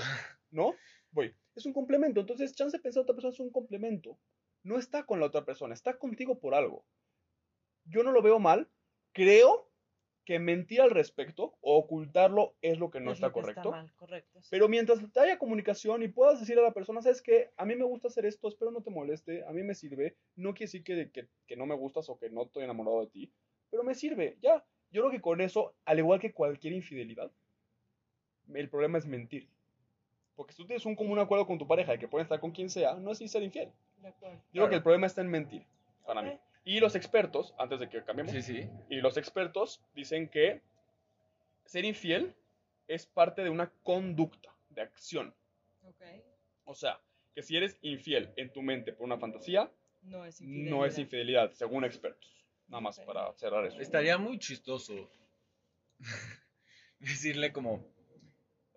¿no? 0.52 0.76
Güey, 1.12 1.34
es 1.56 1.66
un 1.66 1.74
complemento. 1.74 2.20
Entonces, 2.22 2.56
chance 2.56 2.78
de 2.78 2.82
pensar 2.82 3.02
en 3.02 3.04
otra 3.04 3.16
persona 3.16 3.34
es 3.34 3.40
un 3.40 3.52
complemento. 3.52 4.18
No 4.64 4.78
está 4.78 5.06
con 5.06 5.20
la 5.20 5.26
otra 5.26 5.44
persona, 5.46 5.74
está 5.74 5.98
contigo 5.98 6.40
por 6.40 6.54
algo. 6.56 6.86
Yo 7.86 8.04
no 8.04 8.12
lo 8.12 8.22
veo 8.22 8.40
mal. 8.40 8.70
Creo 9.12 9.70
que 10.24 10.40
mentir 10.40 10.82
al 10.82 10.92
respecto 10.92 11.58
o 11.62 11.78
ocultarlo 11.78 12.56
es 12.62 12.78
lo 12.78 12.92
que 12.92 13.00
no 13.00 13.12
Es 13.12 13.18
está 13.18 13.28
lo 13.28 13.34
que 13.34 13.42
correcto. 13.42 13.72
mal, 13.72 13.92
correcto. 13.96 14.42
sí. 14.42 14.48
Pero 14.52 14.70
mientras 14.70 15.00
haya 15.18 15.40
comunicación 15.40 16.04
y 16.04 16.08
puedas 16.10 16.40
decirle 16.40 16.62
a 16.62 16.66
la 16.66 16.74
persona, 16.74 17.02
¿sabes 17.02 17.22
qué? 17.22 17.52
A 17.58 17.66
mí 17.66 17.76
me 17.76 17.86
gusta 17.86 18.08
hacer 18.08 18.26
esto, 18.26 18.48
espero 18.48 18.72
no 18.72 18.84
te 18.84 18.92
moleste, 18.92 19.44
a 19.46 19.52
mí 19.52 19.64
me 19.64 19.74
sirve. 19.74 20.16
No 20.36 20.54
quiere 20.54 20.68
decir 20.68 20.84
que, 20.84 21.12
que, 21.12 21.28
que 21.48 21.58
no 21.58 21.66
me 21.66 21.76
gustas 21.76 22.08
o 22.10 22.18
que 22.20 22.30
no 22.30 22.44
estoy 22.44 22.64
enamorado 22.64 23.02
de 23.02 23.08
ti, 23.08 23.34
pero 23.70 23.84
me 23.84 23.96
sirve, 23.96 24.38
ya. 24.42 24.64
Yo 24.92 25.02
creo 25.02 25.12
que 25.12 25.22
con 25.22 25.42
eso, 25.42 25.74
al 25.86 26.00
igual 26.00 26.20
que 26.20 26.34
cualquier 26.34 26.74
infidelidad, 26.74 27.32
el 28.54 28.70
problema 28.70 29.00
es 29.00 29.08
mentir. 29.08 29.50
Porque 30.42 30.54
si 30.54 30.64
tú 30.64 30.66
tienes 30.66 30.88
un 30.88 30.96
común 30.96 31.20
acuerdo 31.20 31.46
con 31.46 31.60
tu 31.60 31.68
pareja 31.68 31.92
de 31.92 32.00
que 32.00 32.08
pueden 32.08 32.26
estar 32.26 32.40
con 32.40 32.50
quien 32.50 32.68
sea, 32.68 32.96
no 32.96 33.12
es 33.12 33.20
sin 33.20 33.30
ser 33.30 33.44
infiel. 33.44 33.72
De 34.02 34.08
acuerdo. 34.08 34.38
Yo 34.52 34.62
creo 34.64 34.70
que 34.70 34.76
el 34.78 34.82
problema 34.82 35.06
está 35.06 35.22
en 35.22 35.28
mentir, 35.30 35.64
para 36.04 36.24
mí. 36.24 36.30
Ok. 36.32 36.40
Y 36.66 36.80
los 36.80 36.96
expertos, 36.96 37.54
antes 37.60 37.80
de 37.80 37.88
que 37.90 38.04
cambiemos, 38.04 38.32
Sí, 38.34 38.42
sí. 38.42 38.68
y 38.90 38.96
los 39.02 39.18
expertos 39.18 39.84
dicen 39.94 40.28
que 40.30 40.62
ser 41.66 41.86
infiel 41.86 42.34
es 42.88 43.06
parte 43.06 43.44
de 43.44 43.52
una 43.52 43.70
conducta, 43.84 44.52
de 44.70 44.82
acción. 44.82 45.32
O 46.66 46.74
sea, 46.74 47.00
que 47.36 47.44
si 47.44 47.56
eres 47.56 47.78
infiel 47.84 48.34
en 48.36 48.52
tu 48.52 48.64
mente 48.64 48.94
por 48.94 49.06
una 49.06 49.20
fantasía, 49.20 49.72
No 50.02 50.26
es 50.26 50.42
infidelidad. 50.42 50.72
no 50.76 50.86
es 50.88 50.98
infidelidad, 50.98 51.52
según 51.52 51.86
expertos. 51.86 52.48
Nada 52.68 52.82
más 52.82 53.00
para 53.02 53.32
cerrar 53.34 53.64
eso. 53.68 53.80
Estaría 53.80 54.18
muy 54.18 54.40
chistoso 54.40 55.08
decirle 57.00 57.52
como, 57.54 57.86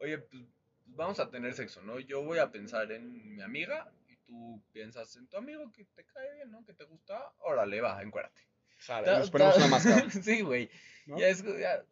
oye, 0.00 0.18
pues 0.18 0.42
vamos 0.87 1.18
a 1.20 1.30
tener 1.30 1.55
sexo, 1.55 1.82
¿no? 1.82 1.99
Yo 2.01 2.22
voy 2.22 2.39
a 2.39 2.51
pensar 2.51 2.91
en 2.93 3.35
mi 3.37 3.43
amiga 3.43 3.93
y 4.09 4.16
tú 4.18 4.62
piensas 4.72 5.14
en 5.16 5.26
tu 5.28 5.37
amigo 5.37 5.70
que 5.72 5.85
te 5.85 6.05
cae 6.05 6.35
bien, 6.35 6.51
¿no? 6.51 6.64
Que 6.64 6.74
te 6.74 6.85
gusta. 6.85 7.32
Órale, 7.41 7.80
va, 7.80 8.01
encuérdate. 8.03 8.43
Sale, 8.78 9.07
Ta- 9.07 9.18
nos 9.18 9.30
ponemos 9.30 9.55
ta- 9.55 9.61
una 9.61 9.68
máscara. 9.68 10.11
sí, 10.22 10.41
güey. 10.43 10.70
¿no? 11.07 11.18
Ya 11.18 11.28
es, 11.28 11.43
ya- 11.43 11.85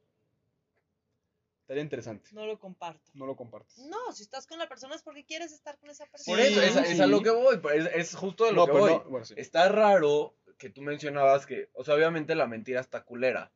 Estaría 1.63 1.83
interesante. 1.85 2.29
No 2.33 2.45
lo 2.45 2.59
comparto. 2.59 3.11
No 3.15 3.25
lo 3.25 3.37
compartes. 3.37 3.79
No, 3.79 4.13
si 4.13 4.25
estás 4.25 4.47
con 4.47 4.59
la 4.59 4.69
persona 4.69 4.95
es 4.97 5.03
porque 5.03 5.25
quieres 5.25 5.53
estar 5.53 5.79
con 5.79 5.89
esa 5.91 6.05
Por 6.07 6.13
persona. 6.13 6.43
eso, 6.43 6.81
es, 6.81 7.01
a 7.01 7.07
lo 7.07 7.23
que 7.23 7.31
voy, 7.31 7.61
es, 7.75 7.87
es 7.95 8.15
justo 8.17 8.45
de 8.45 8.53
lo 8.53 8.63
No, 8.63 8.67
que 8.67 8.73
pues 8.73 8.83
voy. 8.83 8.93
no, 8.93 9.05
bueno, 9.11 9.25
sí. 9.25 9.35
Está 9.37 9.69
raro 9.69 10.35
que 10.59 10.71
tú 10.71 10.83
mencionabas 10.83 11.47
que, 11.47 11.71
o 11.73 11.85
sea, 11.85 11.95
obviamente 11.95 12.35
la 12.35 12.47
mentira 12.47 12.81
está 12.81 13.05
culera. 13.05 13.53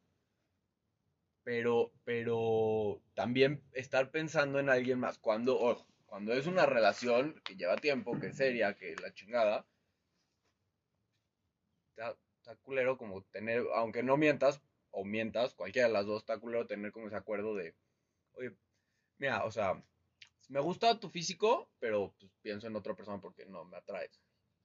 Pero, 1.47 1.92
pero 2.03 3.01
también 3.14 3.62
estar 3.70 4.11
pensando 4.11 4.59
en 4.59 4.68
alguien 4.68 4.99
más. 4.99 5.16
Cuando, 5.16 5.57
ojo, 5.61 5.86
cuando 6.05 6.32
es 6.32 6.49
una 6.49 6.66
relación 6.66 7.40
que 7.44 7.55
lleva 7.55 7.76
tiempo, 7.76 8.18
que 8.18 8.26
es 8.26 8.36
seria, 8.36 8.74
que 8.74 8.97
la 8.97 9.14
chingada, 9.14 9.64
está, 11.90 12.16
está 12.40 12.57
culero 12.57 12.99
como 12.99 13.22
tener, 13.22 13.62
aunque 13.76 14.03
no 14.03 14.16
mientas, 14.16 14.61
o 14.90 15.05
mientas, 15.05 15.55
cualquiera 15.55 15.86
de 15.86 15.94
las 15.94 16.07
dos, 16.07 16.22
está 16.22 16.36
culero 16.36 16.66
tener 16.66 16.90
como 16.90 17.07
ese 17.07 17.14
acuerdo 17.14 17.55
de, 17.55 17.76
oye, 18.32 18.51
mira, 19.18 19.44
o 19.44 19.53
sea, 19.53 19.80
me 20.49 20.59
gusta 20.59 20.99
tu 20.99 21.09
físico, 21.11 21.70
pero 21.78 22.12
pues, 22.18 22.32
pienso 22.42 22.66
en 22.66 22.74
otra 22.74 22.97
persona 22.97 23.20
porque 23.20 23.47
no 23.47 23.64
me 23.66 23.76
atraes. 23.76 24.20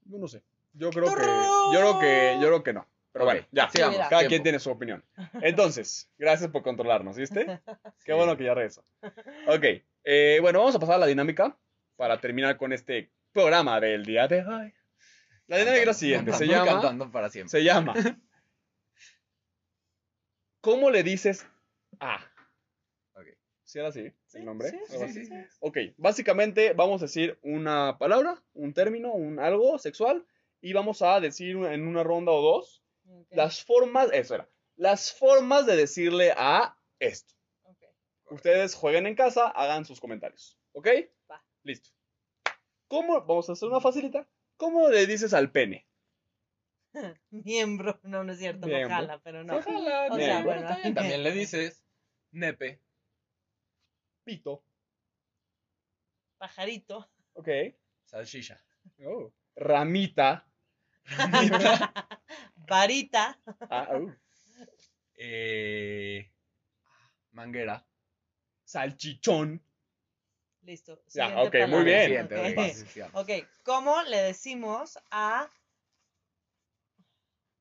Yo 0.05 0.17
no 0.17 0.27
sé. 0.27 0.41
Yo 0.73 0.89
creo 0.89 1.13
que. 1.13 1.21
Yo 1.21 1.79
creo 1.79 1.99
que. 1.99 2.39
Yo 2.41 2.47
creo 2.47 2.63
que 2.63 2.73
no. 2.73 2.87
Pero 3.13 3.25
Ok, 3.25 3.31
bueno, 3.31 3.47
ya. 3.51 3.69
sigamos, 3.69 3.97
Cada 3.97 4.09
tiempo. 4.09 4.27
quien 4.29 4.43
tiene 4.43 4.59
su 4.59 4.69
opinión. 4.71 5.03
Entonces, 5.41 6.09
gracias 6.17 6.49
por 6.49 6.63
controlarnos, 6.63 7.17
¿viste? 7.17 7.45
Qué 8.05 8.13
bueno 8.13 8.37
que 8.37 8.45
ya 8.45 8.53
regresó. 8.53 8.85
Ok. 9.47 9.65
eh, 10.03 10.37
bueno, 10.41 10.59
vamos 10.59 10.75
a 10.75 10.79
pasar 10.79 10.95
a 10.95 10.99
la 10.99 11.07
dinámica 11.07 11.57
para 11.97 12.19
terminar 12.21 12.57
con 12.57 12.71
este 12.73 13.11
programa 13.33 13.79
del 13.79 14.05
día 14.05 14.27
de 14.27 14.45
hoy. 14.45 14.73
La 15.47 15.57
dinámica 15.57 15.81
es 15.81 15.87
la 15.87 15.93
siguiente. 15.93 16.33
Se 16.33 16.47
llama. 16.47 16.65
Cantando 16.71 17.11
para 17.11 17.29
siempre. 17.29 17.49
Se 17.49 17.63
llama. 17.63 17.93
¿Cómo 20.61 20.89
le 20.91 21.03
dices 21.03 21.45
a? 21.99 22.17
Ok. 23.13 23.25
¿Sí 23.63 23.79
era 23.79 23.89
así 23.89 24.11
Sí, 24.27 24.37
el 24.37 24.45
nombre? 24.45 24.69
sí, 24.69 24.77
Algo 24.93 25.05
sí, 25.05 25.09
así. 25.11 25.25
sí. 25.25 25.33
Ok, 25.59 25.77
básicamente 25.97 26.73
vamos 26.73 27.01
a 27.01 27.05
decir 27.05 27.37
una 27.41 27.97
palabra, 27.97 28.41
un 28.53 28.73
término, 28.73 29.11
un 29.13 29.39
algo 29.39 29.77
sexual 29.79 30.25
y 30.61 30.73
vamos 30.73 31.01
a 31.01 31.19
decir 31.19 31.55
en 31.57 31.87
una 31.87 32.03
ronda 32.03 32.31
o 32.31 32.41
dos 32.41 32.80
Las 33.29 33.63
formas, 33.63 34.09
eso 34.11 34.35
era, 34.35 34.49
las 34.75 35.13
formas 35.13 35.65
de 35.65 35.75
decirle 35.75 36.33
a 36.35 36.77
esto. 36.99 37.33
Ustedes 38.29 38.75
jueguen 38.75 39.07
en 39.07 39.15
casa, 39.15 39.49
hagan 39.49 39.85
sus 39.85 39.99
comentarios, 39.99 40.57
¿ok? 40.71 40.87
Va. 41.29 41.43
Listo. 41.63 41.89
¿Cómo? 42.87 43.21
Vamos 43.21 43.49
a 43.49 43.53
hacer 43.53 43.67
una 43.69 43.81
facilita. 43.81 44.27
¿Cómo 44.57 44.89
le 44.89 45.05
dices 45.05 45.33
al 45.33 45.51
pene? 45.51 45.87
Miembro. 47.29 47.99
No, 48.03 48.23
no 48.23 48.33
es 48.33 48.39
cierto, 48.39 48.67
no 48.67 48.89
jala, 48.89 49.19
pero 49.23 49.43
no. 49.43 49.57
O 50.11 50.15
sea, 50.15 50.43
bueno. 50.43 50.77
bien. 50.83 50.93
También 50.95 51.23
le 51.23 51.31
dices 51.31 51.83
nepe. 52.31 52.81
Pito. 54.23 54.63
Pajarito. 56.37 57.09
Ok. 57.33 57.49
Salchicha. 58.05 58.63
Oh. 59.05 59.31
Ramita. 59.55 60.47
Varita. 62.71 63.37
Ah, 63.69 63.87
uh. 63.91 64.09
Eh, 65.23 66.31
manguera. 67.31 67.85
Salchichón. 68.63 69.61
Listo. 70.63 71.03
Ya, 71.13 71.43
ok, 71.43 71.55
muy 71.67 71.83
bien. 71.83 72.27
Ok. 73.13 73.29
¿cómo 73.63 74.01
le 74.03 74.17
decimos 74.17 74.97
a, 75.11 75.47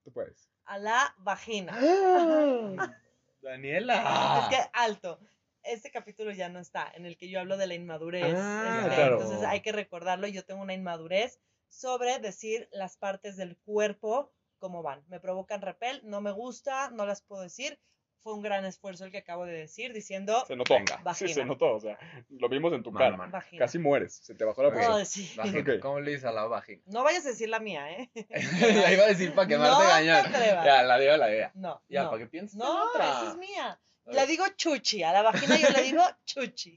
Tú 0.04 0.12
puedes. 0.12 0.48
a 0.64 0.78
la 0.78 1.14
vagina? 1.18 1.76
Daniela. 3.42 4.40
Es 4.42 4.56
que 4.56 4.70
alto. 4.72 5.20
Este 5.62 5.90
capítulo 5.90 6.30
ya 6.30 6.48
no 6.48 6.60
está, 6.60 6.90
en 6.94 7.04
el 7.04 7.18
que 7.18 7.28
yo 7.28 7.40
hablo 7.40 7.58
de 7.58 7.66
la 7.66 7.74
inmadurez. 7.74 8.34
Ah, 8.38 8.84
este, 8.84 8.94
claro. 8.94 9.20
Entonces 9.20 9.46
hay 9.46 9.60
que 9.60 9.72
recordarlo. 9.72 10.26
Yo 10.28 10.46
tengo 10.46 10.62
una 10.62 10.72
inmadurez 10.72 11.40
sobre 11.68 12.20
decir 12.20 12.70
las 12.72 12.96
partes 12.96 13.36
del 13.36 13.58
cuerpo 13.58 14.32
cómo 14.60 14.82
van. 14.84 15.02
Me 15.08 15.18
provocan 15.18 15.60
repel, 15.62 16.00
no 16.04 16.20
me 16.20 16.30
gusta, 16.30 16.90
no 16.90 17.04
las 17.06 17.22
puedo 17.22 17.42
decir. 17.42 17.80
Fue 18.22 18.34
un 18.34 18.42
gran 18.42 18.66
esfuerzo 18.66 19.06
el 19.06 19.10
que 19.10 19.16
acabo 19.16 19.46
de 19.46 19.54
decir, 19.54 19.94
diciendo 19.94 20.44
Se 20.46 20.54
notó. 20.54 20.74
Venga. 20.74 20.98
Sí, 20.98 21.02
Vagina. 21.04 21.32
se 21.34 21.44
notó. 21.46 21.72
O 21.74 21.80
sea, 21.80 21.98
lo 22.28 22.50
vimos 22.50 22.70
en 22.74 22.82
tu 22.82 22.92
Mano, 22.92 23.04
cara. 23.06 23.16
mano. 23.16 23.32
vagina. 23.32 23.60
Casi 23.64 23.78
mueres. 23.78 24.12
Se 24.22 24.34
te 24.34 24.44
bajó 24.44 24.62
la 24.62 24.70
presión. 24.70 24.92
Ay, 24.92 25.06
sí. 25.06 25.32
Vagina. 25.38 25.60
Ok. 25.60 25.80
¿Cómo 25.80 26.00
le 26.00 26.10
dices 26.10 26.26
a 26.26 26.32
la 26.32 26.44
vagina? 26.44 26.82
No 26.84 27.02
vayas 27.02 27.24
a 27.24 27.30
decir 27.30 27.48
la 27.48 27.60
mía, 27.60 27.90
¿eh? 27.90 28.10
la 28.84 28.92
iba 28.92 29.04
a 29.04 29.06
decir 29.06 29.34
para 29.34 29.48
quemarte 29.48 29.72
No 29.72 29.78
te 29.80 29.86
gañar. 29.86 30.30
Ya, 30.64 30.82
la 30.82 30.98
digo, 30.98 31.16
la 31.16 31.26
digo. 31.28 31.46
No. 31.54 31.82
Ya, 31.88 32.02
no. 32.02 32.10
para 32.10 32.22
que 32.22 32.28
pienses 32.28 32.52
en 32.54 32.58
No, 32.60 32.88
otra. 32.90 33.04
esa 33.08 33.30
es 33.30 33.36
mía. 33.38 33.80
Le 34.04 34.26
digo 34.26 34.44
chuchi. 34.54 35.02
A 35.02 35.14
la 35.14 35.22
vagina 35.22 35.56
yo 35.56 35.70
le 35.70 35.82
digo 35.82 36.02
chuchi. 36.26 36.76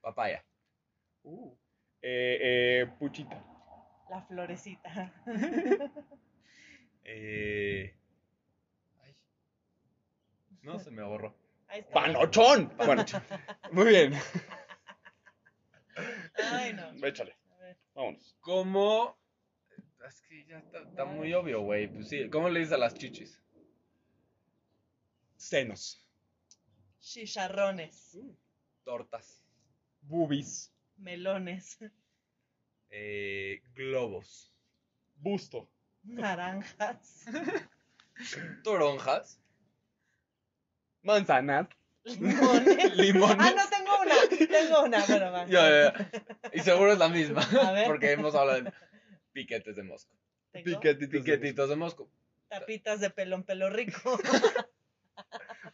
Papaya. 0.00 0.44
Uh. 1.24 1.52
Eh, 2.02 2.38
eh, 2.40 2.86
puchita. 3.00 3.44
La 4.10 4.22
florecita. 4.22 5.12
Eh... 7.10 7.94
Ay. 9.00 9.16
No, 10.60 10.78
se 10.78 10.90
me 10.90 11.02
borró. 11.02 11.34
Ahí 11.68 11.80
está. 11.80 11.92
¡Panochón! 11.94 12.70
Bueno, 12.76 13.04
muy 13.72 13.86
bien. 13.86 14.12
Ay, 16.34 16.74
no. 16.74 17.06
Échale. 17.06 17.34
A 17.50 17.56
ver. 17.62 17.76
Vámonos. 17.94 18.36
¿Cómo? 18.40 19.18
Es 20.06 20.20
que 20.22 20.44
ya 20.44 20.58
está, 20.58 20.82
está 20.82 21.04
muy 21.06 21.32
obvio, 21.32 21.62
güey. 21.62 21.88
Pues 21.88 22.08
sí, 22.08 22.28
¿cómo 22.28 22.50
le 22.50 22.60
dices 22.60 22.74
a 22.74 22.78
las 22.78 22.94
chichis? 22.94 23.42
Senos. 25.36 26.06
Chicharrones. 27.00 28.18
Tortas. 28.84 29.42
Boobies. 30.02 30.74
Melones. 30.98 31.78
Eh, 32.90 33.62
globos. 33.74 34.52
Busto. 35.16 35.70
Naranjas. 36.08 37.24
Toronjas. 38.64 39.40
Manzanas. 41.02 41.68
Limones. 42.04 42.94
Limones. 42.96 43.36
Ah, 43.38 43.52
no, 43.56 43.68
tengo 43.68 44.00
una. 44.00 44.48
Tengo 44.48 44.82
una. 44.84 45.04
Bueno, 45.06 45.32
va. 45.32 45.46
Ya, 45.46 45.68
ya, 45.68 45.92
ya. 45.92 46.50
Y 46.52 46.60
seguro 46.60 46.92
es 46.92 46.98
la 46.98 47.08
misma. 47.08 47.42
A 47.62 47.72
ver. 47.72 47.86
Porque 47.86 48.12
hemos 48.12 48.34
hablado 48.34 48.62
de 48.62 48.72
piquetes 49.32 49.76
de 49.76 49.82
mosco. 49.82 50.12
Tengo 50.50 50.64
Piquetitos. 50.80 51.20
Piquetitos 51.20 51.68
de 51.68 51.76
mosco. 51.76 52.10
tapitas 52.48 53.00
de 53.00 53.10
pelón 53.10 53.44
pelo 53.44 53.68
rico. 53.70 54.18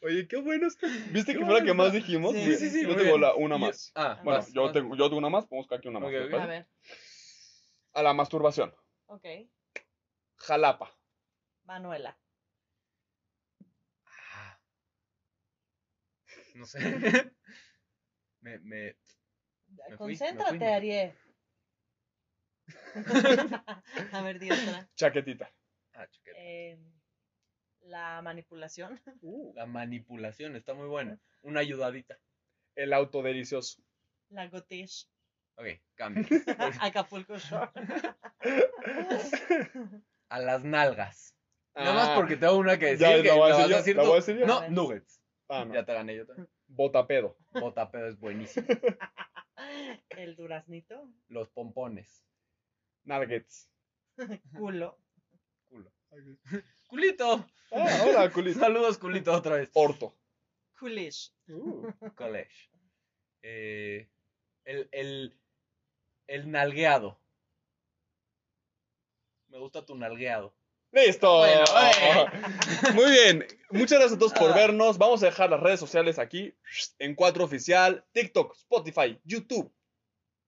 Oye, 0.03 0.26
qué 0.28 0.37
buenos. 0.37 0.76
¿Viste 1.12 1.32
Qué 1.32 1.39
que 1.39 1.45
fue 1.47 1.59
la 1.61 1.64
que 1.64 1.72
más 1.72 1.93
dijimos? 1.93 2.32
Sí, 2.35 2.45
Yo- 2.51 2.57
sí, 2.59 2.70
sí, 2.70 2.82
Yo 2.82 2.89
muy 2.89 2.97
tengo 2.97 3.11
bien. 3.11 3.20
la, 3.22 3.35
una 3.35 3.57
Y- 3.57 3.61
más. 3.61 3.93
Ah, 3.95 4.20
Bueno, 4.24 4.39
vas, 4.41 4.53
yo 4.53 4.64
vas. 4.64 4.72
tengo, 4.72 4.97
yo 4.97 5.05
tengo 5.07 5.18
una 5.18 5.30
más. 5.30 5.49
Vamos 5.49 5.66
a 5.70 5.76
aquí 5.76 5.89
una 5.89 6.01
más. 6.01 6.09
Ok, 6.09 6.14
¿te 6.14 6.24
ok. 6.24 6.30
parece? 6.32 6.45
A 6.45 6.47
ver. 6.49 6.66
A 7.95 8.03
la 8.03 8.12
masturbación. 8.12 8.74
Ok. 9.07 9.24
Jalapa. 10.47 10.95
Manuela. 11.64 12.18
Ah. 14.07 14.59
No 16.55 16.66
sé. 16.66 16.78
me, 18.40 18.59
me. 18.59 18.97
Me 19.66 19.97
fui, 19.97 20.12
me 20.12 20.18
Concéntrate, 20.18 20.59
fui. 20.59 20.66
Ariel. 20.66 21.14
A 24.12 24.22
ver, 24.22 24.38
di 24.38 24.51
otra. 24.51 24.88
Chaquetita. 24.95 25.51
Ah. 25.95 26.07
Eh, 26.36 26.78
la 27.80 28.20
manipulación. 28.22 29.01
La 29.55 29.66
manipulación 29.66 30.57
está 30.57 30.74
muy 30.74 30.88
buena. 30.88 31.18
Una 31.42 31.61
ayudadita. 31.61 32.18
El 32.74 32.92
auto 32.92 33.22
delicioso. 33.22 33.82
La 34.28 34.49
gotish. 34.49 35.09
Ok, 35.57 35.66
cambio. 35.95 36.24
Acapulco 36.80 37.38
Shore. 37.38 37.70
A 40.35 40.39
las 40.41 40.64
nalgas. 40.64 41.37
Nada 41.76 41.93
más 41.95 42.09
Ah, 42.09 42.14
porque 42.16 42.37
tengo 42.37 42.57
una 42.57 42.76
que 42.76 42.87
decir 42.87 43.07
Ya, 43.07 43.22
que 43.22 43.28
la 43.28 43.35
voy 43.35 43.51
a 43.53 43.57
decir 43.57 43.62
vas 43.62 43.68
yo, 43.70 43.74
a 43.74 43.78
decir 43.78 43.97
la 43.97 44.03
tú. 44.03 44.09
voy 44.09 44.16
a 44.16 44.20
decir 44.20 44.37
yo. 44.39 44.47
No, 44.47 44.68
nuggets. 44.68 45.20
Ah, 45.49 45.64
no. 45.64 45.74
Ya 45.74 45.85
te 45.85 45.95
gané 45.95 46.16
yo 46.16 46.26
también. 46.26 46.49
Botapedo. 46.66 47.37
Botapedo 47.53 48.09
es 48.09 48.18
buenísimo. 48.18 48.66
El 50.11 50.35
duraznito. 50.35 51.09
Los 51.28 51.49
pompones. 51.51 52.24
Nuggets. 53.05 53.70
Culo. 54.59 54.99
Culo. 55.68 55.93
Culito. 56.89 57.47
Ah, 57.70 58.05
hola, 58.07 58.30
culito. 58.32 58.59
Saludos, 58.59 58.99
culito, 58.99 59.32
otra 59.32 59.57
vez. 59.57 59.70
Orto. 59.74 60.14
Coolish. 60.78 61.32
Uh, 61.49 61.93
College. 62.16 62.70
Eh, 63.43 64.09
el, 64.64 64.89
el, 64.93 65.39
el 66.26 66.51
nalgueado. 66.51 67.20
Me 69.55 69.61
gusta 69.61 69.86
tu 69.86 69.94
nalgueado. 69.94 70.52
¡Listo! 70.90 71.38
Bueno, 71.38 71.64
eh. 71.80 72.26
Muy 72.94 73.09
bien. 73.11 73.46
Muchas 73.70 73.98
gracias 74.00 74.14
a 74.14 74.18
todos 74.18 74.32
por 74.32 74.50
Ah. 74.50 74.55
vernos. 74.55 74.98
Vamos 74.98 75.22
a 75.22 75.26
dejar 75.26 75.48
las 75.48 75.61
redes 75.61 75.78
sociales 75.78 76.18
aquí 76.18 76.52
en 76.98 77.14
4 77.14 77.44
Oficial, 77.44 78.05
TikTok, 78.12 78.57
Spotify, 78.57 79.20
YouTube, 79.24 79.72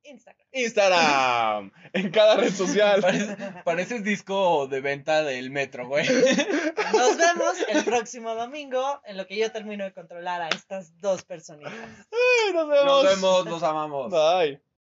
Instagram. 0.02 0.46
Instagram, 0.50 1.72
en 1.92 2.10
cada 2.10 2.34
red 2.36 2.52
social. 2.52 3.00
Parece- 3.00 3.36
Pareces 3.64 4.02
disco 4.02 4.66
de 4.66 4.80
venta 4.80 5.22
del 5.22 5.50
metro, 5.52 5.86
güey. 5.86 6.04
Nos 6.92 7.16
vemos 7.16 7.56
el 7.68 7.84
próximo 7.84 8.34
domingo 8.34 9.00
en 9.04 9.16
lo 9.18 9.26
que 9.28 9.36
yo 9.36 9.52
termino 9.52 9.84
de 9.84 9.92
controlar 9.92 10.42
a 10.42 10.48
estas 10.48 10.96
dos 11.00 11.22
personitas. 11.24 11.72
Nos 12.52 12.68
vemos. 12.68 12.84
Nos 12.86 13.04
vemos, 13.04 13.44
los 13.46 13.62
amamos. 13.62 14.10
Bye. 14.10 14.60